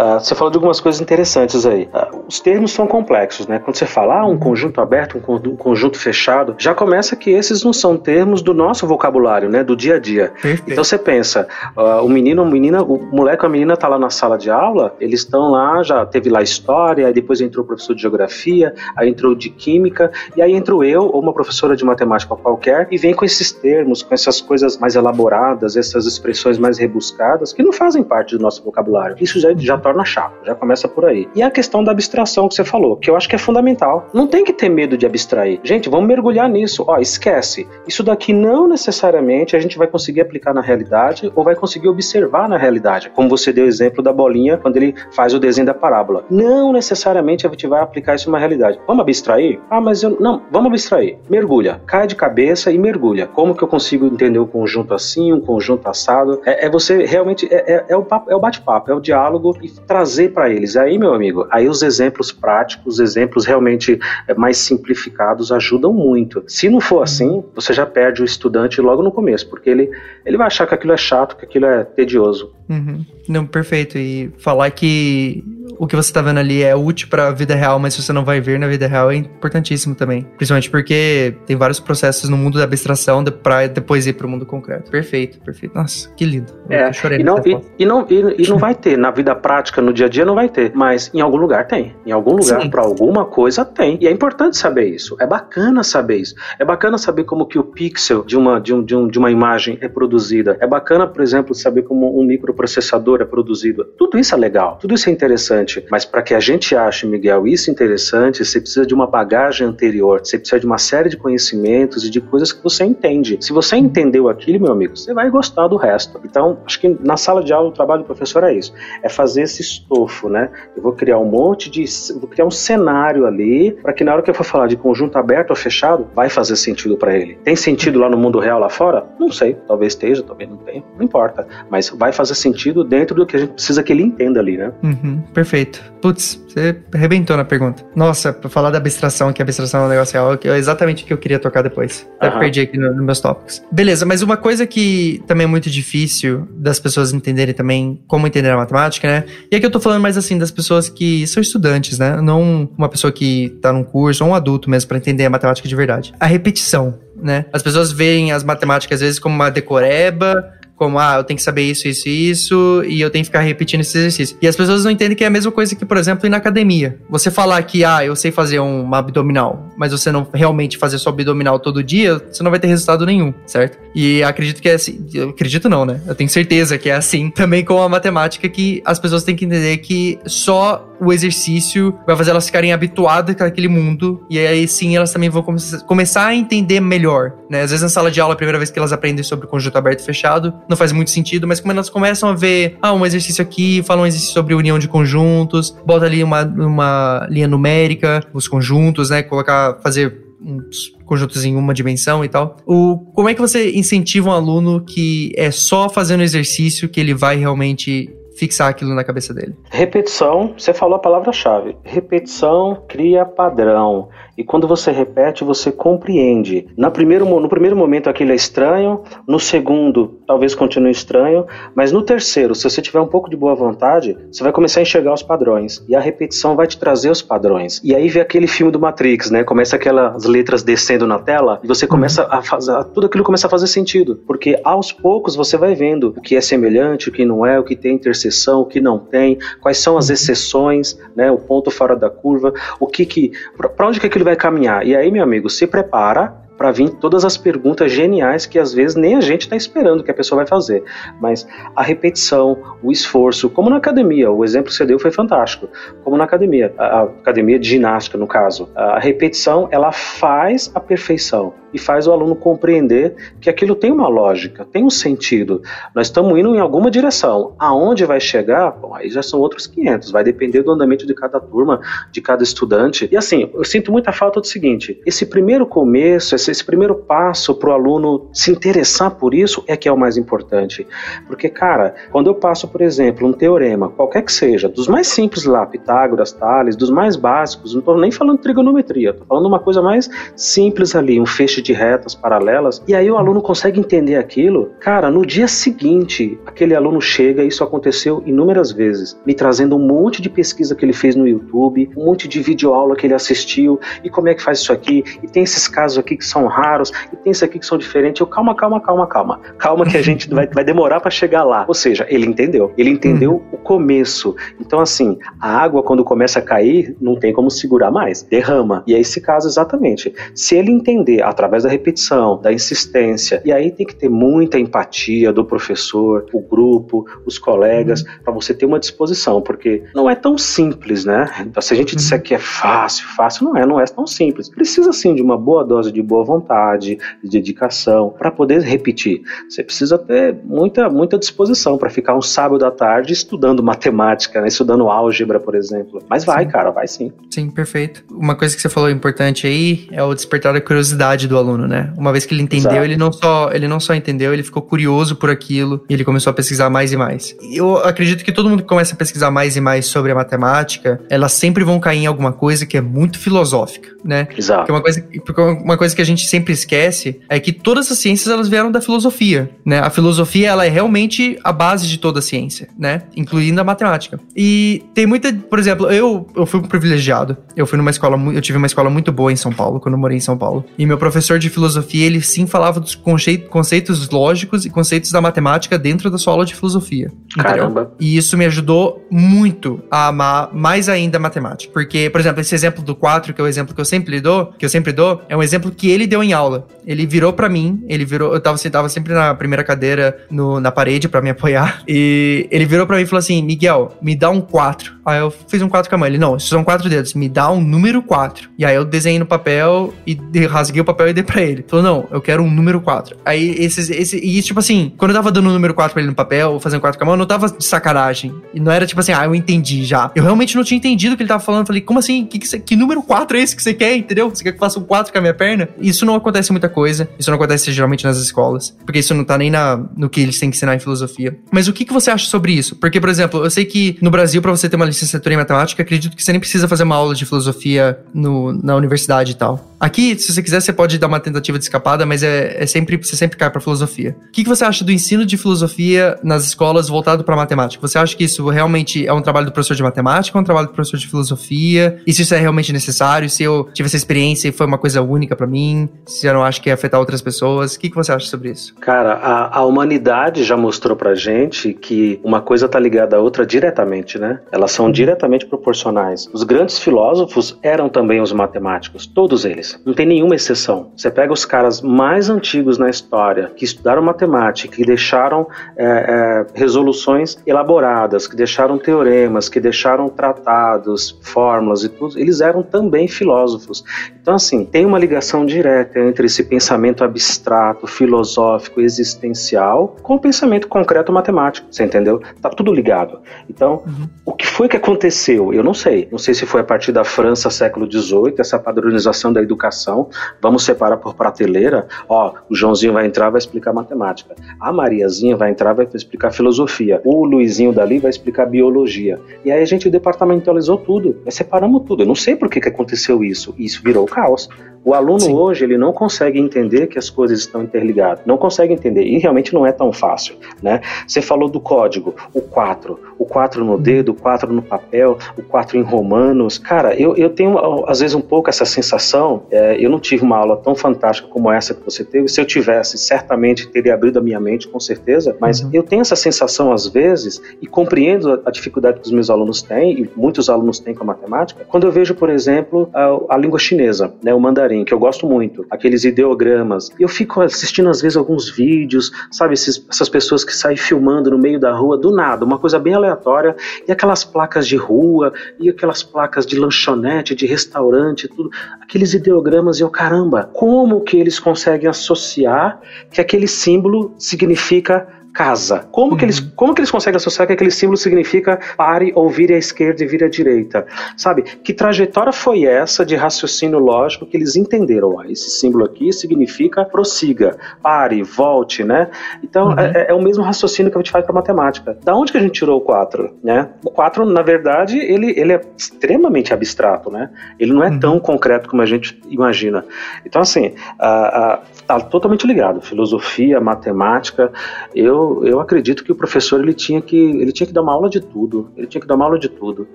uh, 0.01 0.20
você 0.20 0.35
falou 0.35 0.51
de 0.51 0.57
algumas 0.57 0.81
coisas 0.81 1.01
interessantes 1.01 1.66
aí. 1.66 1.88
Uh, 1.92 2.24
os 2.29 2.40
termos 2.40 2.72
são 2.72 2.87
complexos, 2.87 3.46
né? 3.46 3.59
Quando 3.59 3.77
você 3.77 3.87
fala 3.87 4.20
ah, 4.20 4.27
um 4.27 4.38
conjunto 4.38 4.81
aberto, 4.81 5.18
um 5.29 5.57
conjunto 5.57 5.98
fechado, 5.98 6.55
já 6.59 6.74
começa 6.74 7.14
que 7.16 7.31
esses 7.31 7.62
não 7.62 7.72
são 7.72 7.96
termos 7.96 8.42
do 8.42 8.55
nosso 8.55 8.87
vocabulário, 8.87 9.48
né? 9.48 9.62
Do 9.62 9.77
dia 9.77 9.96
a 9.96 9.98
dia. 9.98 10.33
Perfeito. 10.40 10.70
Então 10.70 10.85
você 10.85 10.98
pensa, 10.98 11.46
uh, 11.77 12.05
o 12.05 12.09
menino, 12.09 12.42
a 12.42 12.46
menina, 12.46 12.83
o 12.83 12.98
moleque 13.12 13.44
ou 13.44 13.48
a 13.48 13.53
menina 13.53 13.77
tá 13.77 13.88
lá 13.88 13.98
na 13.98 14.11
sala 14.11 14.38
de 14.38 14.51
aula, 14.51 14.94
eles 15.01 15.20
estão 15.20 15.51
lá, 15.51 15.83
já 15.83 16.07
teve 16.07 16.31
lá 16.31 16.42
história, 16.42 17.07
aí 17.07 17.12
depois 17.12 17.40
entrou 17.40 17.64
o 17.64 17.66
professor 17.66 17.94
de 17.94 18.03
geografia, 18.03 18.74
aí 18.96 19.09
entrou 19.09 19.35
de 19.35 19.51
química, 19.51 20.11
e 20.36 20.42
aí 20.42 20.52
entrou 20.52 20.84
eu 20.84 21.02
ou 21.02 21.20
uma 21.20 21.32
professora 21.32 21.76
de 21.76 21.84
matemática 21.84 22.34
qualquer 22.36 22.88
e 22.90 22.96
vem 22.96 23.14
com 23.14 23.24
esses 23.24 23.52
termos, 23.52 24.02
com 24.02 24.14
essas 24.14 24.40
coisas 24.40 24.78
mais 24.78 24.94
elaboradas, 24.94 25.76
essas 25.76 26.06
expressões 26.06 26.58
mais 26.58 26.78
rebuscadas 26.78 27.52
que 27.52 27.62
não 27.62 27.72
fazem 27.72 28.02
parte 28.02 28.36
do 28.36 28.42
nosso 28.42 28.62
vocabulário. 28.62 29.16
Isso 29.20 29.40
já, 29.40 29.54
já 29.56 29.78
torna 29.78 30.04
chato, 30.04 30.34
já 30.44 30.54
começa 30.54 30.88
por 30.88 31.04
aí. 31.04 31.28
E 31.34 31.42
a 31.42 31.50
questão 31.50 31.82
da 31.82 31.92
abstração 31.92 32.48
que 32.48 32.54
você 32.54 32.64
falou, 32.64 32.96
que 32.96 33.10
eu 33.10 33.16
acho 33.16 33.28
que 33.28 33.34
é 33.34 33.38
fundamental. 33.38 34.08
Não 34.12 34.26
tem 34.26 34.44
que 34.44 34.52
ter 34.52 34.68
medo 34.68 34.96
de 34.96 35.06
abstrair. 35.06 35.60
Gente, 35.62 35.88
vamos 35.88 36.06
mergulhar 36.06 36.48
nisso. 36.48 36.84
Ó, 36.86 36.98
esquece. 36.98 37.68
Isso 37.86 38.02
daqui 38.02 38.32
não 38.32 38.68
necessariamente 38.68 39.56
a 39.56 39.60
gente 39.60 39.78
vai 39.78 39.86
conseguir 39.86 40.20
aplicar 40.20 40.52
na 40.52 40.60
realidade 40.60 41.32
ou 41.34 41.44
vai 41.44 41.54
conseguir 41.54 41.88
observar 41.88 42.48
na 42.48 42.56
realidade. 42.56 43.10
Como 43.10 43.28
você 43.28 43.52
deu 43.52 43.64
o 43.64 43.68
exemplo 43.68 44.02
da 44.02 44.12
bolinha 44.12 44.56
quando 44.56 44.76
ele 44.76 44.94
faz 45.12 45.34
o 45.34 45.38
desenho 45.38 45.66
da 45.66 45.74
parábola. 45.74 46.24
Não 46.30 46.72
necessariamente 46.72 47.46
a 47.46 47.50
gente 47.50 47.66
vai 47.66 47.80
aplicar 47.80 48.14
isso 48.14 48.30
na 48.30 48.38
realidade. 48.38 48.78
Vamos 48.86 49.02
abstrair? 49.02 49.60
Ah, 49.70 49.80
mas 49.80 50.02
eu. 50.02 50.17
Não, 50.20 50.42
vamos 50.50 50.68
abstrair. 50.68 51.18
Mergulha. 51.28 51.81
Cai 51.87 52.07
de 52.07 52.14
cabeça 52.14 52.70
e 52.72 52.78
mergulha. 52.78 53.26
Como 53.26 53.54
que 53.54 53.62
eu 53.62 53.68
consigo 53.68 54.07
entender 54.07 54.38
o 54.38 54.46
conjunto 54.46 54.94
assim, 54.94 55.33
um 55.33 55.40
conjunto 55.40 55.88
assado? 55.88 56.40
É, 56.44 56.66
é 56.66 56.70
você 56.70 57.04
realmente. 57.04 57.46
É, 57.50 57.74
é, 57.74 57.85
é 57.88 57.96
o, 57.96 58.07
é 58.28 58.35
o 58.35 58.40
bate-papo, 58.40 58.90
é 58.90 58.94
o 58.94 59.00
diálogo 59.00 59.57
e 59.62 59.70
trazer 59.70 60.33
para 60.33 60.50
eles. 60.50 60.76
Aí, 60.76 60.98
meu 60.98 61.14
amigo, 61.14 61.46
aí 61.50 61.68
os 61.68 61.83
exemplos 61.83 62.33
práticos, 62.33 62.94
os 62.94 63.00
exemplos 63.00 63.46
realmente 63.46 63.98
é, 64.26 64.35
mais 64.35 64.59
simplificados 64.59 65.52
ajudam 65.52 65.92
muito. 65.92 66.42
Se 66.46 66.68
não 66.68 66.81
for 66.81 67.02
assim, 67.02 67.44
você 67.54 67.72
já 67.72 67.87
perde 67.87 68.22
o 68.22 68.24
estudante 68.24 68.81
logo 68.81 69.02
no 69.02 69.12
começo, 69.12 69.48
porque 69.48 69.70
ele, 69.70 69.90
ele 70.24 70.37
vai 70.37 70.46
achar 70.46 70.66
que 70.66 70.74
aquilo 70.74 70.92
é 70.92 70.96
chato, 70.96 71.37
que 71.37 71.44
aquilo 71.44 71.66
é 71.66 71.85
tedioso. 71.85 72.52
Uhum. 72.68 73.04
Não, 73.28 73.46
perfeito. 73.46 73.98
E 73.98 74.33
falar 74.38 74.70
que 74.70 75.44
o 75.78 75.87
que 75.87 75.94
você 75.94 76.12
tá 76.12 76.20
vendo 76.20 76.38
ali 76.38 76.62
é 76.62 76.74
útil 76.74 77.09
para 77.09 77.28
a 77.28 77.31
vida 77.31 77.54
real, 77.54 77.78
mas 77.78 77.94
se 77.94 78.02
você 78.02 78.12
não 78.12 78.24
vai 78.24 78.40
ver 78.40 78.59
na 78.59 78.66
vida 78.66 78.87
real 78.87 79.11
é 79.11 79.16
importantíssimo 79.16 79.94
também. 79.98 80.26
Principalmente 80.37 80.70
porque 80.70 81.34
tem 81.46 81.56
vários 81.56 81.80
processos 81.80 82.28
no 82.28 82.37
mundo 82.37 82.58
da 82.58 82.64
abstração 82.64 83.22
de, 83.22 83.30
para 83.30 83.66
depois 83.66 84.06
ir 84.06 84.14
para 84.14 84.26
o 84.26 84.30
mundo 84.30 84.46
concreto. 84.46 84.90
Perfeito, 84.90 85.40
perfeito. 85.40 85.74
Nossa, 85.74 86.08
que 86.14 86.24
lindo. 86.24 86.52
É, 86.68 86.92
chorei 86.92 87.20
e 87.20 87.24
não, 87.24 87.38
e, 87.44 87.58
e, 87.78 87.87
não, 87.87 88.06
e, 88.08 88.42
e, 88.42 88.48
não 88.48 88.58
vai 88.58 88.74
ter, 88.74 88.96
na 88.96 89.11
vida 89.11 89.34
prática, 89.34 89.80
no 89.80 89.92
dia 89.92 90.06
a 90.06 90.08
dia, 90.08 90.24
não 90.24 90.34
vai 90.34 90.48
ter. 90.48 90.72
Mas 90.74 91.11
em 91.14 91.20
algum 91.20 91.37
lugar 91.37 91.66
tem. 91.66 91.94
Em 92.06 92.12
algum 92.12 92.37
lugar, 92.37 92.68
para 92.70 92.82
alguma 92.82 93.24
coisa, 93.24 93.64
tem. 93.64 93.98
E 94.00 94.06
é 94.06 94.11
importante 94.11 94.56
saber 94.56 94.87
isso. 94.87 95.16
É 95.20 95.26
bacana 95.26 95.82
saber 95.82 96.16
isso. 96.16 96.34
É 96.58 96.64
bacana 96.64 96.98
saber 96.98 97.24
como 97.24 97.46
que 97.46 97.58
o 97.58 97.64
pixel 97.64 98.24
de 98.24 98.37
uma, 98.37 98.61
de, 98.61 98.72
um, 98.74 98.82
de, 98.82 98.94
um, 98.94 99.08
de 99.08 99.18
uma 99.18 99.30
imagem 99.30 99.78
é 99.80 99.88
produzida. 99.88 100.56
É 100.61 100.66
bacana, 100.66 101.06
por 101.06 101.22
exemplo, 101.22 101.54
saber 101.54 101.82
como 101.82 102.18
um 102.18 102.24
microprocessador 102.24 103.20
é 103.20 103.24
produzido. 103.24 103.84
Tudo 103.96 104.18
isso 104.18 104.34
é 104.34 104.38
legal. 104.38 104.78
Tudo 104.80 104.94
isso 104.94 105.08
é 105.08 105.12
interessante 105.12 105.28
interessante. 105.28 105.84
Mas 105.90 106.04
para 106.04 106.22
que 106.22 106.34
a 106.34 106.40
gente 106.40 106.74
ache, 106.74 107.06
Miguel, 107.06 107.46
isso 107.46 107.70
interessante, 107.70 108.44
você 108.44 108.61
precisa 108.61 108.87
de 108.87 108.94
uma 108.94 109.06
bagagem 109.06 109.66
anterior, 109.66 109.88
você 109.96 110.38
precisa 110.38 110.61
de 110.61 110.66
uma 110.66 110.79
série 110.79 111.09
de 111.09 111.16
conhecimentos 111.16 112.05
e 112.05 112.11
de 112.11 112.20
coisas 112.20 112.53
que 112.53 112.62
você 112.62 112.85
entende. 112.85 113.38
Se 113.40 113.53
você 113.53 113.77
entendeu 113.77 114.29
aquilo, 114.29 114.61
meu 114.61 114.72
amigo, 114.72 114.96
você 114.96 115.12
vai 115.14 115.31
gostar 115.31 115.68
do 115.68 115.77
resto. 115.77 116.20
Então, 116.24 116.59
acho 116.64 116.81
que 116.81 116.88
na 117.01 117.16
sala 117.16 117.42
de 117.42 117.53
aula 117.53 117.68
o 117.68 117.72
trabalho 117.72 118.03
do 118.03 118.07
professor 118.07 118.44
é 118.44 118.55
isso, 118.55 118.72
é 119.03 119.09
fazer 119.09 119.42
esse 119.42 119.62
estofo, 119.62 120.29
né? 120.29 120.51
Eu 120.77 120.83
vou 120.83 120.92
criar 120.92 121.18
um 121.18 121.24
monte 121.24 121.70
de, 121.70 121.85
vou 122.18 122.29
criar 122.29 122.46
um 122.46 122.51
cenário 122.51 123.27
ali 123.27 123.72
para 123.72 123.92
que 123.92 124.05
na 124.05 124.12
hora 124.12 124.22
que 124.22 124.31
eu 124.31 124.35
for 124.35 124.44
falar 124.44 124.66
de 124.66 124.77
conjunto 124.77 125.18
aberto 125.18 125.51
ou 125.51 125.57
fechado, 125.57 126.09
vai 126.14 126.29
fazer 126.29 126.57
sentido 126.57 126.96
para 126.96 127.16
ele. 127.16 127.38
Tem 127.44 127.57
sentido 127.57 127.98
lá 127.98 128.09
no 128.09 128.16
mundo 128.16 128.38
real 128.38 128.59
lá 128.59 128.68
fora? 128.68 129.05
Não 129.18 129.31
sei, 129.31 129.57
talvez 129.66 129.92
esteja, 129.92 130.22
talvez 130.22 130.48
não 130.48 130.57
tenha, 130.59 130.83
não 130.96 131.05
importa, 131.05 131.46
mas 131.70 131.88
vai 131.90 132.12
fazer 132.12 132.35
sentido 132.35 132.85
dentro 132.85 133.16
do 133.16 133.27
que 133.27 133.37
a 133.37 133.40
gente 133.40 133.53
precisa 133.53 133.83
que 133.83 133.92
ele 133.92 134.03
entenda 134.03 134.40
ali, 134.40 134.57
né? 134.57 134.72
Uhum, 134.83 135.20
perfeito. 135.33 135.83
Putz, 136.01 136.44
você 136.48 136.76
arrebentou 136.94 137.37
na 137.37 137.44
pergunta. 137.44 137.84
Nossa, 137.94 138.32
pra 138.32 138.48
falar 138.48 138.70
da 138.70 138.78
abstração, 138.78 139.32
que 139.32 139.42
a 139.42 139.44
abstração 139.44 139.82
é 139.82 139.87
um 139.87 139.88
negócio 139.88 140.12
real, 140.14 140.37
que 140.37 140.48
é 140.48 140.56
exatamente 140.56 141.04
o 141.04 141.06
que 141.06 141.12
eu 141.12 141.18
queria 141.18 141.38
tocar 141.38 141.62
depois. 141.62 142.08
Até 142.18 142.28
Aham. 142.28 142.40
perdi 142.40 142.61
aqui 142.61 142.78
nos 142.78 142.96
no 142.96 143.02
meus 143.02 143.20
tópicos. 143.20 143.62
Beleza, 143.70 144.04
mas 144.06 144.22
uma 144.22 144.37
coisa 144.37 144.66
que 144.66 145.22
também 145.26 145.44
é 145.44 145.48
muito 145.48 145.70
difícil 145.70 146.48
das 146.52 146.80
pessoas 146.80 147.12
entenderem 147.12 147.54
também 147.54 148.00
como 148.06 148.26
entender 148.26 148.50
a 148.50 148.56
matemática, 148.56 149.08
né? 149.08 149.24
E 149.50 149.56
aqui 149.56 149.66
eu 149.66 149.70
tô 149.70 149.80
falando 149.80 150.00
mais 150.00 150.16
assim 150.16 150.38
das 150.38 150.50
pessoas 150.50 150.88
que 150.88 151.26
são 151.26 151.40
estudantes, 151.40 151.98
né? 151.98 152.20
Não 152.20 152.68
uma 152.76 152.88
pessoa 152.88 153.12
que 153.12 153.56
tá 153.61 153.72
num 153.72 153.84
curso 153.84 154.24
ou 154.24 154.30
um 154.30 154.34
adulto 154.34 154.70
mesmo 154.70 154.88
pra 154.88 154.98
entender 154.98 155.26
a 155.26 155.30
matemática 155.30 155.68
de 155.68 155.76
verdade. 155.76 156.12
A 156.18 156.26
repetição, 156.26 156.98
né? 157.16 157.46
As 157.52 157.62
pessoas 157.62 157.92
veem 157.92 158.32
as 158.32 158.42
matemáticas 158.44 158.96
às 158.96 159.00
vezes 159.00 159.18
como 159.18 159.34
uma 159.34 159.50
decoreba, 159.50 160.44
como, 160.78 160.98
ah, 160.98 161.16
eu 161.16 161.24
tenho 161.24 161.36
que 161.36 161.42
saber 161.42 161.62
isso, 161.62 161.88
isso 161.88 162.08
e 162.08 162.30
isso, 162.30 162.82
e 162.86 163.00
eu 163.00 163.10
tenho 163.10 163.24
que 163.24 163.28
ficar 163.28 163.40
repetindo 163.40 163.80
esse 163.80 163.98
exercício. 163.98 164.36
E 164.40 164.46
as 164.46 164.54
pessoas 164.54 164.84
não 164.84 164.90
entendem 164.90 165.16
que 165.16 165.24
é 165.24 165.26
a 165.26 165.30
mesma 165.30 165.50
coisa 165.50 165.74
que, 165.74 165.84
por 165.84 165.96
exemplo, 165.96 166.26
ir 166.26 166.30
na 166.30 166.36
academia. 166.36 166.98
Você 167.10 167.30
falar 167.30 167.60
que, 167.64 167.84
ah, 167.84 168.04
eu 168.04 168.14
sei 168.14 168.30
fazer 168.30 168.60
uma 168.60 168.98
abdominal, 168.98 169.68
mas 169.76 169.90
você 169.90 170.12
não 170.12 170.26
realmente 170.32 170.78
fazer 170.78 170.98
sua 170.98 171.12
abdominal 171.12 171.58
todo 171.58 171.82
dia, 171.82 172.22
você 172.30 172.42
não 172.42 172.50
vai 172.50 172.60
ter 172.60 172.68
resultado 172.68 173.04
nenhum, 173.04 173.34
certo? 173.44 173.78
E 173.94 174.22
acredito 174.22 174.62
que 174.62 174.68
é 174.68 174.74
assim, 174.74 175.04
eu 175.12 175.30
acredito 175.30 175.68
não, 175.68 175.84
né? 175.84 176.00
Eu 176.06 176.14
tenho 176.14 176.30
certeza 176.30 176.78
que 176.78 176.88
é 176.88 176.94
assim 176.94 177.30
também 177.34 177.64
com 177.64 177.82
a 177.82 177.88
matemática, 177.88 178.48
que 178.48 178.80
as 178.84 178.98
pessoas 178.98 179.24
têm 179.24 179.34
que 179.34 179.44
entender 179.44 179.78
que 179.78 180.18
só 180.26 180.88
o 181.00 181.12
exercício 181.12 181.96
vai 182.06 182.16
fazer 182.16 182.30
elas 182.30 182.46
ficarem 182.46 182.72
habituadas 182.72 183.34
com 183.34 183.44
aquele 183.44 183.68
mundo, 183.68 184.24
e 184.28 184.38
aí 184.38 184.66
sim 184.66 184.96
elas 184.96 185.12
também 185.12 185.28
vão 185.28 185.42
come 185.42 185.58
começar 185.86 186.26
a 186.26 186.34
entender 186.34 186.80
melhor, 186.80 187.32
né? 187.50 187.62
Às 187.62 187.70
vezes 187.70 187.82
na 187.82 187.88
sala 187.88 188.10
de 188.10 188.20
aula, 188.20 188.34
a 188.34 188.36
primeira 188.36 188.58
vez 188.58 188.70
que 188.70 188.78
elas 188.78 188.92
aprendem 188.92 189.22
sobre 189.22 189.46
conjunto 189.46 189.76
aberto 189.76 190.00
e 190.00 190.04
fechado, 190.04 190.52
não 190.68 190.76
faz 190.76 190.92
muito 190.92 191.11
sentido, 191.11 191.46
mas 191.46 191.61
como 191.61 191.72
elas 191.72 191.88
começam 191.88 192.28
a 192.28 192.35
ver, 192.35 192.76
ah, 192.83 192.92
um 192.92 193.04
exercício 193.04 193.42
aqui, 193.42 193.83
fala 193.83 194.02
um 194.02 194.07
exercício 194.07 194.35
sobre 194.35 194.54
união 194.54 194.78
de 194.78 194.88
conjuntos, 194.88 195.74
bota 195.85 196.07
ali 196.07 196.22
uma, 196.22 196.44
uma 196.44 197.26
linha 197.31 197.48
numérica, 197.48 198.22
os 198.33 198.46
conjuntos, 198.46 199.11
né? 199.11 199.22
Colocar, 199.22 199.78
fazer 199.83 200.28
uns 200.40 200.92
conjuntos 201.04 201.44
em 201.44 201.57
uma 201.57 201.74
dimensão 201.74 202.24
e 202.24 202.28
tal. 202.28 202.57
O, 202.66 202.98
como 203.14 203.28
é 203.28 203.35
que 203.35 203.40
você 203.40 203.72
incentiva 203.72 204.31
um 204.31 204.33
aluno 204.33 204.85
que 204.85 205.33
é 205.37 205.50
só 205.50 205.88
fazendo 205.88 206.22
exercício 206.22 206.88
que 206.88 207.00
ele 207.00 207.14
vai 207.14 207.37
realmente 207.37 208.09
fixar 208.38 208.68
aquilo 208.68 208.94
na 208.94 209.05
cabeça 209.05 209.35
dele? 209.35 209.57
Repetição, 209.70 210.55
você 210.57 210.72
falou 210.72 210.96
a 210.96 211.01
palavra-chave. 211.01 211.77
Repetição 211.83 212.85
cria 212.88 213.24
padrão. 213.24 214.09
E 214.37 214.44
quando 214.44 214.68
você 214.68 214.92
repete, 214.92 215.42
você 215.42 215.72
compreende. 215.72 216.68
Na 216.77 216.90
primeiro, 216.90 217.24
no 217.24 217.48
primeiro 217.48 217.77
momento 217.77 218.09
aquilo 218.09 218.31
é 218.31 218.37
estranho, 218.37 219.03
no 219.27 219.40
segundo 219.40 220.20
talvez 220.29 220.55
continue 220.55 220.92
estranho, 220.92 221.46
mas 221.74 221.90
no 221.90 222.03
terceiro, 222.03 222.55
se 222.55 222.62
você 222.62 222.81
tiver 222.81 223.01
um 223.01 223.07
pouco 223.07 223.29
de 223.29 223.37
boa 223.37 223.55
vontade, 223.55 224.16
você 224.31 224.42
vai 224.42 224.53
começar 224.53 224.81
a 224.81 224.83
enxergar 224.83 225.12
os 225.12 225.22
padrões. 225.22 225.85
E 225.88 225.96
a 225.96 226.01
repetição 226.01 226.55
vai 226.55 226.66
te 226.66 226.79
trazer 226.79 227.11
os 227.11 227.20
padrões. 227.22 227.81
E 227.83 227.94
aí 227.94 228.09
vem 228.09 228.22
aquele 228.22 228.46
filme 228.46 228.70
do 228.70 228.79
Matrix, 228.79 229.31
né? 229.31 229.42
Começa 229.42 229.74
aquelas 229.74 230.24
letras 230.24 230.62
descendo 230.62 231.07
na 231.07 231.18
tela 231.18 231.59
e 231.64 231.66
você 231.66 231.87
começa 231.87 232.29
a 232.31 232.42
fazer. 232.42 232.85
Tudo 232.94 233.07
aquilo 233.07 233.24
começa 233.24 233.46
a 233.46 233.51
fazer 233.51 233.66
sentido. 233.66 234.20
Porque 234.27 234.61
aos 234.62 234.92
poucos 234.92 235.35
você 235.35 235.57
vai 235.57 235.74
vendo 235.74 236.14
o 236.16 236.20
que 236.20 236.37
é 236.37 236.40
semelhante, 236.40 237.09
o 237.09 237.12
que 237.12 237.24
não 237.24 237.44
é, 237.44 237.59
o 237.59 237.64
que 237.64 237.74
tem 237.74 237.94
interseção, 237.94 238.27
o 238.62 238.66
que 238.66 238.80
não 238.80 238.98
tem, 238.98 239.38
quais 239.60 239.78
são 239.78 239.96
as 239.96 240.10
exceções, 240.10 240.98
né? 241.14 241.30
O 241.30 241.38
ponto 241.38 241.70
fora 241.70 241.96
da 241.96 242.10
curva, 242.10 242.52
o 242.80 242.86
que 242.86 243.04
que. 243.04 243.32
Para 243.56 243.86
onde 243.86 244.00
que 244.00 244.06
aquilo 244.06 244.24
vai 244.24 244.36
caminhar? 244.36 244.86
E 244.86 244.96
aí, 244.96 245.10
meu 245.10 245.22
amigo, 245.22 245.48
se 245.48 245.66
prepara 245.66 246.47
para 246.58 246.72
vir 246.72 246.90
todas 246.90 247.24
as 247.24 247.36
perguntas 247.36 247.92
geniais 247.92 248.44
que 248.44 248.58
às 248.58 248.74
vezes 248.74 248.96
nem 248.96 249.14
a 249.14 249.20
gente 249.20 249.42
está 249.42 249.56
esperando 249.56 250.02
que 250.02 250.10
a 250.10 250.14
pessoa 250.14 250.38
vai 250.38 250.46
fazer. 250.46 250.82
Mas 251.20 251.46
a 251.74 251.82
repetição, 251.82 252.58
o 252.82 252.90
esforço, 252.90 253.48
como 253.48 253.70
na 253.70 253.76
academia, 253.76 254.30
o 254.30 254.44
exemplo 254.44 254.68
que 254.68 254.76
você 254.76 254.84
deu 254.84 254.98
foi 254.98 255.12
fantástico. 255.12 255.68
Como 256.02 256.16
na 256.16 256.24
academia, 256.24 256.74
a 256.76 257.02
academia 257.02 257.58
de 257.58 257.68
ginástica, 257.68 258.18
no 258.18 258.26
caso, 258.26 258.68
a 258.74 258.98
repetição 258.98 259.68
ela 259.70 259.92
faz 259.92 260.70
a 260.74 260.80
perfeição 260.80 261.54
e 261.72 261.78
faz 261.78 262.06
o 262.06 262.12
aluno 262.12 262.34
compreender 262.34 263.14
que 263.40 263.50
aquilo 263.50 263.74
tem 263.74 263.92
uma 263.92 264.08
lógica, 264.08 264.64
tem 264.64 264.84
um 264.84 264.90
sentido. 264.90 265.62
Nós 265.94 266.06
estamos 266.06 266.38
indo 266.38 266.54
em 266.54 266.58
alguma 266.58 266.90
direção. 266.90 267.54
Aonde 267.58 268.04
vai 268.04 268.20
chegar? 268.20 268.70
Bom, 268.72 268.94
aí 268.94 269.10
já 269.10 269.22
são 269.22 269.40
outros 269.40 269.66
500. 269.66 270.10
Vai 270.10 270.24
depender 270.24 270.62
do 270.62 270.72
andamento 270.72 271.06
de 271.06 271.14
cada 271.14 271.38
turma, 271.40 271.80
de 272.10 272.20
cada 272.20 272.42
estudante. 272.42 273.08
E 273.10 273.16
assim, 273.16 273.50
eu 273.52 273.64
sinto 273.64 273.92
muita 273.92 274.12
falta 274.12 274.40
do 274.40 274.46
seguinte: 274.46 275.00
esse 275.04 275.26
primeiro 275.26 275.66
começo, 275.66 276.34
esse 276.34 276.47
esse 276.50 276.64
primeiro 276.64 276.94
passo 276.94 277.54
para 277.54 277.70
o 277.70 277.72
aluno 277.72 278.28
se 278.32 278.50
interessar 278.50 279.11
por 279.12 279.34
isso 279.34 279.62
é 279.66 279.76
que 279.76 279.88
é 279.88 279.92
o 279.92 279.96
mais 279.96 280.16
importante. 280.16 280.87
Porque, 281.26 281.48
cara, 281.48 281.94
quando 282.11 282.28
eu 282.28 282.34
passo, 282.34 282.68
por 282.68 282.80
exemplo, 282.80 283.26
um 283.26 283.32
teorema, 283.32 283.88
qualquer 283.88 284.22
que 284.22 284.32
seja, 284.32 284.68
dos 284.68 284.88
mais 284.88 285.08
simples 285.08 285.44
lá, 285.44 285.66
Pitágoras, 285.66 286.32
Tales, 286.32 286.76
dos 286.76 286.90
mais 286.90 287.16
básicos, 287.16 287.72
não 287.72 287.80
estou 287.80 287.98
nem 287.98 288.11
falando 288.11 288.38
trigonometria, 288.38 289.11
estou 289.11 289.26
falando 289.26 289.46
uma 289.46 289.58
coisa 289.58 289.82
mais 289.82 290.08
simples 290.37 290.94
ali, 290.94 291.20
um 291.20 291.26
feixe 291.26 291.61
de 291.61 291.72
retas 291.72 292.14
paralelas, 292.14 292.82
e 292.87 292.94
aí 292.94 293.11
o 293.11 293.16
aluno 293.16 293.42
consegue 293.42 293.80
entender 293.80 294.16
aquilo. 294.16 294.70
Cara, 294.80 295.11
no 295.11 295.24
dia 295.24 295.48
seguinte, 295.48 296.38
aquele 296.46 296.74
aluno 296.74 297.00
chega, 297.00 297.42
isso 297.42 297.64
aconteceu 297.64 298.22
inúmeras 298.26 298.72
vezes, 298.72 299.18
me 299.26 299.34
trazendo 299.34 299.76
um 299.76 299.87
monte 299.87 300.22
de 300.22 300.28
pesquisa 300.28 300.74
que 300.74 300.84
ele 300.84 300.92
fez 300.92 301.14
no 301.14 301.26
YouTube, 301.26 301.90
um 301.96 302.04
monte 302.04 302.28
de 302.28 302.40
videoaula 302.40 302.96
que 302.96 303.06
ele 303.06 303.14
assistiu, 303.14 303.78
e 304.02 304.11
como 304.11 304.28
é 304.28 304.34
que 304.34 304.42
faz 304.42 304.58
isso 304.58 304.72
aqui, 304.72 305.04
e 305.22 305.26
tem 305.26 305.42
esses 305.42 305.68
casos 305.68 305.98
aqui 305.98 306.16
que 306.16 306.24
são 306.24 306.38
raros, 306.46 306.92
e 307.12 307.16
tem 307.16 307.31
isso 307.33 307.44
aqui 307.44 307.59
que 307.59 307.66
são 307.66 307.77
diferentes. 307.79 308.20
Eu, 308.20 308.27
calma, 308.27 308.55
calma, 308.55 308.81
calma, 308.81 309.07
calma. 309.07 309.40
Calma 309.59 309.85
que 309.85 309.96
a 309.96 310.03
gente 310.03 310.29
vai, 310.33 310.46
vai 310.46 310.64
demorar 310.64 311.01
para 311.01 311.11
chegar 311.11 311.44
lá. 311.44 311.64
Ou 311.68 311.74
seja, 311.74 312.07
ele 312.09 312.27
entendeu. 312.27 312.72
Ele 312.77 312.90
entendeu 312.90 313.18
Uhum. 313.18 313.42
o 313.53 313.57
começo. 313.59 314.35
Então, 314.61 314.81
assim, 314.81 315.18
a 315.40 315.59
água, 315.59 315.83
quando 315.83 316.05
começa 316.05 316.38
a 316.38 316.42
cair, 316.42 316.96
não 317.01 317.16
tem 317.18 317.33
como 317.33 317.51
segurar 317.51 317.90
mais. 317.90 318.22
Derrama. 318.22 318.83
E 318.87 318.94
é 318.94 319.01
esse 319.01 319.20
caso 319.20 319.48
exatamente. 319.48 320.12
Se 320.35 320.57
ele 320.57 320.70
entender 320.70 321.22
através 321.22 321.62
da 321.64 321.68
repetição, 321.68 322.40
da 322.40 322.53
insistência, 322.53 323.42
e 323.44 323.53
aí 323.53 323.70
tem 323.70 323.87
que 323.87 323.94
ter 323.94 324.09
muita 324.09 324.59
empatia 324.59 325.33
do 325.33 325.44
professor, 325.44 326.27
o 326.33 326.40
grupo, 326.40 327.05
os 327.27 327.38
colegas, 327.38 328.05
para 328.24 328.33
você 328.33 328.55
ter 328.55 328.66
uma 328.66 328.79
disposição, 328.79 329.40
porque 329.42 329.83
não 329.94 330.09
é 330.09 330.14
tão 330.14 330.37
simples, 330.38 331.05
né? 331.05 331.29
Então, 331.40 331.61
se 331.62 331.72
a 331.74 331.77
gente 331.77 331.96
disser 331.96 332.22
que 332.22 332.35
é 332.35 332.38
fácil, 332.38 333.07
fácil 333.09 333.44
não 333.46 333.57
é, 333.57 333.66
não 333.66 333.81
é 333.81 333.85
tão 333.85 334.07
simples. 334.07 334.48
Precisa 334.48 334.92
sim 334.92 335.14
de 335.14 335.22
uma 335.22 335.37
boa 335.37 335.64
dose 335.64 335.90
de 335.92 336.03
boa 336.03 336.24
vontade, 336.28 336.98
de 337.22 337.30
dedicação, 337.30 338.10
para 338.10 338.30
poder 338.30 338.60
repetir. 338.60 339.22
Você 339.48 339.64
precisa 339.64 339.98
ter 339.98 340.36
muita, 340.44 340.88
muita 340.88 341.18
disposição 341.18 341.76
para 341.78 341.90
ficar 341.90 342.14
um 342.14 342.22
sábado 342.22 342.64
à 342.64 342.70
tarde 342.70 343.12
estudando 343.12 343.62
matemática, 343.62 344.40
né? 344.40 344.48
estudando 344.48 344.88
álgebra, 344.88 345.40
por 345.40 345.54
exemplo. 345.54 346.02
Mas 346.08 346.24
vai, 346.24 346.44
Sim. 346.44 346.50
cara, 346.50 346.70
vai 346.70 346.86
sim. 346.86 347.12
Sim, 347.30 347.50
perfeito. 347.50 348.04
Uma 348.10 348.34
coisa 348.34 348.54
que 348.54 348.60
você 348.60 348.68
falou 348.68 348.90
importante 348.90 349.46
aí 349.46 349.88
é 349.90 350.02
o 350.02 350.14
despertar 350.14 350.52
da 350.52 350.60
curiosidade 350.60 351.26
do 351.26 351.36
aluno, 351.36 351.66
né? 351.66 351.92
Uma 351.96 352.12
vez 352.12 352.26
que 352.26 352.34
ele 352.34 352.42
entendeu, 352.42 352.70
Exato. 352.70 352.84
ele 352.84 352.96
não 352.96 353.12
só 353.12 353.50
ele 353.52 353.68
não 353.68 353.80
só 353.80 353.94
entendeu, 353.94 354.32
ele 354.32 354.42
ficou 354.42 354.62
curioso 354.62 355.16
por 355.16 355.30
aquilo 355.30 355.84
e 355.88 355.94
ele 355.94 356.04
começou 356.04 356.30
a 356.30 356.34
pesquisar 356.34 356.68
mais 356.68 356.92
e 356.92 356.96
mais. 356.96 357.36
Eu 357.52 357.78
acredito 357.78 358.24
que 358.24 358.32
todo 358.32 358.48
mundo 358.48 358.62
que 358.62 358.68
começa 358.68 358.94
a 358.94 358.96
pesquisar 358.96 359.30
mais 359.30 359.56
e 359.56 359.60
mais 359.60 359.86
sobre 359.86 360.12
a 360.12 360.14
matemática, 360.14 361.00
elas 361.08 361.32
sempre 361.32 361.64
vão 361.64 361.80
cair 361.80 361.98
em 361.98 362.06
alguma 362.06 362.32
coisa 362.32 362.66
que 362.66 362.76
é 362.76 362.80
muito 362.80 363.18
filosófica, 363.18 363.90
né? 364.04 364.28
Exato. 364.36 364.70
uma 364.70 364.82
coisa, 364.82 365.04
porque 365.24 365.40
uma 365.40 365.76
coisa 365.76 365.94
que 365.94 366.02
a 366.02 366.04
gente 366.04 366.17
sempre 366.26 366.52
esquece 366.52 367.20
é 367.28 367.38
que 367.40 367.52
todas 367.52 367.90
as 367.90 367.98
ciências 367.98 368.28
elas 368.33 368.48
vieram 368.48 368.70
da 368.70 368.81
filosofia, 368.81 369.50
né? 369.64 369.78
A 369.81 369.90
filosofia 369.90 370.48
ela 370.48 370.64
é 370.66 370.68
realmente 370.68 371.38
a 371.44 371.52
base 371.52 371.87
de 371.87 371.98
toda 371.98 372.18
a 372.18 372.22
ciência, 372.22 372.68
né? 372.78 373.02
Incluindo 373.16 373.61
a 373.61 373.64
matemática. 373.64 374.18
E 374.37 374.83
tem 374.94 375.07
muita, 375.07 375.33
por 375.33 375.59
exemplo, 375.59 375.90
eu 375.90 376.26
eu 376.37 376.46
fui 376.46 376.61
um 376.61 376.64
privilegiado. 376.64 377.37
Eu 377.57 377.66
fui 377.66 377.76
numa 377.76 377.90
escola, 377.90 378.16
eu 378.33 378.40
tive 378.40 378.59
uma 378.59 378.66
escola 378.66 378.88
muito 378.90 379.11
boa 379.12 379.33
em 379.33 379.37
São 379.37 379.52
Paulo 379.52 379.81
quando 379.81 379.94
eu 379.94 379.98
morei 380.00 380.16
em 380.16 380.20
São 380.20 380.37
Paulo. 380.37 380.64
E 380.78 380.87
meu 380.87 380.98
professor 380.98 381.38
de 381.38 381.48
filosofia 381.50 382.07
ele 382.07 382.20
sim 382.20 382.46
falava 382.46 382.81
dos 382.81 382.94
concei- 382.94 383.38
conceitos 383.38 384.09
lógicos 384.11 384.64
e 384.64 384.70
conceitos 384.70 385.11
da 385.12 385.20
matemática 385.20 385.78
dentro 385.78 386.11
da 386.11 386.18
sua 386.18 386.33
aula 386.33 386.44
de 386.44 386.54
filosofia. 386.54 387.11
entendeu? 387.33 387.42
Caramba. 387.42 387.92
E 388.00 388.16
isso 388.16 388.37
me 388.37 388.44
ajudou 388.46 389.04
muito 389.11 389.83
a 389.90 390.09
amar 390.09 390.50
mais 390.54 390.88
ainda 390.88 391.18
a 391.18 391.20
matemática. 391.20 391.72
Porque, 391.72 392.09
por 392.11 392.20
exemplo, 392.20 392.40
esse 392.40 392.54
exemplo 392.54 392.83
do 392.83 392.94
4, 392.94 393.35
que 393.35 393.40
é 393.40 393.44
o 393.44 393.46
exemplo 393.46 393.74
que 393.74 393.81
eu 393.81 393.85
sempre 393.85 394.20
dou, 394.20 394.46
que 394.59 394.64
eu 394.64 394.68
sempre 394.68 394.92
dou, 394.92 395.22
é 395.28 395.37
um 395.37 395.42
exemplo 395.42 395.70
que 395.70 395.90
ele 395.98 396.06
deu 396.06 396.22
em 396.22 396.32
aula. 396.32 396.66
Ele 396.87 397.04
virou 397.06 397.32
pra 397.32 397.48
mim, 397.48 397.82
ele 397.88 398.04
virou, 398.04 398.32
eu 398.32 398.40
tava 398.40 398.56
sentava 398.56 398.88
sempre 398.88 399.12
na 399.12 399.34
primeira 399.34 399.62
cadeira 399.62 400.16
no- 400.30 400.58
na 400.61 400.70
parede 400.72 401.08
pra 401.08 401.20
me 401.20 401.30
apoiar, 401.30 401.82
e 401.88 402.46
ele 402.50 402.64
virou 402.64 402.87
pra 402.87 402.96
mim 402.96 403.02
e 403.02 403.06
falou 403.06 403.18
assim: 403.18 403.42
"Miguel, 403.42 403.92
me 404.00 404.14
dá 404.16 404.30
um 404.30 404.40
4". 404.40 404.96
Aí 405.04 405.18
eu 405.20 405.30
fiz 405.30 405.61
um 405.62 405.68
4 405.68 405.88
com 405.88 405.96
a 405.96 405.98
mão. 405.98 406.06
Ele: 406.08 406.18
"Não, 406.18 406.37
esses 406.37 406.48
são 406.48 406.64
quatro 406.64 406.88
dedos, 406.88 407.14
me 407.14 407.28
dá 407.28 407.50
um 407.50 407.61
número 407.61 408.02
4". 408.02 408.48
E 408.58 408.64
aí 408.64 408.74
eu 408.74 408.84
desenhei 408.84 409.18
no 409.18 409.26
papel 409.26 409.92
e 410.06 410.16
rasguei 410.46 410.80
o 410.80 410.84
papel 410.84 411.08
e 411.08 411.12
dei 411.12 411.22
pra 411.24 411.42
ele. 411.42 411.64
Falou: 411.68 411.82
"Não, 411.84 412.08
eu 412.11 412.20
quero 412.20 412.42
um 412.42 412.50
número 412.50 412.80
4". 412.80 413.16
Aí 413.24 413.50
esses 413.58 413.90
esse 413.90 414.16
e 414.16 414.42
tipo 414.42 414.61
assim, 414.61 414.92
quando 414.96 415.11
eu 415.11 415.16
tava 415.16 415.30
dando 415.32 415.48
o 415.48 415.52
número 415.52 415.74
4 415.74 415.92
pra 415.92 416.00
ele 416.02 416.11
no 416.11 416.14
papel, 416.16 416.58
fazendo 416.61 416.80
4 416.80 416.98
com 416.98 417.04
a 417.04 417.06
mão, 417.06 417.14
eu 417.14 417.18
não 417.18 417.26
tava 417.26 417.48
de 417.50 417.64
sacanagem. 417.64 418.34
E 418.54 418.61
não 418.61 418.72
era 418.72 418.87
tipo 418.87 419.00
assim, 419.00 419.12
ah, 419.12 419.24
eu 419.24 419.34
entendi 419.34 419.84
já. 419.84 420.11
Eu 420.14 420.22
realmente 420.22 420.56
não 420.56 420.64
tinha 420.64 420.76
entendido 420.78 421.14
o 421.14 421.16
que 421.16 421.22
ele 421.22 421.28
tava 421.28 421.42
falando. 421.42 421.66
Falei, 421.66 421.82
como 421.82 421.98
assim? 421.98 422.24
Que, 422.26 422.38
que, 422.38 422.46
você- 422.48 422.58
que 422.58 422.76
número 422.76 423.02
4 423.02 423.37
é 423.37 423.40
esse 423.42 423.54
que 423.56 423.62
você 423.62 423.74
quer, 423.74 423.96
entendeu? 423.96 424.28
Você 424.30 424.42
quer 424.44 424.52
que 424.52 424.56
eu 424.56 424.61
faça 424.61 424.78
um 424.78 424.84
4 424.84 425.12
com 425.12 425.18
a 425.18 425.20
minha 425.22 425.34
perna? 425.34 425.68
E 425.80 425.88
isso 425.88 426.05
não 426.05 426.14
acontece 426.14 426.53
muita 426.53 426.68
coisa, 426.68 427.09
isso 427.18 427.31
não 427.31 427.37
acontece 427.37 427.72
geralmente 427.72 428.05
nas 428.05 428.18
escolas, 428.18 428.74
porque 428.85 428.98
isso 428.98 429.14
não 429.14 429.24
tá 429.24 429.37
nem 429.38 429.51
na, 429.51 429.77
no 429.96 430.09
que 430.09 430.20
eles 430.20 430.38
têm 430.38 430.51
que 430.51 430.57
ensinar 430.57 430.74
em 430.74 430.79
filosofia. 430.79 431.38
Mas 431.51 431.68
o 431.68 431.72
que, 431.72 431.85
que 431.85 431.92
você 431.92 432.11
acha 432.11 432.27
sobre 432.27 432.53
isso? 432.53 432.77
Porque, 432.77 433.01
por 433.01 433.09
exemplo, 433.09 433.44
eu 433.44 433.51
sei 433.51 433.64
que 433.64 433.96
no 434.01 434.11
Brasil, 434.11 434.40
para 434.42 434.51
você 434.51 434.68
ter 434.68 434.77
uma 434.77 434.85
licenciatura 434.85 435.35
em 435.35 435.38
matemática, 435.38 435.83
acredito 435.83 436.16
que 436.16 436.22
você 436.22 436.33
nem 436.33 436.40
precisa 436.40 436.68
fazer 436.68 436.85
uma 436.85 436.96
aula 436.96 437.14
de 437.14 437.24
filosofia 437.24 437.98
no, 438.12 438.53
na 438.53 438.77
universidade 438.77 439.33
e 439.33 439.35
tal. 439.35 439.68
Aqui, 439.81 440.18
se 440.18 440.33
você 440.33 440.42
quiser, 440.42 440.61
você 440.61 440.72
pode 440.72 440.98
dar 440.98 441.07
uma 441.07 441.20
tentativa 441.20 441.57
de 441.57 441.64
escapada, 441.64 442.05
mas 442.05 442.22
é, 442.22 442.62
é 442.62 442.66
sempre 442.66 442.96
você 442.96 443.14
sempre 443.14 443.37
cai 443.37 443.48
para 443.48 443.61
filosofia. 443.61 444.16
O 444.29 444.33
que, 444.33 444.42
que 444.42 444.48
você 444.48 444.64
acha 444.64 444.85
do 444.85 444.90
ensino 444.90 445.24
de 445.24 445.37
filosofia 445.37 446.18
nas 446.22 446.46
escolas 446.46 446.88
voltado 446.88 447.22
para 447.22 447.37
matemática? 447.37 447.87
Você 447.87 447.98
acha 447.98 448.16
que 448.16 448.24
isso 448.24 448.48
realmente 448.48 449.07
é 449.07 449.12
um 449.12 449.22
trabalho 449.22 449.46
do 449.46 449.53
professor 449.53 449.77
de 449.77 449.83
matemática 449.83 450.37
ou 450.37 450.40
é 450.40 450.42
um 450.42 450.44
trabalho 450.44 450.66
do 450.66 450.72
professor 450.72 450.96
de 450.96 451.07
filosofia? 451.07 452.01
E 452.07 452.12
se 452.12 452.22
isso 452.22 452.35
é 452.35 452.38
realmente 452.38 452.72
necessário? 452.72 453.31
Se 453.31 453.44
eu 453.44 453.68
tive 453.72 453.87
essa 453.87 453.96
experiência 453.96 454.48
e 454.48 454.53
foi 454.53 454.66
uma 454.66 454.79
coisa 454.79 455.01
única 455.01 455.37
para 455.37 455.46
mim? 455.46 455.77
Se 456.06 456.26
eu 456.26 456.32
não 456.32 456.42
acho 456.42 456.62
que 456.62 456.70
ia 456.70 456.74
afetar 456.74 456.98
outras 456.98 457.20
pessoas? 457.20 457.74
O 457.74 457.80
que, 457.80 457.90
que 457.90 457.94
você 457.94 458.10
acha 458.10 458.26
sobre 458.26 458.50
isso? 458.50 458.74
Cara, 458.76 459.12
a, 459.14 459.58
a 459.58 459.64
humanidade 459.64 460.42
já 460.42 460.56
mostrou 460.56 460.96
pra 460.96 461.14
gente 461.14 461.74
que 461.74 462.18
uma 462.24 462.40
coisa 462.40 462.66
tá 462.66 462.80
ligada 462.80 463.16
à 463.16 463.20
outra 463.20 463.44
diretamente, 463.44 464.18
né? 464.18 464.40
Elas 464.50 464.72
são 464.72 464.90
diretamente 464.90 465.46
proporcionais. 465.46 466.28
Os 466.32 466.42
grandes 466.42 466.78
filósofos 466.78 467.58
eram 467.62 467.88
também 467.88 468.20
os 468.20 468.32
matemáticos, 468.32 469.06
todos 469.06 469.44
eles. 469.44 469.80
Não 469.84 469.92
tem 469.92 470.06
nenhuma 470.06 470.34
exceção. 470.34 470.90
Você 470.96 471.10
pega 471.10 471.32
os 471.32 471.44
caras 471.44 471.82
mais 471.82 472.30
antigos 472.30 472.78
na 472.78 472.88
história, 472.88 473.52
que 473.54 473.64
estudaram 473.64 474.02
matemática, 474.02 474.74
que 474.74 474.84
deixaram 474.84 475.46
é, 475.76 475.84
é, 475.84 476.46
resoluções 476.54 477.36
elaboradas, 477.46 478.26
que 478.26 478.34
deixaram 478.34 478.78
teoremas, 478.78 479.48
que 479.48 479.60
deixaram 479.60 480.08
tratados, 480.08 481.18
fórmulas 481.22 481.84
e 481.84 481.88
tudo, 481.88 482.18
eles 482.18 482.40
eram 482.40 482.62
também 482.62 483.06
filósofos. 483.06 483.84
Então, 484.20 484.34
assim, 484.34 484.64
tem 484.64 484.84
uma 484.84 484.98
ligação 484.98 485.44
direta 485.44 485.67
entre 485.94 486.26
esse 486.26 486.42
pensamento 486.44 487.04
abstrato, 487.04 487.87
filosófico, 487.87 488.81
existencial, 488.81 489.96
com 490.02 490.14
o 490.14 490.20
pensamento 490.20 490.68
concreto 490.68 491.12
matemático. 491.12 491.66
Você 491.70 491.85
entendeu? 491.85 492.20
Tá 492.40 492.48
tudo 492.48 492.72
ligado. 492.72 493.20
Então, 493.48 493.83
uhum. 493.87 494.09
o 494.24 494.33
que 494.33 494.46
foi 494.46 494.68
que 494.68 494.76
aconteceu? 494.76 495.52
Eu 495.52 495.62
não 495.62 495.74
sei. 495.74 496.09
Não 496.11 496.18
sei 496.18 496.35
se 496.35 496.46
foi 496.46 496.61
a 496.61 496.64
partir 496.64 496.92
da 496.92 497.04
França, 497.04 497.50
século 497.50 497.90
XVIII, 497.90 498.35
essa 498.38 498.59
padronização 498.59 499.33
da 499.33 499.40
educação 499.42 499.59
educação, 499.59 500.09
vamos 500.40 500.64
separar 500.64 500.96
por 500.98 501.14
prateleira. 501.14 501.87
Ó, 502.09 502.33
o 502.48 502.54
Joãozinho 502.54 502.92
vai 502.92 503.07
entrar, 503.07 503.31
vai 503.31 503.38
explicar 503.38 503.72
matemática. 503.72 504.35
A 504.61 504.72
Mariazinha 504.72 505.37
vai 505.37 505.50
entrar, 505.50 505.72
vai 505.72 505.88
explicar 505.92 506.31
filosofia. 506.31 507.00
O 507.04 507.24
Luizinho 507.24 507.72
dali 507.72 507.98
vai 507.98 508.11
explicar 508.11 508.46
biologia. 508.46 509.18
E 509.44 509.50
aí 509.50 509.61
a 509.61 509.66
gente 509.66 509.90
departamentalizou 509.90 510.78
tudo, 510.78 511.16
separamos 511.28 511.83
tudo. 511.87 512.02
Eu 512.02 512.07
não 512.07 512.14
sei 512.14 512.37
por 512.37 512.48
que, 512.48 512.61
que 512.61 512.68
aconteceu 512.68 513.22
isso. 513.22 513.54
Isso 513.59 513.83
virou 513.83 514.07
caos. 514.07 514.48
O 514.84 514.94
aluno 514.94 515.20
Sim. 515.20 515.34
hoje 515.34 515.64
ele 515.64 515.76
não 515.76 515.92
consegue 515.92 516.38
entender 516.38 516.86
que 516.86 516.98
as 516.98 517.10
coisas 517.10 517.40
estão 517.40 517.62
interligadas, 517.62 518.24
não 518.24 518.36
consegue 518.36 518.72
entender 518.72 519.02
e 519.02 519.18
realmente 519.18 519.52
não 519.52 519.66
é 519.66 519.72
tão 519.72 519.92
fácil, 519.92 520.36
né? 520.62 520.80
Você 521.06 521.20
falou 521.20 521.48
do 521.48 521.60
código, 521.60 522.14
o 522.32 522.40
4, 522.40 522.98
o 523.18 523.24
4 523.24 523.64
no 523.64 523.78
dedo, 523.78 524.12
o 524.12 524.14
4 524.14 524.52
no 524.52 524.62
papel, 524.62 525.18
o 525.36 525.42
4 525.42 525.78
em 525.78 525.82
romanos. 525.82 526.58
Cara, 526.58 526.94
eu, 526.94 527.16
eu 527.16 527.30
tenho 527.30 527.58
às 527.86 528.00
vezes 528.00 528.14
um 528.14 528.20
pouco 528.20 528.48
essa 528.48 528.64
sensação, 528.64 529.42
é, 529.50 529.76
eu 529.78 529.90
não 529.90 529.98
tive 529.98 530.22
uma 530.22 530.36
aula 530.36 530.56
tão 530.56 530.74
fantástica 530.74 531.28
como 531.28 531.50
essa 531.50 531.74
que 531.74 531.84
você 531.84 532.04
teve, 532.04 532.28
se 532.28 532.40
eu 532.40 532.44
tivesse, 532.44 532.96
certamente 532.98 533.68
teria 533.68 533.94
abrido 533.94 534.18
a 534.18 534.22
minha 534.22 534.40
mente, 534.40 534.68
com 534.68 534.80
certeza, 534.80 535.36
mas 535.40 535.60
uhum. 535.60 535.70
eu 535.72 535.82
tenho 535.82 536.02
essa 536.02 536.16
sensação 536.16 536.72
às 536.72 536.86
vezes 536.86 537.40
e 537.60 537.66
compreendo 537.66 538.32
a, 538.32 538.40
a, 538.46 538.50
dificuldade 538.50 539.00
que 539.00 539.06
os 539.06 539.12
meus 539.12 539.30
alunos 539.30 539.62
têm, 539.62 540.02
e 540.02 540.10
muitos 540.16 540.48
alunos 540.48 540.78
têm 540.78 540.94
com 540.94 541.04
a 541.04 541.06
matemática, 541.06 541.64
quando 541.68 541.86
eu 541.86 541.92
vejo, 541.92 542.14
por 542.14 542.30
exemplo, 542.30 542.88
a, 542.92 543.34
a 543.34 543.36
língua 543.36 543.58
chinesa, 543.58 544.12
né, 544.22 544.34
o 544.34 544.40
mandarim, 544.40 544.77
que 544.84 544.92
eu 544.92 544.98
gosto 544.98 545.26
muito, 545.26 545.66
aqueles 545.70 546.04
ideogramas. 546.04 546.90
Eu 546.98 547.08
fico 547.08 547.40
assistindo 547.40 547.88
às 547.88 548.00
vezes 548.00 548.16
alguns 548.16 548.48
vídeos, 548.50 549.10
sabe, 549.30 549.54
esses, 549.54 549.84
essas 549.88 550.08
pessoas 550.08 550.44
que 550.44 550.54
saem 550.54 550.76
filmando 550.76 551.30
no 551.30 551.38
meio 551.38 551.58
da 551.58 551.72
rua 551.72 551.96
do 551.96 552.10
nada, 552.10 552.44
uma 552.44 552.58
coisa 552.58 552.78
bem 552.78 552.94
aleatória, 552.94 553.56
e 553.86 553.92
aquelas 553.92 554.24
placas 554.24 554.66
de 554.66 554.76
rua, 554.76 555.32
e 555.58 555.68
aquelas 555.68 556.02
placas 556.02 556.46
de 556.46 556.58
lanchonete, 556.58 557.34
de 557.34 557.46
restaurante, 557.46 558.28
tudo, 558.28 558.50
aqueles 558.80 559.14
ideogramas, 559.14 559.78
e 559.78 559.82
eu, 559.82 559.90
caramba, 559.90 560.50
como 560.52 561.00
que 561.00 561.16
eles 561.16 561.38
conseguem 561.38 561.88
associar 561.88 562.80
que 563.10 563.20
aquele 563.20 563.46
símbolo 563.46 564.14
significa 564.18 565.17
casa. 565.38 565.87
Como, 565.92 566.11
uhum. 566.11 566.16
que 566.16 566.24
eles, 566.24 566.40
uhum. 566.40 566.51
como 566.57 566.74
que 566.74 566.81
eles 566.81 566.90
conseguem 566.90 567.16
associar 567.16 567.46
que 567.46 567.53
aquele 567.53 567.70
símbolo 567.70 567.96
significa 567.96 568.59
pare 568.77 569.12
ou 569.14 569.31
vire 569.31 569.55
à 569.55 569.57
esquerda 569.57 570.03
e 570.03 570.07
vire 570.07 570.24
à 570.24 570.29
direita? 570.29 570.85
Sabe? 571.16 571.42
Que 571.42 571.72
trajetória 571.72 572.33
foi 572.33 572.64
essa 572.64 573.07
de 573.07 573.14
raciocínio 573.14 573.79
lógico 573.79 574.27
que 574.27 574.37
eles 574.37 574.57
entenderam? 574.57 575.20
Ah, 575.20 575.31
esse 575.31 575.48
símbolo 575.48 575.85
aqui 575.85 576.12
significa 576.12 576.85
prossiga, 576.85 577.57
pare, 577.81 578.20
volte, 578.24 578.83
né? 578.83 579.11
Então, 579.40 579.68
uhum. 579.68 579.79
é, 579.79 580.07
é, 580.09 580.12
o 580.12 580.20
mesmo 580.20 580.42
raciocínio 580.42 580.90
que 580.90 580.98
a 580.98 581.01
gente 581.01 581.12
faz 581.12 581.24
para 581.24 581.33
matemática. 581.33 581.96
Da 582.03 582.16
onde 582.16 582.33
que 582.33 582.38
a 582.38 582.40
gente 582.40 582.55
tirou 582.55 582.79
o 582.79 582.81
4? 582.81 583.37
Né? 583.44 583.68
O 583.85 583.92
4, 583.92 584.27
na 584.27 584.42
verdade, 584.42 584.98
ele, 584.98 585.38
ele 585.38 585.53
é 585.53 585.61
extremamente 585.77 586.53
abstrato, 586.53 587.12
né? 587.12 587.31
Ele 587.61 587.72
não 587.72 587.85
é 587.85 587.90
uhum. 587.90 588.01
tão 588.01 588.18
concreto 588.18 588.68
como 588.68 588.83
a 588.83 588.87
gente 588.87 589.20
imagina. 589.29 589.85
Então, 590.27 590.42
assim, 590.42 590.74
a, 590.98 591.61
tá 591.88 592.01
totalmente 592.01 592.46
ligado. 592.46 592.83
Filosofia, 592.83 593.61
matemática. 593.61 594.53
Eu, 594.94 595.27
eu 595.44 595.60
acredito 595.60 596.04
que 596.04 596.12
o 596.12 596.14
professor 596.14 596.60
ele 596.60 596.74
tinha 596.74 597.00
que 597.00 597.16
ele 597.16 597.52
tinha 597.52 597.66
que 597.66 597.72
dar 597.72 597.82
uma 597.82 597.92
aula 597.92 598.10
de 598.10 598.20
tudo. 598.20 598.70
Ele 598.76 598.86
tinha 598.86 599.00
que 599.00 599.06
dar 599.06 599.14
uma 599.14 599.24
aula 599.24 599.38
de 599.38 599.48
tudo. 599.48 599.88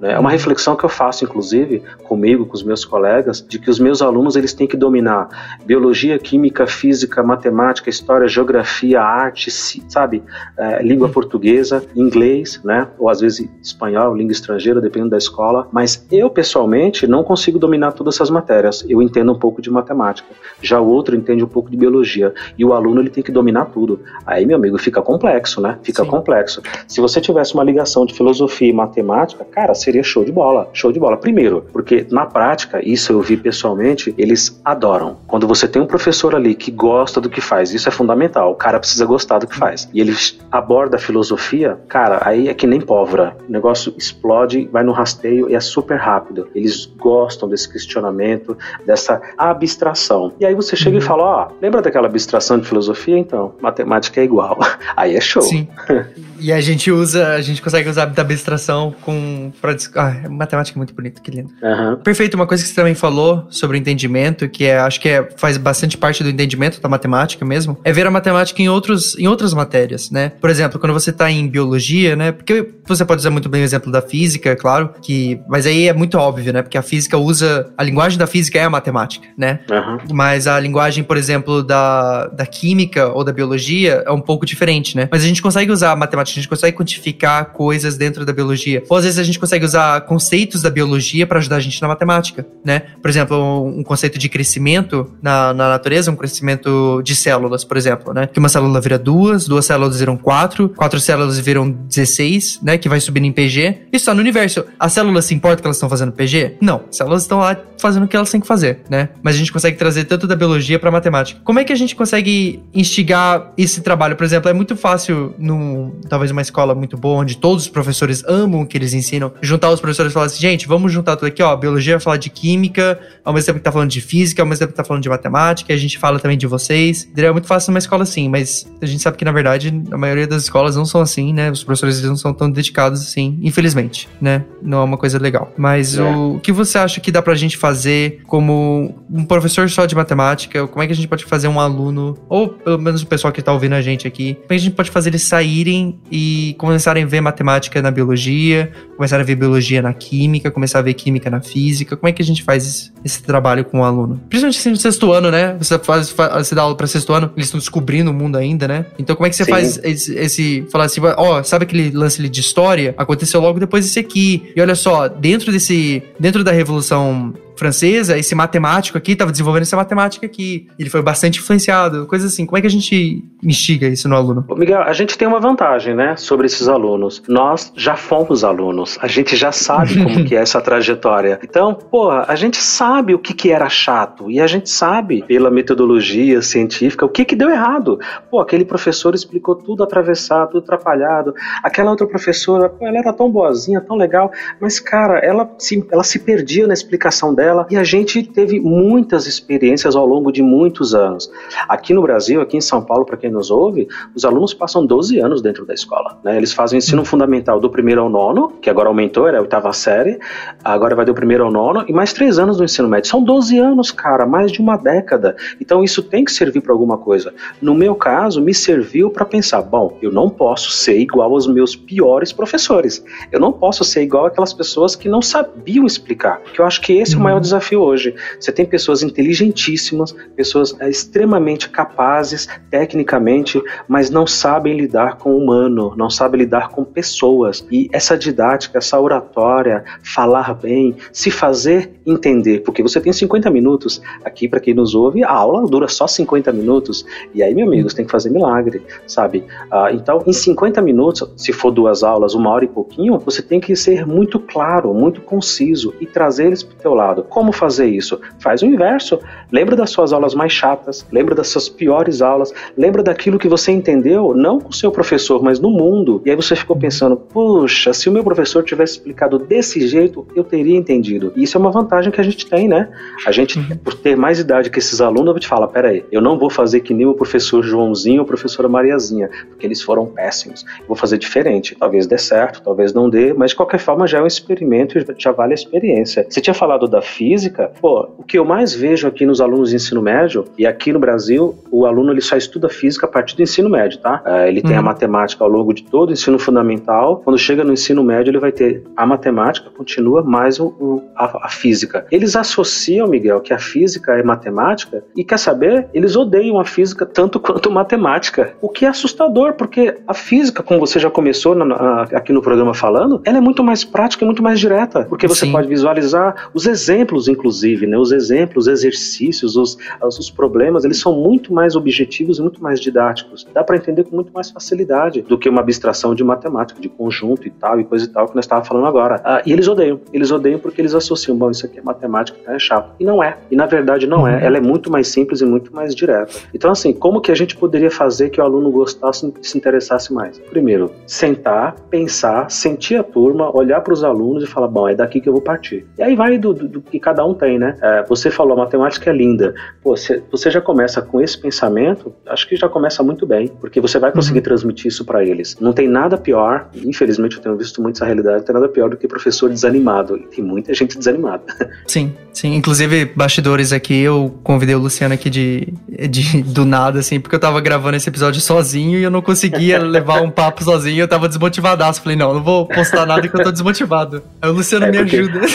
Né? 0.00 0.12
É 0.12 0.18
uma 0.18 0.28
uhum. 0.28 0.32
reflexão 0.32 0.74
que 0.74 0.84
eu 0.84 0.88
faço, 0.88 1.24
inclusive, 1.24 1.82
comigo, 2.04 2.46
com 2.46 2.54
os 2.54 2.62
meus 2.62 2.84
colegas, 2.84 3.44
de 3.46 3.58
que 3.58 3.68
os 3.68 3.78
meus 3.78 4.00
alunos 4.00 4.36
eles 4.36 4.54
têm 4.54 4.66
que 4.66 4.76
dominar 4.76 5.58
biologia, 5.66 6.18
química, 6.18 6.66
física, 6.66 7.22
matemática, 7.22 7.90
história, 7.90 8.26
geografia, 8.26 9.00
arte, 9.00 9.50
sabe, 9.50 10.22
é, 10.56 10.82
língua 10.82 11.08
portuguesa, 11.08 11.84
inglês, 11.94 12.60
né? 12.64 12.88
Ou 12.98 13.10
às 13.10 13.20
vezes 13.20 13.48
espanhol, 13.62 14.14
língua 14.14 14.32
estrangeira, 14.32 14.80
dependendo 14.80 15.10
da 15.10 15.18
escola. 15.18 15.68
Mas 15.70 16.06
eu 16.10 16.30
pessoalmente 16.30 17.06
não 17.06 17.22
consigo 17.22 17.58
dominar 17.58 17.92
todas 17.92 18.14
essas 18.14 18.30
matérias. 18.30 18.84
Eu 18.88 19.02
entendo 19.02 19.30
um 19.30 19.38
pouco 19.38 19.60
de 19.60 19.70
matemática. 19.70 20.28
Já 20.62 20.80
o 20.80 20.88
outro 20.88 21.14
entende 21.14 21.44
um 21.44 21.46
pouco 21.46 21.66
pouco 21.66 21.70
de 21.70 21.76
biologia. 21.76 22.32
E 22.56 22.64
o 22.64 22.72
aluno 22.72 23.00
ele 23.00 23.10
tem 23.10 23.22
que 23.22 23.32
dominar 23.32 23.66
tudo. 23.66 24.00
Aí, 24.24 24.46
meu 24.46 24.56
amigo, 24.56 24.78
fica 24.78 25.02
complexo, 25.06 25.60
né? 25.60 25.78
Fica 25.82 26.02
Sim. 26.02 26.10
complexo. 26.10 26.62
Se 26.86 27.00
você 27.00 27.20
tivesse 27.20 27.54
uma 27.54 27.64
ligação 27.64 28.04
de 28.04 28.12
filosofia 28.12 28.68
e 28.68 28.72
matemática, 28.72 29.44
cara, 29.44 29.74
seria 29.74 30.02
show 30.02 30.24
de 30.24 30.32
bola. 30.32 30.68
Show 30.72 30.92
de 30.92 30.98
bola. 30.98 31.16
Primeiro, 31.16 31.64
porque 31.72 32.06
na 32.10 32.26
prática, 32.26 32.80
isso 32.86 33.12
eu 33.12 33.20
vi 33.20 33.36
pessoalmente, 33.36 34.14
eles 34.18 34.60
adoram. 34.64 35.18
Quando 35.26 35.46
você 35.46 35.68
tem 35.68 35.80
um 35.80 35.86
professor 35.86 36.34
ali 36.34 36.54
que 36.54 36.70
gosta 36.70 37.20
do 37.20 37.30
que 37.30 37.40
faz, 37.40 37.72
isso 37.72 37.88
é 37.88 37.92
fundamental. 37.92 38.52
O 38.52 38.54
cara 38.54 38.78
precisa 38.78 39.04
gostar 39.04 39.38
do 39.38 39.46
que 39.46 39.56
faz. 39.56 39.88
E 39.92 40.00
ele 40.00 40.14
aborda 40.50 40.96
a 40.96 41.00
filosofia, 41.00 41.78
cara, 41.88 42.20
aí 42.22 42.48
é 42.48 42.54
que 42.54 42.66
nem 42.66 42.80
pólvora. 42.80 43.36
O 43.48 43.52
negócio 43.52 43.94
explode, 43.96 44.68
vai 44.72 44.82
no 44.82 44.92
rasteio 44.92 45.48
e 45.48 45.54
é 45.54 45.60
super 45.60 45.96
rápido. 45.96 46.48
Eles 46.54 46.86
gostam 46.96 47.48
desse 47.48 47.70
questionamento, 47.70 48.56
dessa 48.84 49.20
abstração. 49.36 50.32
E 50.40 50.46
aí 50.46 50.54
você 50.54 50.74
chega 50.74 50.96
uhum. 50.96 51.02
e 51.02 51.04
fala, 51.04 51.22
ó, 51.22 51.48
Lembra 51.60 51.82
daquela 51.82 52.06
abstração 52.06 52.58
de 52.58 52.66
filosofia? 52.66 53.18
Então, 53.18 53.54
matemática 53.60 54.20
é 54.20 54.24
igual. 54.24 54.58
Aí 54.96 55.16
é 55.16 55.20
show. 55.20 55.42
Sim. 55.42 55.68
E 56.38 56.52
a 56.52 56.60
gente 56.60 56.90
usa, 56.90 57.28
a 57.28 57.40
gente 57.40 57.62
consegue 57.62 57.88
usar 57.88 58.06
da 58.06 58.22
abstração 58.22 58.94
com. 59.02 59.50
Pra, 59.60 59.74
ah, 59.96 60.28
matemática 60.28 60.76
é 60.76 60.78
muito 60.78 60.94
bonito, 60.94 61.22
que 61.22 61.30
lindo. 61.30 61.50
Uhum. 61.62 61.96
Perfeito, 61.96 62.34
uma 62.34 62.46
coisa 62.46 62.62
que 62.62 62.68
você 62.68 62.74
também 62.74 62.94
falou 62.94 63.46
sobre 63.50 63.76
o 63.76 63.78
entendimento, 63.78 64.48
que 64.48 64.64
é, 64.64 64.78
acho 64.78 65.00
que 65.00 65.08
é, 65.08 65.28
faz 65.36 65.56
bastante 65.56 65.96
parte 65.96 66.22
do 66.22 66.28
entendimento 66.28 66.80
da 66.80 66.88
matemática 66.88 67.44
mesmo, 67.44 67.78
é 67.84 67.92
ver 67.92 68.06
a 68.06 68.10
matemática 68.10 68.60
em, 68.60 68.68
outros, 68.68 69.18
em 69.18 69.26
outras 69.26 69.54
matérias, 69.54 70.10
né? 70.10 70.32
Por 70.40 70.50
exemplo, 70.50 70.78
quando 70.78 70.92
você 70.92 71.10
está 71.10 71.30
em 71.30 71.48
biologia, 71.48 72.14
né? 72.14 72.32
Porque 72.32 72.68
você 72.86 73.04
pode 73.04 73.20
usar 73.20 73.30
muito 73.30 73.48
bem 73.48 73.62
o 73.62 73.64
exemplo 73.64 73.90
da 73.90 74.02
física, 74.02 74.50
é 74.50 74.56
claro, 74.56 74.90
que. 75.02 75.40
Mas 75.48 75.66
aí 75.66 75.88
é 75.88 75.92
muito 75.92 76.18
óbvio, 76.18 76.52
né? 76.52 76.62
Porque 76.62 76.78
a 76.78 76.82
física 76.82 77.16
usa. 77.16 77.72
A 77.76 77.82
linguagem 77.82 78.18
da 78.18 78.26
física 78.26 78.58
é 78.58 78.64
a 78.64 78.70
matemática, 78.70 79.26
né? 79.38 79.60
Uhum. 79.70 79.98
Mas 80.12 80.46
a 80.46 80.60
linguagem, 80.60 81.02
por 81.02 81.16
exemplo, 81.16 81.62
da, 81.62 82.26
da 82.26 82.46
química 82.46 83.08
ou 83.08 83.24
da 83.24 83.32
biologia 83.32 84.02
é 84.06 84.10
um 84.10 84.20
pouco 84.20 84.44
diferente, 84.44 84.75
né? 84.96 85.08
Mas 85.10 85.22
a 85.22 85.26
gente 85.26 85.40
consegue 85.42 85.70
usar 85.70 85.96
matemática 85.96 86.38
a 86.38 86.40
gente 86.40 86.48
consegue 86.48 86.76
quantificar 86.76 87.52
coisas 87.52 87.96
dentro 87.96 88.24
da 88.24 88.32
biologia. 88.32 88.82
Ou 88.88 88.96
às 88.96 89.04
vezes 89.04 89.18
a 89.18 89.22
gente 89.22 89.38
consegue 89.38 89.64
usar 89.64 90.00
conceitos 90.02 90.62
da 90.62 90.70
biologia 90.70 91.26
para 91.26 91.38
ajudar 91.38 91.56
a 91.56 91.60
gente 91.60 91.80
na 91.80 91.88
matemática, 91.88 92.46
né? 92.64 92.82
Por 93.00 93.08
exemplo, 93.08 93.64
um 93.64 93.82
conceito 93.82 94.18
de 94.18 94.28
crescimento 94.28 95.12
na, 95.22 95.54
na 95.54 95.68
natureza, 95.68 96.10
um 96.10 96.16
crescimento 96.16 97.02
de 97.02 97.14
células, 97.14 97.64
por 97.64 97.76
exemplo, 97.76 98.12
né? 98.12 98.26
Que 98.26 98.38
uma 98.38 98.48
célula 98.48 98.80
vira 98.80 98.98
duas, 98.98 99.46
duas 99.46 99.66
células 99.66 99.98
viram 99.98 100.16
quatro, 100.16 100.68
quatro 100.70 100.98
células 101.00 101.38
viram 101.38 101.70
16, 101.70 102.60
né? 102.62 102.78
Que 102.78 102.88
vai 102.88 103.00
subindo 103.00 103.24
em 103.24 103.32
PG. 103.32 103.86
Isso 103.92 104.02
está 104.02 104.14
no 104.14 104.20
universo. 104.20 104.64
As 104.78 104.92
células 104.92 105.24
se 105.24 105.34
importam 105.34 105.62
que 105.62 105.66
elas 105.66 105.76
estão 105.76 105.88
fazendo 105.88 106.12
PG? 106.12 106.56
Não. 106.60 106.82
As 106.88 106.96
células 106.96 107.22
estão 107.22 107.38
lá 107.38 107.56
fazendo 107.78 108.04
o 108.04 108.08
que 108.08 108.16
elas 108.16 108.30
têm 108.30 108.40
que 108.40 108.46
fazer, 108.46 108.80
né? 108.88 109.10
Mas 109.22 109.34
a 109.34 109.38
gente 109.38 109.52
consegue 109.52 109.76
trazer 109.76 110.04
tanto 110.04 110.26
da 110.26 110.34
biologia 110.34 110.78
para 110.78 110.90
matemática. 110.90 111.40
Como 111.44 111.58
é 111.58 111.64
que 111.64 111.72
a 111.72 111.76
gente 111.76 111.94
consegue 111.94 112.62
instigar 112.74 113.52
esse 113.56 113.80
trabalho? 113.80 114.16
Por 114.16 114.24
exemplo, 114.24 114.50
é 114.50 114.52
muito 114.52 114.65
muito 114.66 114.76
fácil, 114.76 115.32
num, 115.38 115.92
talvez 116.08 116.32
uma 116.32 116.42
escola 116.42 116.74
muito 116.74 116.96
boa, 116.96 117.20
onde 117.20 117.36
todos 117.36 117.64
os 117.64 117.68
professores 117.68 118.24
amam 118.26 118.62
o 118.62 118.66
que 118.66 118.76
eles 118.76 118.92
ensinam, 118.92 119.32
juntar 119.40 119.70
os 119.70 119.80
professores 119.80 120.10
e 120.10 120.14
falar 120.14 120.26
assim, 120.26 120.40
gente, 120.40 120.66
vamos 120.66 120.92
juntar 120.92 121.14
tudo 121.14 121.28
aqui, 121.28 121.40
ó, 121.40 121.54
biologia 121.54 121.94
vai 121.94 122.00
falar 122.02 122.16
de 122.16 122.28
química, 122.28 122.98
ao 123.24 123.32
mesmo 123.32 123.46
tempo 123.46 123.58
que 123.60 123.64
tá 123.64 123.70
falando 123.70 123.90
de 123.90 124.00
física, 124.00 124.42
ao 124.42 124.46
mesmo 124.46 124.60
tempo 124.60 124.72
que 124.72 124.76
tá 124.76 124.82
falando 124.82 125.04
de 125.04 125.08
matemática, 125.08 125.72
e 125.72 125.76
a 125.76 125.78
gente 125.78 125.98
fala 125.98 126.18
também 126.18 126.36
de 126.36 126.48
vocês. 126.48 127.08
É 127.16 127.30
muito 127.30 127.46
fácil 127.46 127.70
numa 127.70 127.78
escola 127.78 128.02
assim, 128.02 128.28
mas 128.28 128.66
a 128.82 128.86
gente 128.86 129.02
sabe 129.02 129.16
que, 129.16 129.24
na 129.24 129.30
verdade, 129.30 129.72
a 129.90 129.96
maioria 129.96 130.26
das 130.26 130.42
escolas 130.42 130.74
não 130.74 130.84
são 130.84 131.00
assim, 131.00 131.32
né? 131.32 131.50
Os 131.50 131.62
professores 131.62 132.02
não 132.02 132.16
são 132.16 132.34
tão 132.34 132.50
dedicados 132.50 133.00
assim, 133.02 133.38
infelizmente, 133.42 134.08
né? 134.20 134.44
Não 134.60 134.78
é 134.78 134.84
uma 134.84 134.96
coisa 134.96 135.18
legal. 135.18 135.52
Mas 135.56 135.96
é. 135.96 136.02
o, 136.02 136.36
o 136.36 136.40
que 136.40 136.50
você 136.50 136.78
acha 136.78 137.00
que 137.00 137.12
dá 137.12 137.22
pra 137.22 137.34
gente 137.34 137.56
fazer 137.56 138.20
como 138.26 138.94
um 139.10 139.24
professor 139.24 139.68
só 139.70 139.86
de 139.86 139.94
matemática? 139.94 140.66
Como 140.66 140.82
é 140.82 140.86
que 140.86 140.92
a 140.92 140.96
gente 140.96 141.08
pode 141.08 141.24
fazer 141.24 141.46
um 141.46 141.60
aluno, 141.60 142.18
ou 142.28 142.48
pelo 142.48 142.78
menos 142.78 143.02
o 143.02 143.06
pessoal 143.06 143.32
que 143.32 143.42
tá 143.42 143.52
ouvindo 143.52 143.74
a 143.74 143.80
gente 143.80 144.08
aqui, 144.08 144.36
que 144.56 144.62
a 144.62 144.64
gente 144.64 144.74
pode 144.74 144.90
fazer 144.90 145.10
eles 145.10 145.22
saírem 145.22 145.98
e 146.10 146.54
começarem 146.58 147.04
a 147.04 147.06
ver 147.06 147.20
matemática 147.20 147.80
na 147.82 147.90
biologia, 147.90 148.72
começarem 148.96 149.22
a 149.22 149.26
ver 149.26 149.34
biologia 149.34 149.82
na 149.82 149.92
química, 149.92 150.50
começar 150.50 150.78
a 150.78 150.82
ver 150.82 150.94
química 150.94 151.30
na 151.30 151.40
física? 151.40 151.96
Como 151.96 152.08
é 152.08 152.12
que 152.12 152.22
a 152.22 152.24
gente 152.24 152.42
faz 152.42 152.92
esse 153.04 153.22
trabalho 153.22 153.64
com 153.64 153.80
o 153.80 153.84
aluno? 153.84 154.20
Principalmente 154.28 154.58
assim, 154.58 154.70
no 154.70 154.76
sexto 154.76 155.12
ano, 155.12 155.30
né? 155.30 155.56
Você 155.58 155.78
faz, 155.78 156.10
faz 156.10 156.46
você 156.46 156.54
dá 156.54 156.62
aula 156.62 156.74
pra 156.74 156.86
sexto 156.86 157.12
ano, 157.12 157.30
eles 157.36 157.46
estão 157.46 157.58
descobrindo 157.58 158.10
o 158.10 158.14
mundo 158.14 158.36
ainda, 158.36 158.66
né? 158.66 158.86
Então 158.98 159.14
como 159.14 159.26
é 159.26 159.30
que 159.30 159.36
você 159.36 159.44
Sim. 159.44 159.50
faz 159.50 159.80
esse, 159.82 160.14
esse, 160.14 160.66
falar 160.70 160.84
assim, 160.84 161.00
ó, 161.00 161.40
oh, 161.40 161.44
sabe 161.44 161.64
aquele 161.64 161.90
lance 161.90 162.20
ali 162.20 162.28
de 162.28 162.40
história? 162.40 162.94
Aconteceu 162.96 163.40
logo 163.40 163.60
depois 163.60 163.84
desse 163.84 163.98
aqui. 163.98 164.52
E 164.54 164.60
olha 164.60 164.74
só, 164.74 165.08
dentro 165.08 165.52
desse, 165.52 166.02
dentro 166.18 166.42
da 166.42 166.52
Revolução 166.52 167.34
francesa, 167.56 168.18
esse 168.18 168.34
matemático 168.34 168.98
aqui 168.98 169.12
estava 169.12 169.30
desenvolvendo 169.30 169.62
essa 169.62 169.76
matemática 169.76 170.26
aqui. 170.26 170.68
Ele 170.78 170.90
foi 170.90 171.02
bastante 171.02 171.38
influenciado, 171.38 172.06
coisas 172.06 172.32
assim. 172.32 172.46
Como 172.46 172.58
é 172.58 172.60
que 172.60 172.66
a 172.66 172.70
gente 172.70 173.24
instiga 173.42 173.86
isso 173.86 174.08
no 174.08 174.16
aluno? 174.16 174.44
Miguel, 174.56 174.82
a 174.82 174.92
gente 174.92 175.16
tem 175.16 175.26
uma 175.26 175.40
vantagem, 175.40 175.94
né, 175.94 176.16
sobre 176.16 176.46
esses 176.46 176.68
alunos. 176.68 177.22
Nós 177.28 177.72
já 177.76 177.96
fomos 177.96 178.44
alunos, 178.44 178.98
a 179.00 179.06
gente 179.06 179.36
já 179.36 179.52
sabe 179.52 179.96
como 180.02 180.24
que 180.24 180.36
é 180.36 180.40
essa 180.40 180.60
trajetória. 180.60 181.38
Então, 181.42 181.74
pô, 181.74 182.10
a 182.10 182.34
gente 182.34 182.56
sabe 182.56 183.14
o 183.14 183.18
que 183.18 183.34
que 183.34 183.50
era 183.50 183.68
chato 183.68 184.30
e 184.30 184.40
a 184.40 184.46
gente 184.46 184.70
sabe 184.70 185.22
pela 185.22 185.50
metodologia 185.50 186.42
científica 186.42 187.04
o 187.04 187.08
que 187.08 187.24
que 187.24 187.36
deu 187.36 187.50
errado. 187.50 187.98
Pô, 188.30 188.40
aquele 188.40 188.64
professor 188.64 189.14
explicou 189.14 189.54
tudo 189.54 189.82
atravessado, 189.82 190.52
tudo 190.52 190.64
atrapalhado. 190.64 191.34
Aquela 191.62 191.90
outra 191.90 192.06
professora, 192.06 192.68
pô, 192.68 192.86
ela 192.86 192.98
era 192.98 193.12
tão 193.12 193.30
boazinha, 193.30 193.80
tão 193.80 193.96
legal, 193.96 194.30
mas 194.60 194.78
cara, 194.78 195.18
ela 195.18 195.48
se, 195.58 195.86
ela 195.90 196.02
se 196.02 196.18
perdia 196.18 196.66
na 196.66 196.74
explicação 196.74 197.34
dela 197.34 197.45
dela 197.46 197.66
e 197.70 197.76
a 197.76 197.84
gente 197.84 198.24
teve 198.24 198.58
muitas 198.58 199.26
experiências 199.26 199.94
ao 199.94 200.04
longo 200.04 200.32
de 200.32 200.42
muitos 200.42 200.94
anos. 200.94 201.30
Aqui 201.68 201.94
no 201.94 202.02
Brasil, 202.02 202.40
aqui 202.40 202.56
em 202.56 202.60
São 202.60 202.82
Paulo, 202.82 203.06
para 203.06 203.16
quem 203.16 203.30
nos 203.30 203.52
ouve, 203.52 203.86
os 204.14 204.24
alunos 204.24 204.52
passam 204.52 204.84
12 204.84 205.20
anos 205.20 205.40
dentro 205.40 205.64
da 205.64 205.72
escola. 205.72 206.18
Né? 206.24 206.36
Eles 206.36 206.52
fazem 206.52 206.76
o 206.76 206.78
ensino 206.78 207.04
fundamental 207.04 207.60
do 207.60 207.70
primeiro 207.70 208.00
ao 208.00 208.10
nono, 208.10 208.48
que 208.60 208.68
agora 208.68 208.88
aumentou, 208.88 209.28
era 209.28 209.38
a 209.38 209.40
oitava 209.40 209.72
série, 209.72 210.18
agora 210.64 210.96
vai 210.96 211.04
do 211.04 211.14
primeiro 211.14 211.44
ao 211.44 211.52
nono, 211.52 211.84
e 211.86 211.92
mais 211.92 212.12
três 212.12 212.36
anos 212.38 212.56
do 212.56 212.64
ensino 212.64 212.88
médio. 212.88 213.08
São 213.08 213.22
12 213.22 213.58
anos, 213.58 213.92
cara, 213.92 214.26
mais 214.26 214.50
de 214.50 214.60
uma 214.60 214.76
década. 214.76 215.36
Então 215.60 215.84
isso 215.84 216.02
tem 216.02 216.24
que 216.24 216.32
servir 216.32 216.60
para 216.60 216.72
alguma 216.72 216.98
coisa. 216.98 217.32
No 217.62 217.74
meu 217.74 217.94
caso, 217.94 218.40
me 218.40 218.52
serviu 218.52 219.08
para 219.08 219.24
pensar: 219.24 219.62
bom, 219.62 219.96
eu 220.02 220.10
não 220.10 220.28
posso 220.28 220.72
ser 220.72 220.98
igual 220.98 221.32
aos 221.32 221.46
meus 221.46 221.76
piores 221.76 222.32
professores. 222.32 223.04
Eu 223.30 223.38
não 223.38 223.52
posso 223.52 223.84
ser 223.84 224.02
igual 224.02 224.26
aquelas 224.26 224.52
pessoas 224.52 224.96
que 224.96 225.08
não 225.08 225.22
sabiam 225.22 225.86
explicar. 225.86 226.40
Porque 226.40 226.60
eu 226.60 226.66
acho 226.66 226.80
que 226.80 226.92
esse 226.94 227.14
é 227.14 227.18
o 227.18 227.20
maior 227.20 227.35
o 227.38 227.40
desafio 227.40 227.80
hoje. 227.80 228.14
Você 228.38 228.52
tem 228.52 228.66
pessoas 228.66 229.02
inteligentíssimas, 229.02 230.12
pessoas 230.34 230.74
é, 230.80 230.88
extremamente 230.88 231.68
capazes 231.68 232.48
tecnicamente, 232.70 233.62
mas 233.88 234.10
não 234.10 234.26
sabem 234.26 234.76
lidar 234.76 235.16
com 235.16 235.32
o 235.32 235.38
humano, 235.38 235.94
não 235.96 236.10
sabem 236.10 236.40
lidar 236.40 236.68
com 236.68 236.84
pessoas. 236.84 237.66
E 237.70 237.88
essa 237.92 238.16
didática, 238.16 238.78
essa 238.78 239.00
oratória, 239.00 239.84
falar 240.02 240.54
bem, 240.54 240.96
se 241.12 241.30
fazer 241.30 241.90
entender, 242.06 242.60
porque 242.60 242.82
você 242.82 243.00
tem 243.00 243.12
50 243.12 243.50
minutos 243.50 244.00
aqui 244.24 244.48
para 244.48 244.60
quem 244.60 244.74
nos 244.74 244.94
ouve, 244.94 245.24
a 245.24 245.30
aula 245.30 245.66
dura 245.68 245.88
só 245.88 246.06
50 246.06 246.52
minutos. 246.52 247.04
E 247.34 247.42
aí, 247.42 247.54
meu 247.54 247.66
amigo, 247.66 247.88
você 247.88 247.96
tem 247.96 248.04
que 248.04 248.10
fazer 248.10 248.30
milagre, 248.30 248.82
sabe? 249.06 249.44
Ah, 249.70 249.90
então, 249.92 250.22
em 250.26 250.32
50 250.32 250.80
minutos, 250.82 251.28
se 251.36 251.52
for 251.52 251.70
duas 251.70 252.02
aulas, 252.02 252.34
uma 252.34 252.50
hora 252.50 252.64
e 252.64 252.68
pouquinho, 252.68 253.18
você 253.18 253.42
tem 253.42 253.60
que 253.60 253.74
ser 253.74 254.06
muito 254.06 254.38
claro, 254.38 254.94
muito 254.94 255.20
conciso 255.20 255.94
e 256.00 256.06
trazer 256.06 256.46
eles 256.46 256.62
para 256.62 256.74
o 256.74 256.78
teu 256.78 256.94
lado. 256.94 257.25
Como 257.28 257.52
fazer 257.52 257.86
isso? 257.86 258.20
Faz 258.38 258.62
o 258.62 258.66
inverso. 258.66 259.18
Lembra 259.50 259.76
das 259.76 259.90
suas 259.90 260.12
aulas 260.12 260.34
mais 260.34 260.52
chatas, 260.52 261.06
lembra 261.12 261.34
das 261.34 261.48
suas 261.48 261.68
piores 261.68 262.22
aulas, 262.22 262.52
lembra 262.76 263.02
daquilo 263.02 263.38
que 263.38 263.48
você 263.48 263.72
entendeu, 263.72 264.34
não 264.34 264.60
com 264.60 264.70
o 264.70 264.72
seu 264.72 264.90
professor, 264.90 265.42
mas 265.42 265.60
no 265.60 265.70
mundo. 265.70 266.22
E 266.24 266.30
aí 266.30 266.36
você 266.36 266.56
ficou 266.56 266.76
pensando, 266.76 267.16
puxa, 267.16 267.92
se 267.92 268.08
o 268.08 268.12
meu 268.12 268.24
professor 268.24 268.62
tivesse 268.62 268.94
explicado 268.94 269.38
desse 269.38 269.86
jeito, 269.86 270.26
eu 270.34 270.42
teria 270.42 270.76
entendido. 270.76 271.32
E 271.36 271.42
isso 271.42 271.56
é 271.56 271.60
uma 271.60 271.70
vantagem 271.70 272.10
que 272.10 272.20
a 272.20 272.24
gente 272.24 272.46
tem, 272.46 272.68
né? 272.68 272.88
A 273.26 273.32
gente, 273.32 273.58
uhum. 273.58 273.76
por 273.76 273.94
ter 273.94 274.16
mais 274.16 274.38
idade 274.38 274.70
que 274.70 274.78
esses 274.78 275.00
alunos, 275.00 275.30
a 275.30 275.34
gente 275.34 275.48
fala, 275.48 275.68
peraí, 275.68 276.04
eu 276.10 276.20
não 276.20 276.38
vou 276.38 276.50
fazer 276.50 276.80
que 276.80 276.94
nem 276.94 277.06
o 277.06 277.14
professor 277.14 277.62
Joãozinho 277.62 278.20
ou 278.20 278.24
a 278.24 278.26
professora 278.26 278.68
Mariazinha, 278.68 279.30
porque 279.48 279.66
eles 279.66 279.82
foram 279.82 280.06
péssimos. 280.06 280.64
Eu 280.80 280.86
vou 280.88 280.96
fazer 280.96 281.18
diferente. 281.18 281.76
Talvez 281.78 282.06
dê 282.06 282.18
certo, 282.18 282.62
talvez 282.62 282.92
não 282.92 283.08
dê, 283.08 283.32
mas 283.32 283.50
de 283.50 283.56
qualquer 283.56 283.78
forma 283.78 284.06
já 284.06 284.18
é 284.18 284.22
um 284.22 284.26
experimento 284.26 284.98
e 284.98 285.04
já 285.18 285.32
vale 285.32 285.52
a 285.52 285.54
experiência. 285.54 286.26
Você 286.28 286.40
tinha 286.40 286.54
falado 286.54 286.86
da 286.86 287.02
física, 287.16 287.70
pô, 287.80 288.10
o 288.18 288.22
que 288.22 288.38
eu 288.38 288.44
mais 288.44 288.74
vejo 288.74 289.08
aqui 289.08 289.24
nos 289.24 289.40
alunos 289.40 289.70
de 289.70 289.76
ensino 289.76 290.02
médio, 290.02 290.44
e 290.58 290.66
aqui 290.66 290.92
no 290.92 290.98
Brasil, 290.98 291.54
o 291.70 291.86
aluno 291.86 292.12
ele 292.12 292.20
só 292.20 292.36
estuda 292.36 292.68
física 292.68 293.06
a 293.06 293.08
partir 293.08 293.36
do 293.36 293.42
ensino 293.42 293.70
médio, 293.70 293.98
tá? 293.98 294.22
É, 294.24 294.48
ele 294.48 294.60
tem 294.60 294.76
a 294.76 294.80
uhum. 294.80 294.84
matemática 294.84 295.42
ao 295.42 295.50
longo 295.50 295.72
de 295.72 295.82
todo 295.84 296.10
o 296.10 296.12
ensino 296.12 296.38
fundamental. 296.38 297.22
Quando 297.24 297.38
chega 297.38 297.64
no 297.64 297.72
ensino 297.72 298.04
médio, 298.04 298.30
ele 298.30 298.38
vai 298.38 298.52
ter 298.52 298.82
a 298.96 299.06
matemática, 299.06 299.70
continua 299.70 300.22
mais 300.22 300.60
o, 300.60 300.66
o 300.78 301.02
a, 301.14 301.46
a, 301.46 301.48
física. 301.48 302.06
Eles 302.10 302.36
associam, 302.36 303.08
Miguel, 303.08 303.40
que 303.40 303.52
a 303.52 303.58
física 303.58 304.12
é 304.12 304.22
matemática, 304.22 305.02
e 305.16 305.24
quer 305.24 305.38
saber? 305.38 305.88
Eles 305.94 306.16
odeiam 306.16 306.60
a 306.60 306.64
física 306.64 307.06
tanto 307.06 307.40
quanto 307.40 307.70
matemática. 307.70 308.54
O 308.60 308.68
que 308.68 308.84
é 308.84 308.88
assustador, 308.88 309.54
porque 309.54 309.96
a 310.06 310.14
física, 310.14 310.62
como 310.62 310.80
você 310.80 310.98
já 310.98 311.10
começou 311.10 311.54
na, 311.54 311.64
na, 311.64 312.02
aqui 312.02 312.32
no 312.32 312.42
programa 312.42 312.74
falando, 312.74 313.22
ela 313.24 313.38
é 313.38 313.40
muito 313.40 313.64
mais 313.64 313.84
prática 313.84 314.24
e 314.24 314.26
muito 314.26 314.42
mais 314.42 314.60
direta, 314.60 315.06
porque 315.08 315.26
você 315.26 315.46
Sim. 315.46 315.52
pode 315.52 315.68
visualizar 315.68 316.50
os 316.52 316.66
exemplos, 316.66 317.05
inclusive 317.32 317.66
inclusive, 317.66 317.86
né? 317.86 317.98
Os 317.98 318.12
exemplos, 318.12 318.66
os 318.66 318.72
exercícios, 318.72 319.56
os, 319.56 319.76
os 320.02 320.30
problemas, 320.30 320.84
eles 320.84 320.98
são 320.98 321.14
muito 321.14 321.52
mais 321.52 321.76
objetivos 321.76 322.38
e 322.38 322.42
muito 322.42 322.62
mais 322.62 322.80
didáticos. 322.80 323.46
Dá 323.52 323.62
para 323.62 323.76
entender 323.76 324.04
com 324.04 324.16
muito 324.16 324.32
mais 324.32 324.50
facilidade 324.50 325.22
do 325.22 325.38
que 325.38 325.48
uma 325.48 325.60
abstração 325.60 326.14
de 326.14 326.24
matemática, 326.24 326.80
de 326.80 326.88
conjunto 326.88 327.46
e 327.46 327.50
tal, 327.50 327.80
e 327.80 327.84
coisa 327.84 328.04
e 328.04 328.08
tal, 328.08 328.28
que 328.28 328.34
nós 328.34 328.44
estávamos 328.44 328.68
falando 328.68 328.86
agora. 328.86 329.20
Ah, 329.24 329.42
e 329.44 329.52
eles 329.52 329.68
odeiam. 329.68 330.00
Eles 330.12 330.30
odeiam 330.30 330.58
porque 330.58 330.80
eles 330.80 330.94
associam, 330.94 331.36
bom, 331.36 331.50
isso 331.50 331.66
aqui 331.66 331.78
é 331.78 331.82
matemática, 331.82 332.38
então 332.40 332.54
é 332.54 332.58
chato. 332.58 332.94
E 332.98 333.04
não 333.04 333.22
é. 333.22 333.36
E 333.50 333.56
na 333.56 333.66
verdade 333.66 334.06
não 334.06 334.26
é. 334.26 334.36
Uhum. 334.36 334.40
Ela 334.40 334.56
é 334.58 334.60
muito 334.60 334.90
mais 334.90 335.08
simples 335.08 335.40
e 335.40 335.46
muito 335.46 335.74
mais 335.74 335.94
direta. 335.94 336.32
Então, 336.54 336.70
assim, 336.70 336.92
como 336.92 337.20
que 337.20 337.30
a 337.30 337.34
gente 337.34 337.56
poderia 337.56 337.90
fazer 337.90 338.30
que 338.30 338.40
o 338.40 338.44
aluno 338.44 338.70
gostasse 338.70 339.32
e 339.40 339.46
se 339.46 339.56
interessasse 339.56 340.12
mais? 340.12 340.38
Primeiro, 340.38 340.90
sentar, 341.06 341.76
pensar, 341.90 342.50
sentir 342.50 342.96
a 342.96 343.02
turma, 343.02 343.54
olhar 343.56 343.80
para 343.80 343.92
os 343.92 344.02
alunos 344.02 344.42
e 344.42 344.46
falar, 344.46 344.68
bom, 344.68 344.88
é 344.88 344.94
daqui 344.94 345.20
que 345.20 345.28
eu 345.28 345.32
vou 345.32 345.42
partir. 345.42 345.86
E 345.98 346.02
aí 346.02 346.14
vai 346.14 346.38
do, 346.38 346.52
do, 346.52 346.68
do 346.68 346.80
que 346.98 347.04
cada 347.04 347.24
um 347.24 347.34
tem 347.34 347.56
né? 347.58 347.76
É, 347.80 348.04
você 348.08 348.30
falou, 348.30 348.54
a 348.54 348.64
matemática 348.64 349.10
é 349.10 349.12
linda. 349.12 349.54
Pô, 349.82 349.96
você, 349.96 350.22
você 350.30 350.50
já 350.50 350.60
começa 350.60 351.00
com 351.00 351.20
esse 351.20 351.38
pensamento, 351.38 352.12
acho 352.26 352.48
que 352.48 352.56
já 352.56 352.68
começa 352.68 353.02
muito 353.02 353.26
bem, 353.26 353.48
porque 353.48 353.80
você 353.80 353.98
vai 353.98 354.12
conseguir 354.12 354.38
uhum. 354.38 354.44
transmitir 354.44 354.86
isso 354.86 355.04
para 355.04 355.24
eles. 355.24 355.56
Não 355.60 355.72
tem 355.72 355.88
nada 355.88 356.16
pior, 356.16 356.68
infelizmente 356.74 357.36
eu 357.36 357.42
tenho 357.42 357.56
visto 357.56 357.80
muito 357.82 357.96
essa 357.96 358.04
realidade, 358.04 358.38
não 358.38 358.44
tem 358.44 358.54
nada 358.54 358.68
pior 358.68 358.90
do 358.90 358.96
que 358.96 359.06
professor 359.06 359.48
desanimado. 359.50 360.16
E 360.16 360.26
tem 360.26 360.44
muita 360.44 360.72
gente 360.74 360.96
desanimada. 360.98 361.44
Sim, 361.86 362.14
sim. 362.32 362.54
Inclusive, 362.54 363.04
bastidores 363.14 363.72
aqui, 363.72 364.00
eu 364.00 364.34
convidei 364.42 364.74
o 364.74 364.78
Luciano 364.78 365.14
aqui 365.14 365.30
de, 365.30 365.72
de 366.08 366.42
do 366.42 366.64
nada, 366.64 366.98
assim, 366.98 367.20
porque 367.20 367.36
eu 367.36 367.40
tava 367.40 367.60
gravando 367.60 367.96
esse 367.96 368.08
episódio 368.08 368.40
sozinho 368.40 368.98
e 368.98 369.02
eu 369.02 369.10
não 369.10 369.22
conseguia 369.22 369.78
levar 369.82 370.20
um 370.22 370.30
papo 370.30 370.64
sozinho, 370.64 371.00
eu 371.00 371.08
tava 371.08 371.28
desmotivadaço. 371.28 372.02
Falei, 372.02 372.16
não, 372.16 372.34
não 372.34 372.42
vou 372.42 372.66
postar 372.66 373.06
nada 373.06 373.26
que 373.26 373.38
eu 373.38 373.44
tô 373.44 373.52
desmotivado. 373.52 374.22
Aí 374.42 374.50
o 374.50 374.52
Luciano 374.52 374.86
é 374.86 374.90
me 374.90 374.98
porque, 374.98 375.16
ajuda. 375.16 375.40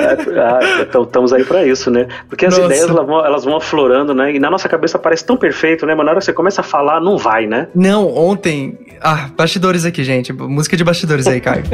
É, 0.00 0.40
ah, 0.40 0.58
então, 0.80 1.02
estamos 1.02 1.32
aí 1.32 1.44
para 1.44 1.64
isso, 1.64 1.90
né? 1.90 2.06
Porque 2.28 2.46
as 2.46 2.56
nossa. 2.56 2.66
ideias 2.66 2.88
elas 2.88 3.06
vão, 3.06 3.24
elas 3.24 3.44
vão 3.44 3.56
aflorando, 3.56 4.14
né? 4.14 4.34
E 4.34 4.38
na 4.38 4.50
nossa 4.50 4.68
cabeça 4.68 4.98
parece 4.98 5.24
tão 5.24 5.36
perfeito, 5.36 5.86
né? 5.86 5.94
Mas 5.94 6.04
na 6.04 6.12
hora 6.12 6.20
que 6.20 6.24
você 6.24 6.32
começa 6.32 6.60
a 6.60 6.64
falar, 6.64 7.00
não 7.00 7.16
vai, 7.16 7.46
né? 7.46 7.68
Não, 7.74 8.08
ontem. 8.14 8.78
Ah, 9.00 9.30
bastidores 9.36 9.84
aqui, 9.84 10.04
gente. 10.04 10.32
Música 10.32 10.76
de 10.76 10.84
bastidores 10.84 11.26
aí, 11.26 11.40
Caio. 11.40 11.64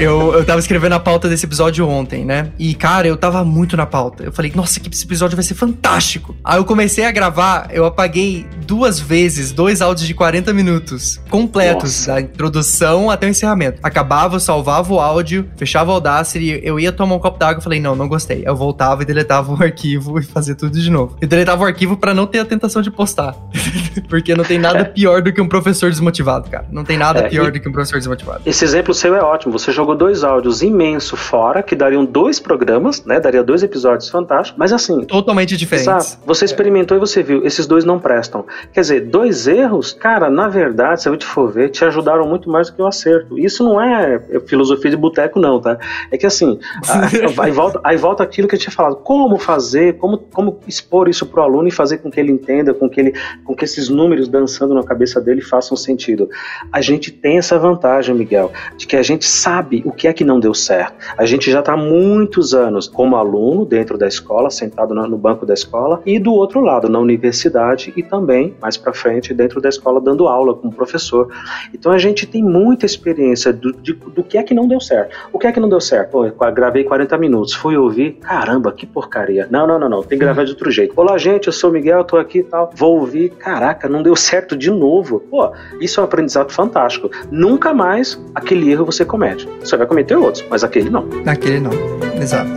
eu, 0.00 0.32
eu 0.32 0.44
tava 0.44 0.58
escrevendo 0.58 0.94
a 0.94 1.00
pauta 1.00 1.28
desse 1.28 1.46
episódio 1.46 1.86
ontem, 1.86 2.24
né? 2.24 2.50
E, 2.58 2.74
cara, 2.74 3.06
eu 3.06 3.16
tava 3.16 3.44
muito 3.44 3.76
na 3.76 3.86
pauta. 3.86 4.24
Eu 4.24 4.32
falei, 4.32 4.52
nossa, 4.54 4.80
que 4.80 4.88
esse 4.92 5.04
episódio 5.04 5.36
vai 5.36 5.44
ser 5.44 5.54
fantástico. 5.54 6.34
Aí 6.42 6.58
eu 6.58 6.64
comecei 6.64 7.04
a 7.04 7.12
gravar, 7.12 7.68
eu 7.70 7.84
apaguei 7.84 8.46
duas 8.66 8.98
vezes 8.98 9.52
dois 9.52 9.80
áudios 9.80 10.06
de 10.06 10.14
40 10.14 10.52
minutos 10.52 11.20
completos, 11.30 12.06
nossa. 12.06 12.12
da 12.12 12.20
introdução 12.20 13.10
até 13.10 13.26
o 13.26 13.30
encerramento. 13.30 13.78
Acabava, 13.82 14.36
eu 14.36 14.40
salvava 14.40 14.92
o 14.92 15.00
áudio, 15.00 15.48
fechava 15.56 15.90
o 15.90 15.94
Audacity, 15.94 16.60
eu 16.62 16.78
ia 16.78 16.92
tomar 16.92 17.14
um 17.14 17.18
copo 17.18 17.38
d'água, 17.38 17.60
falei, 17.60 17.80
não, 17.80 17.94
não 17.94 18.08
gostei. 18.08 18.15
Eu 18.44 18.56
voltava 18.56 19.02
e 19.02 19.04
deletava 19.04 19.52
o 19.52 19.62
arquivo 19.62 20.18
e 20.18 20.22
fazia 20.22 20.54
tudo 20.54 20.78
de 20.78 20.90
novo. 20.90 21.16
Eu 21.20 21.28
deletava 21.28 21.64
o 21.64 21.66
arquivo 21.66 21.96
para 21.96 22.14
não 22.14 22.26
ter 22.26 22.38
a 22.38 22.44
tentação 22.44 22.82
de 22.82 22.90
postar. 22.90 23.36
Porque 24.08 24.34
não 24.34 24.44
tem 24.44 24.58
nada 24.58 24.84
pior 24.84 25.22
do 25.22 25.32
que 25.32 25.40
um 25.40 25.48
professor 25.48 25.90
desmotivado, 25.90 26.48
cara. 26.50 26.66
Não 26.70 26.84
tem 26.84 26.96
nada 26.96 27.20
é, 27.20 27.28
pior 27.28 27.50
do 27.50 27.60
que 27.60 27.68
um 27.68 27.72
professor 27.72 27.98
desmotivado. 27.98 28.42
Esse 28.46 28.64
exemplo 28.64 28.94
seu 28.94 29.14
é 29.14 29.22
ótimo. 29.22 29.52
Você 29.58 29.72
jogou 29.72 29.94
dois 29.94 30.22
áudios 30.22 30.62
imenso 30.62 31.16
fora, 31.16 31.62
que 31.62 31.74
dariam 31.74 32.04
dois 32.04 32.38
programas, 32.38 33.04
né? 33.04 33.18
Daria 33.20 33.42
dois 33.42 33.62
episódios 33.62 34.08
fantásticos, 34.08 34.58
mas 34.58 34.72
assim. 34.72 35.04
Totalmente 35.04 35.56
diferentes. 35.56 35.88
Exato. 35.88 36.22
Você 36.26 36.44
é. 36.44 36.46
experimentou 36.46 36.96
e 36.96 37.00
você 37.00 37.22
viu, 37.22 37.44
esses 37.44 37.66
dois 37.66 37.84
não 37.84 37.98
prestam. 37.98 38.44
Quer 38.72 38.80
dizer, 38.80 39.00
dois 39.00 39.46
erros, 39.46 39.92
cara, 39.92 40.30
na 40.30 40.48
verdade, 40.48 41.02
se 41.02 41.08
a 41.08 41.12
gente 41.12 41.26
for 41.26 41.50
ver, 41.50 41.70
te 41.70 41.84
ajudaram 41.84 42.26
muito 42.26 42.50
mais 42.50 42.68
do 42.68 42.76
que 42.76 42.82
o 42.82 42.86
acerto. 42.86 43.38
Isso 43.38 43.64
não 43.64 43.80
é 43.80 44.20
filosofia 44.46 44.90
de 44.90 44.96
boteco, 44.96 45.40
não, 45.40 45.60
tá? 45.60 45.78
É 46.10 46.18
que 46.18 46.26
assim, 46.26 46.58
aí, 47.38 47.50
volta, 47.50 47.80
aí 47.82 47.96
volta 47.96 48.05
aquilo 48.10 48.48
que 48.48 48.54
eu 48.54 48.58
tinha 48.58 48.72
falado. 48.72 48.96
Como 48.96 49.38
fazer, 49.38 49.96
como, 49.98 50.18
como 50.18 50.60
expor 50.66 51.08
isso 51.08 51.26
pro 51.26 51.42
aluno 51.42 51.68
e 51.68 51.70
fazer 51.70 51.98
com 51.98 52.10
que 52.10 52.20
ele 52.20 52.32
entenda, 52.32 52.74
com 52.74 52.88
que, 52.88 53.00
ele, 53.00 53.12
com 53.44 53.54
que 53.54 53.64
esses 53.64 53.88
números 53.88 54.28
dançando 54.28 54.74
na 54.74 54.82
cabeça 54.82 55.20
dele 55.20 55.40
façam 55.40 55.76
sentido. 55.76 56.28
A 56.72 56.80
gente 56.80 57.10
tem 57.10 57.38
essa 57.38 57.58
vantagem, 57.58 58.14
Miguel, 58.14 58.52
de 58.76 58.86
que 58.86 58.96
a 58.96 59.02
gente 59.02 59.24
sabe 59.24 59.82
o 59.84 59.92
que 59.92 60.08
é 60.08 60.12
que 60.12 60.24
não 60.24 60.40
deu 60.40 60.54
certo. 60.54 60.94
A 61.16 61.26
gente 61.26 61.50
já 61.50 61.60
está 61.60 61.72
há 61.72 61.76
muitos 61.76 62.54
anos 62.54 62.88
como 62.88 63.16
aluno 63.16 63.64
dentro 63.64 63.98
da 63.98 64.06
escola, 64.06 64.50
sentado 64.50 64.94
no 64.94 65.18
banco 65.18 65.44
da 65.44 65.54
escola, 65.54 66.00
e 66.06 66.18
do 66.18 66.32
outro 66.32 66.60
lado, 66.60 66.88
na 66.88 66.98
universidade 66.98 67.92
e 67.96 68.02
também, 68.02 68.54
mais 68.60 68.76
para 68.76 68.92
frente, 68.92 69.34
dentro 69.34 69.60
da 69.60 69.68
escola, 69.68 70.00
dando 70.00 70.28
aula 70.28 70.54
como 70.54 70.72
professor. 70.72 71.28
Então 71.72 71.92
a 71.92 71.98
gente 71.98 72.26
tem 72.26 72.42
muita 72.42 72.86
experiência 72.86 73.52
do, 73.52 73.72
de, 73.72 73.92
do 73.92 74.22
que 74.22 74.38
é 74.38 74.42
que 74.42 74.54
não 74.54 74.66
deu 74.66 74.80
certo. 74.80 75.16
O 75.32 75.38
que 75.38 75.46
é 75.46 75.52
que 75.52 75.60
não 75.60 75.68
deu 75.68 75.80
certo? 75.80 76.10
Pô, 76.10 76.26
eu 76.26 76.34
gravei 76.52 76.84
40 76.84 77.18
minutos, 77.18 77.54
fui 77.54 77.76
ouvir, 77.76 77.95
caramba, 78.04 78.72
que 78.72 78.86
porcaria. 78.86 79.48
Não, 79.50 79.66
não, 79.66 79.78
não, 79.78 79.88
não, 79.88 80.02
tem 80.02 80.18
que 80.18 80.24
gravar 80.24 80.44
de 80.44 80.50
outro 80.50 80.70
jeito. 80.70 80.92
Olá, 80.96 81.16
gente, 81.18 81.46
eu 81.46 81.52
sou 81.52 81.70
o 81.70 81.72
Miguel, 81.72 82.04
tô 82.04 82.16
aqui 82.16 82.38
e 82.38 82.44
tal. 82.44 82.70
Vou 82.74 83.00
ouvir, 83.00 83.30
caraca, 83.30 83.88
não 83.88 84.02
deu 84.02 84.14
certo 84.14 84.56
de 84.56 84.70
novo. 84.70 85.20
Pô, 85.20 85.50
isso 85.80 86.00
é 86.00 86.02
um 86.02 86.06
aprendizado 86.06 86.52
fantástico. 86.52 87.10
Nunca 87.30 87.72
mais 87.72 88.20
aquele 88.34 88.70
erro 88.70 88.84
você 88.84 89.04
comete. 89.04 89.48
Você 89.60 89.76
vai 89.76 89.86
cometer 89.86 90.16
outros, 90.16 90.44
mas 90.48 90.62
aquele 90.62 90.90
não. 90.90 91.08
Aquele 91.26 91.60
não, 91.60 91.72
exato. 92.20 92.50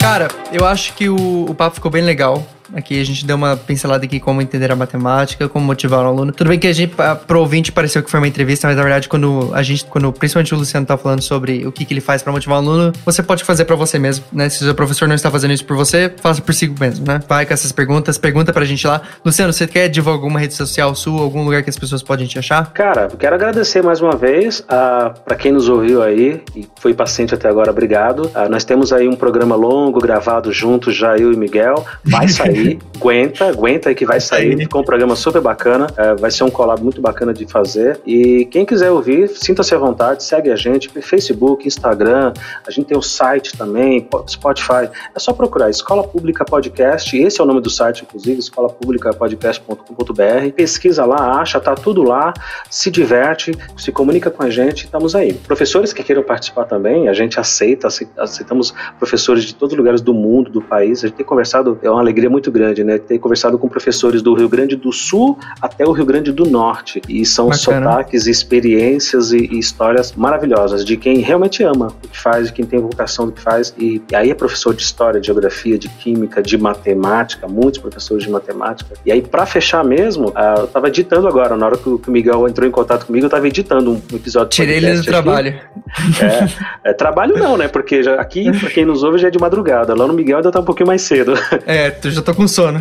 Cara, 0.00 0.28
eu 0.52 0.64
acho 0.64 0.94
que 0.94 1.08
o, 1.08 1.46
o 1.50 1.54
papo 1.54 1.76
ficou 1.76 1.90
bem 1.90 2.02
legal. 2.02 2.42
Aqui 2.74 3.00
a 3.00 3.04
gente 3.04 3.24
deu 3.24 3.36
uma 3.36 3.56
pincelada 3.56 4.04
aqui 4.04 4.20
como 4.20 4.42
entender 4.42 4.70
a 4.70 4.76
matemática, 4.76 5.48
como 5.48 5.64
motivar 5.66 6.04
o 6.04 6.08
aluno. 6.08 6.32
Tudo 6.32 6.48
bem 6.48 6.58
que 6.58 6.66
a 6.66 6.72
gente, 6.72 6.94
pro 7.26 7.40
ouvinte, 7.40 7.72
pareceu 7.72 8.02
que 8.02 8.10
foi 8.10 8.20
uma 8.20 8.28
entrevista, 8.28 8.68
mas 8.68 8.76
na 8.76 8.82
verdade, 8.82 9.08
quando 9.08 9.50
a 9.52 9.62
gente, 9.62 9.84
quando 9.86 10.12
principalmente 10.12 10.54
o 10.54 10.58
Luciano 10.58 10.86
tá 10.86 10.96
falando 10.96 11.22
sobre 11.22 11.66
o 11.66 11.72
que, 11.72 11.84
que 11.84 11.94
ele 11.94 12.00
faz 12.00 12.22
para 12.22 12.32
motivar 12.32 12.58
o 12.58 12.60
aluno, 12.60 12.92
você 13.04 13.22
pode 13.22 13.44
fazer 13.44 13.64
para 13.64 13.76
você 13.76 13.98
mesmo, 13.98 14.24
né? 14.32 14.48
Se 14.48 14.62
o 14.62 14.64
seu 14.66 14.74
professor 14.74 15.08
não 15.08 15.14
está 15.14 15.30
fazendo 15.30 15.52
isso 15.52 15.64
por 15.64 15.76
você, 15.76 16.12
faça 16.20 16.42
por 16.42 16.54
si 16.54 16.68
mesmo, 16.68 17.06
né? 17.06 17.20
Vai 17.28 17.46
com 17.46 17.54
essas 17.54 17.72
perguntas, 17.72 18.18
pergunta 18.18 18.52
pra 18.52 18.64
gente 18.64 18.86
lá. 18.86 19.00
Luciano, 19.24 19.52
você 19.52 19.66
quer 19.66 19.88
divulgar 19.88 20.18
alguma 20.18 20.40
rede 20.40 20.54
social 20.54 20.94
sua, 20.94 21.20
algum 21.20 21.44
lugar 21.44 21.62
que 21.62 21.70
as 21.70 21.78
pessoas 21.78 22.02
podem 22.02 22.26
te 22.26 22.38
achar? 22.38 22.72
Cara, 22.72 23.08
quero 23.18 23.34
agradecer 23.34 23.82
mais 23.82 24.00
uma 24.00 24.16
vez 24.16 24.60
uh, 24.60 25.18
para 25.24 25.36
quem 25.36 25.52
nos 25.52 25.68
ouviu 25.68 26.02
aí 26.02 26.42
e 26.56 26.66
foi 26.80 26.94
paciente 26.94 27.34
até 27.34 27.48
agora, 27.48 27.70
obrigado. 27.70 28.26
Uh, 28.26 28.48
nós 28.50 28.64
temos 28.64 28.92
aí 28.92 29.08
um 29.08 29.16
programa 29.16 29.54
longo 29.54 30.00
gravado 30.00 30.52
juntos, 30.52 30.94
já 30.94 31.16
eu 31.16 31.32
e 31.32 31.36
Miguel. 31.36 31.84
Vai 32.04 32.28
sair 32.28 32.57
aí. 32.58 32.78
aguenta, 32.96 33.46
aguenta 33.46 33.88
aí 33.88 33.94
que 33.94 34.04
vai 34.04 34.20
sair. 34.20 34.56
Ficou 34.56 34.80
um 34.80 34.84
programa 34.84 35.16
super 35.16 35.40
bacana. 35.40 35.86
É, 35.96 36.14
vai 36.14 36.30
ser 36.30 36.44
um 36.44 36.50
collab 36.50 36.82
muito 36.82 37.00
bacana 37.00 37.32
de 37.32 37.46
fazer. 37.46 38.00
E 38.06 38.46
quem 38.46 38.64
quiser 38.64 38.90
ouvir, 38.90 39.28
sinta-se 39.28 39.74
à 39.74 39.78
vontade, 39.78 40.24
segue 40.24 40.50
a 40.50 40.56
gente. 40.56 40.88
Facebook, 41.00 41.66
Instagram, 41.66 42.32
a 42.66 42.70
gente 42.70 42.86
tem 42.86 42.96
o 42.96 43.02
site 43.02 43.56
também, 43.56 44.06
Spotify. 44.28 44.88
É 45.14 45.18
só 45.18 45.32
procurar 45.32 45.70
Escola 45.70 46.06
Pública 46.06 46.44
Podcast. 46.44 47.16
Esse 47.16 47.40
é 47.40 47.44
o 47.44 47.46
nome 47.46 47.60
do 47.60 47.70
site, 47.70 48.02
inclusive, 48.02 48.38
escolapublicapodcast.com.br. 48.38 50.52
Pesquisa 50.54 51.04
lá, 51.04 51.40
acha, 51.40 51.60
tá 51.60 51.74
tudo 51.74 52.02
lá. 52.02 52.32
Se 52.70 52.90
diverte, 52.90 53.52
se 53.76 53.92
comunica 53.92 54.30
com 54.30 54.42
a 54.42 54.50
gente. 54.50 54.84
Estamos 54.84 55.14
aí. 55.14 55.32
Professores 55.32 55.92
que 55.92 56.02
queiram 56.02 56.22
participar 56.22 56.64
também, 56.64 57.08
a 57.08 57.12
gente 57.12 57.40
aceita, 57.40 57.88
aceitamos 58.16 58.74
professores 58.98 59.44
de 59.44 59.54
todos 59.54 59.72
os 59.72 59.78
lugares 59.78 60.00
do 60.00 60.14
mundo, 60.14 60.50
do 60.50 60.60
país. 60.60 61.04
A 61.04 61.08
gente 61.08 61.16
tem 61.16 61.26
conversado, 61.26 61.78
é 61.82 61.90
uma 61.90 62.00
alegria 62.00 62.30
muito 62.30 62.47
muito 62.48 62.50
grande, 62.50 62.82
né? 62.82 62.98
Ter 62.98 63.18
conversado 63.18 63.58
com 63.58 63.68
professores 63.68 64.22
do 64.22 64.34
Rio 64.34 64.48
Grande 64.48 64.74
do 64.74 64.92
Sul 64.92 65.38
até 65.60 65.84
o 65.84 65.92
Rio 65.92 66.06
Grande 66.06 66.32
do 66.32 66.44
Norte. 66.44 67.00
E 67.08 67.24
são 67.24 67.48
Bacana. 67.48 67.90
sotaques, 67.90 68.26
experiências 68.26 69.32
e, 69.32 69.38
e, 69.38 69.58
histórias 69.58 70.12
maravilhosas 70.12 70.84
de 70.84 70.96
quem 70.96 71.18
realmente 71.18 71.62
ama 71.62 71.88
o 71.88 72.08
que 72.08 72.18
faz, 72.18 72.48
de 72.48 72.52
quem 72.54 72.64
tem 72.64 72.80
vocação 72.80 73.26
do 73.26 73.32
que 73.32 73.40
faz. 73.40 73.74
E, 73.78 74.02
e 74.10 74.16
aí 74.16 74.30
é 74.30 74.34
professor 74.34 74.74
de 74.74 74.82
história, 74.82 75.20
de 75.20 75.26
geografia, 75.26 75.78
de 75.78 75.88
química, 75.88 76.42
de 76.42 76.56
matemática, 76.56 77.46
muitos 77.46 77.78
professores 77.78 78.24
de 78.24 78.30
matemática. 78.30 78.94
E 79.04 79.12
aí, 79.12 79.20
para 79.20 79.44
fechar 79.46 79.84
mesmo, 79.84 80.28
uh, 80.28 80.60
eu 80.60 80.66
tava 80.66 80.88
editando 80.88 81.28
agora, 81.28 81.56
na 81.56 81.66
hora 81.66 81.76
que 81.76 81.88
o, 81.88 82.00
Miguel 82.08 82.48
entrou 82.48 82.66
em 82.66 82.70
contato 82.70 83.04
comigo, 83.06 83.26
eu 83.26 83.30
tava 83.30 83.46
editando 83.46 83.92
um 83.92 84.16
episódio 84.16 84.48
Tirei 84.48 84.78
ele 84.78 84.94
do 84.94 85.04
trabalho. 85.04 85.48
É, 86.20 86.90
é, 86.90 86.92
trabalho 86.92 87.36
não, 87.36 87.56
né? 87.56 87.68
Porque 87.68 88.02
já, 88.02 88.14
aqui, 88.14 88.50
pra 88.58 88.70
quem 88.70 88.84
nos 88.84 89.02
ouve, 89.02 89.18
já 89.18 89.28
é 89.28 89.30
de 89.30 89.38
madrugada. 89.38 89.94
Lá 89.94 90.06
no 90.06 90.14
Miguel 90.14 90.38
ainda 90.38 90.50
tá 90.50 90.60
um 90.60 90.64
pouquinho 90.64 90.86
mais 90.86 91.02
cedo. 91.02 91.34
É, 91.66 91.90
tu 91.90 92.10
já 92.10 92.22
tô 92.22 92.34
sono. 92.46 92.80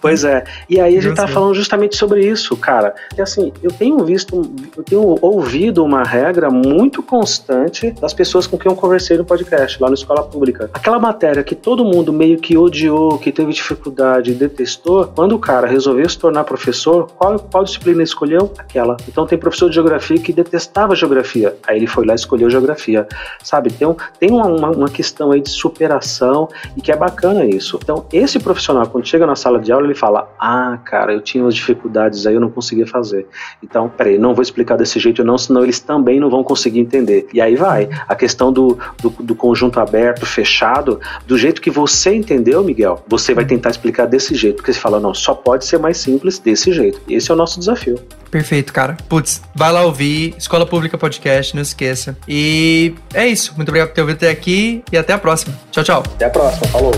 Pois 0.00 0.24
é. 0.24 0.44
E 0.68 0.80
aí 0.80 0.96
a 0.96 1.00
gente 1.00 1.16
tá 1.16 1.26
falando 1.26 1.54
justamente 1.54 1.96
sobre 1.96 2.26
isso, 2.26 2.56
cara. 2.56 2.94
E 3.16 3.20
assim, 3.20 3.52
eu 3.62 3.70
tenho 3.70 4.04
visto, 4.04 4.42
eu 4.76 4.82
tenho 4.82 5.18
ouvido 5.20 5.84
uma 5.84 6.02
regra 6.02 6.50
muito 6.50 7.02
constante 7.02 7.90
das 8.00 8.14
pessoas 8.14 8.46
com 8.46 8.56
quem 8.56 8.70
eu 8.70 8.76
conversei 8.76 9.16
no 9.16 9.24
podcast, 9.24 9.80
lá 9.82 9.88
na 9.88 9.94
escola 9.94 10.22
pública. 10.22 10.70
Aquela 10.72 10.98
matéria 10.98 11.42
que 11.42 11.54
todo 11.54 11.84
mundo 11.84 12.12
meio 12.12 12.38
que 12.38 12.56
odiou, 12.56 13.18
que 13.18 13.32
teve 13.32 13.52
dificuldade, 13.52 14.34
detestou, 14.34 15.06
quando 15.14 15.34
o 15.34 15.38
cara 15.38 15.66
resolveu 15.66 16.08
se 16.08 16.18
tornar 16.18 16.44
professor, 16.44 17.10
qual, 17.16 17.38
qual 17.38 17.64
disciplina 17.64 18.02
escolheu? 18.02 18.52
Aquela. 18.58 18.96
Então 19.08 19.26
tem 19.26 19.38
professor 19.38 19.68
de 19.68 19.74
geografia 19.74 20.18
que 20.18 20.32
detestava 20.32 20.94
geografia. 20.94 21.56
Aí 21.66 21.78
ele 21.78 21.86
foi 21.86 22.04
lá 22.06 22.12
e 22.12 22.16
escolheu 22.16 22.48
geografia. 22.50 23.06
Sabe? 23.42 23.72
Tem, 23.72 23.86
um, 23.86 23.96
tem 24.18 24.30
uma, 24.30 24.46
uma, 24.46 24.70
uma 24.70 24.88
questão 24.88 25.32
aí 25.32 25.40
de 25.40 25.50
superação 25.50 26.48
e 26.76 26.80
que 26.80 26.92
é 26.92 26.96
bacana 26.96 27.44
isso. 27.44 27.78
Então, 27.82 28.06
esse 28.12 28.38
profissional, 28.38 28.86
quando 28.94 29.08
chega 29.08 29.26
na 29.26 29.34
sala 29.34 29.58
de 29.58 29.72
aula, 29.72 29.86
ele 29.86 29.94
fala: 29.96 30.32
Ah, 30.38 30.78
cara, 30.84 31.12
eu 31.12 31.20
tinha 31.20 31.42
umas 31.42 31.56
dificuldades 31.56 32.28
aí, 32.28 32.34
eu 32.34 32.40
não 32.40 32.48
conseguia 32.48 32.86
fazer. 32.86 33.26
Então, 33.60 33.88
peraí, 33.88 34.18
não 34.18 34.32
vou 34.32 34.40
explicar 34.40 34.76
desse 34.76 35.00
jeito, 35.00 35.24
não, 35.24 35.36
senão 35.36 35.64
eles 35.64 35.80
também 35.80 36.20
não 36.20 36.30
vão 36.30 36.44
conseguir 36.44 36.78
entender. 36.78 37.26
E 37.34 37.40
aí 37.40 37.56
vai. 37.56 37.88
A 38.06 38.14
questão 38.14 38.52
do, 38.52 38.78
do, 39.02 39.10
do 39.10 39.34
conjunto 39.34 39.80
aberto, 39.80 40.24
fechado, 40.24 41.00
do 41.26 41.36
jeito 41.36 41.60
que 41.60 41.72
você 41.72 42.14
entendeu, 42.14 42.62
Miguel, 42.62 43.02
você 43.08 43.34
vai 43.34 43.44
tentar 43.44 43.70
explicar 43.70 44.06
desse 44.06 44.32
jeito. 44.36 44.58
Porque 44.58 44.72
você 44.72 44.78
fala, 44.78 45.00
não, 45.00 45.12
só 45.12 45.34
pode 45.34 45.64
ser 45.64 45.80
mais 45.80 45.96
simples 45.96 46.38
desse 46.38 46.72
jeito. 46.72 47.00
Esse 47.08 47.32
é 47.32 47.34
o 47.34 47.36
nosso 47.36 47.58
desafio. 47.58 47.98
Perfeito, 48.30 48.72
cara. 48.72 48.96
Putz, 49.08 49.42
vai 49.56 49.72
lá 49.72 49.82
ouvir. 49.82 50.36
Escola 50.38 50.64
Pública 50.64 50.96
Podcast, 50.96 51.52
não 51.52 51.62
esqueça. 51.62 52.16
E 52.28 52.94
é 53.12 53.26
isso. 53.26 53.54
Muito 53.56 53.70
obrigado 53.70 53.88
por 53.88 53.94
ter 53.96 54.02
ouvido 54.02 54.18
até 54.18 54.30
aqui 54.30 54.84
e 54.92 54.96
até 54.96 55.12
a 55.12 55.18
próxima. 55.18 55.52
Tchau, 55.72 55.82
tchau. 55.82 56.02
Até 56.14 56.26
a 56.26 56.30
próxima. 56.30 56.68
Falou. 56.68 56.92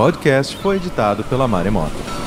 Podcast 0.00 0.56
foi 0.56 0.76
editado 0.76 1.22
pela 1.24 1.46
Maremoto. 1.46 2.19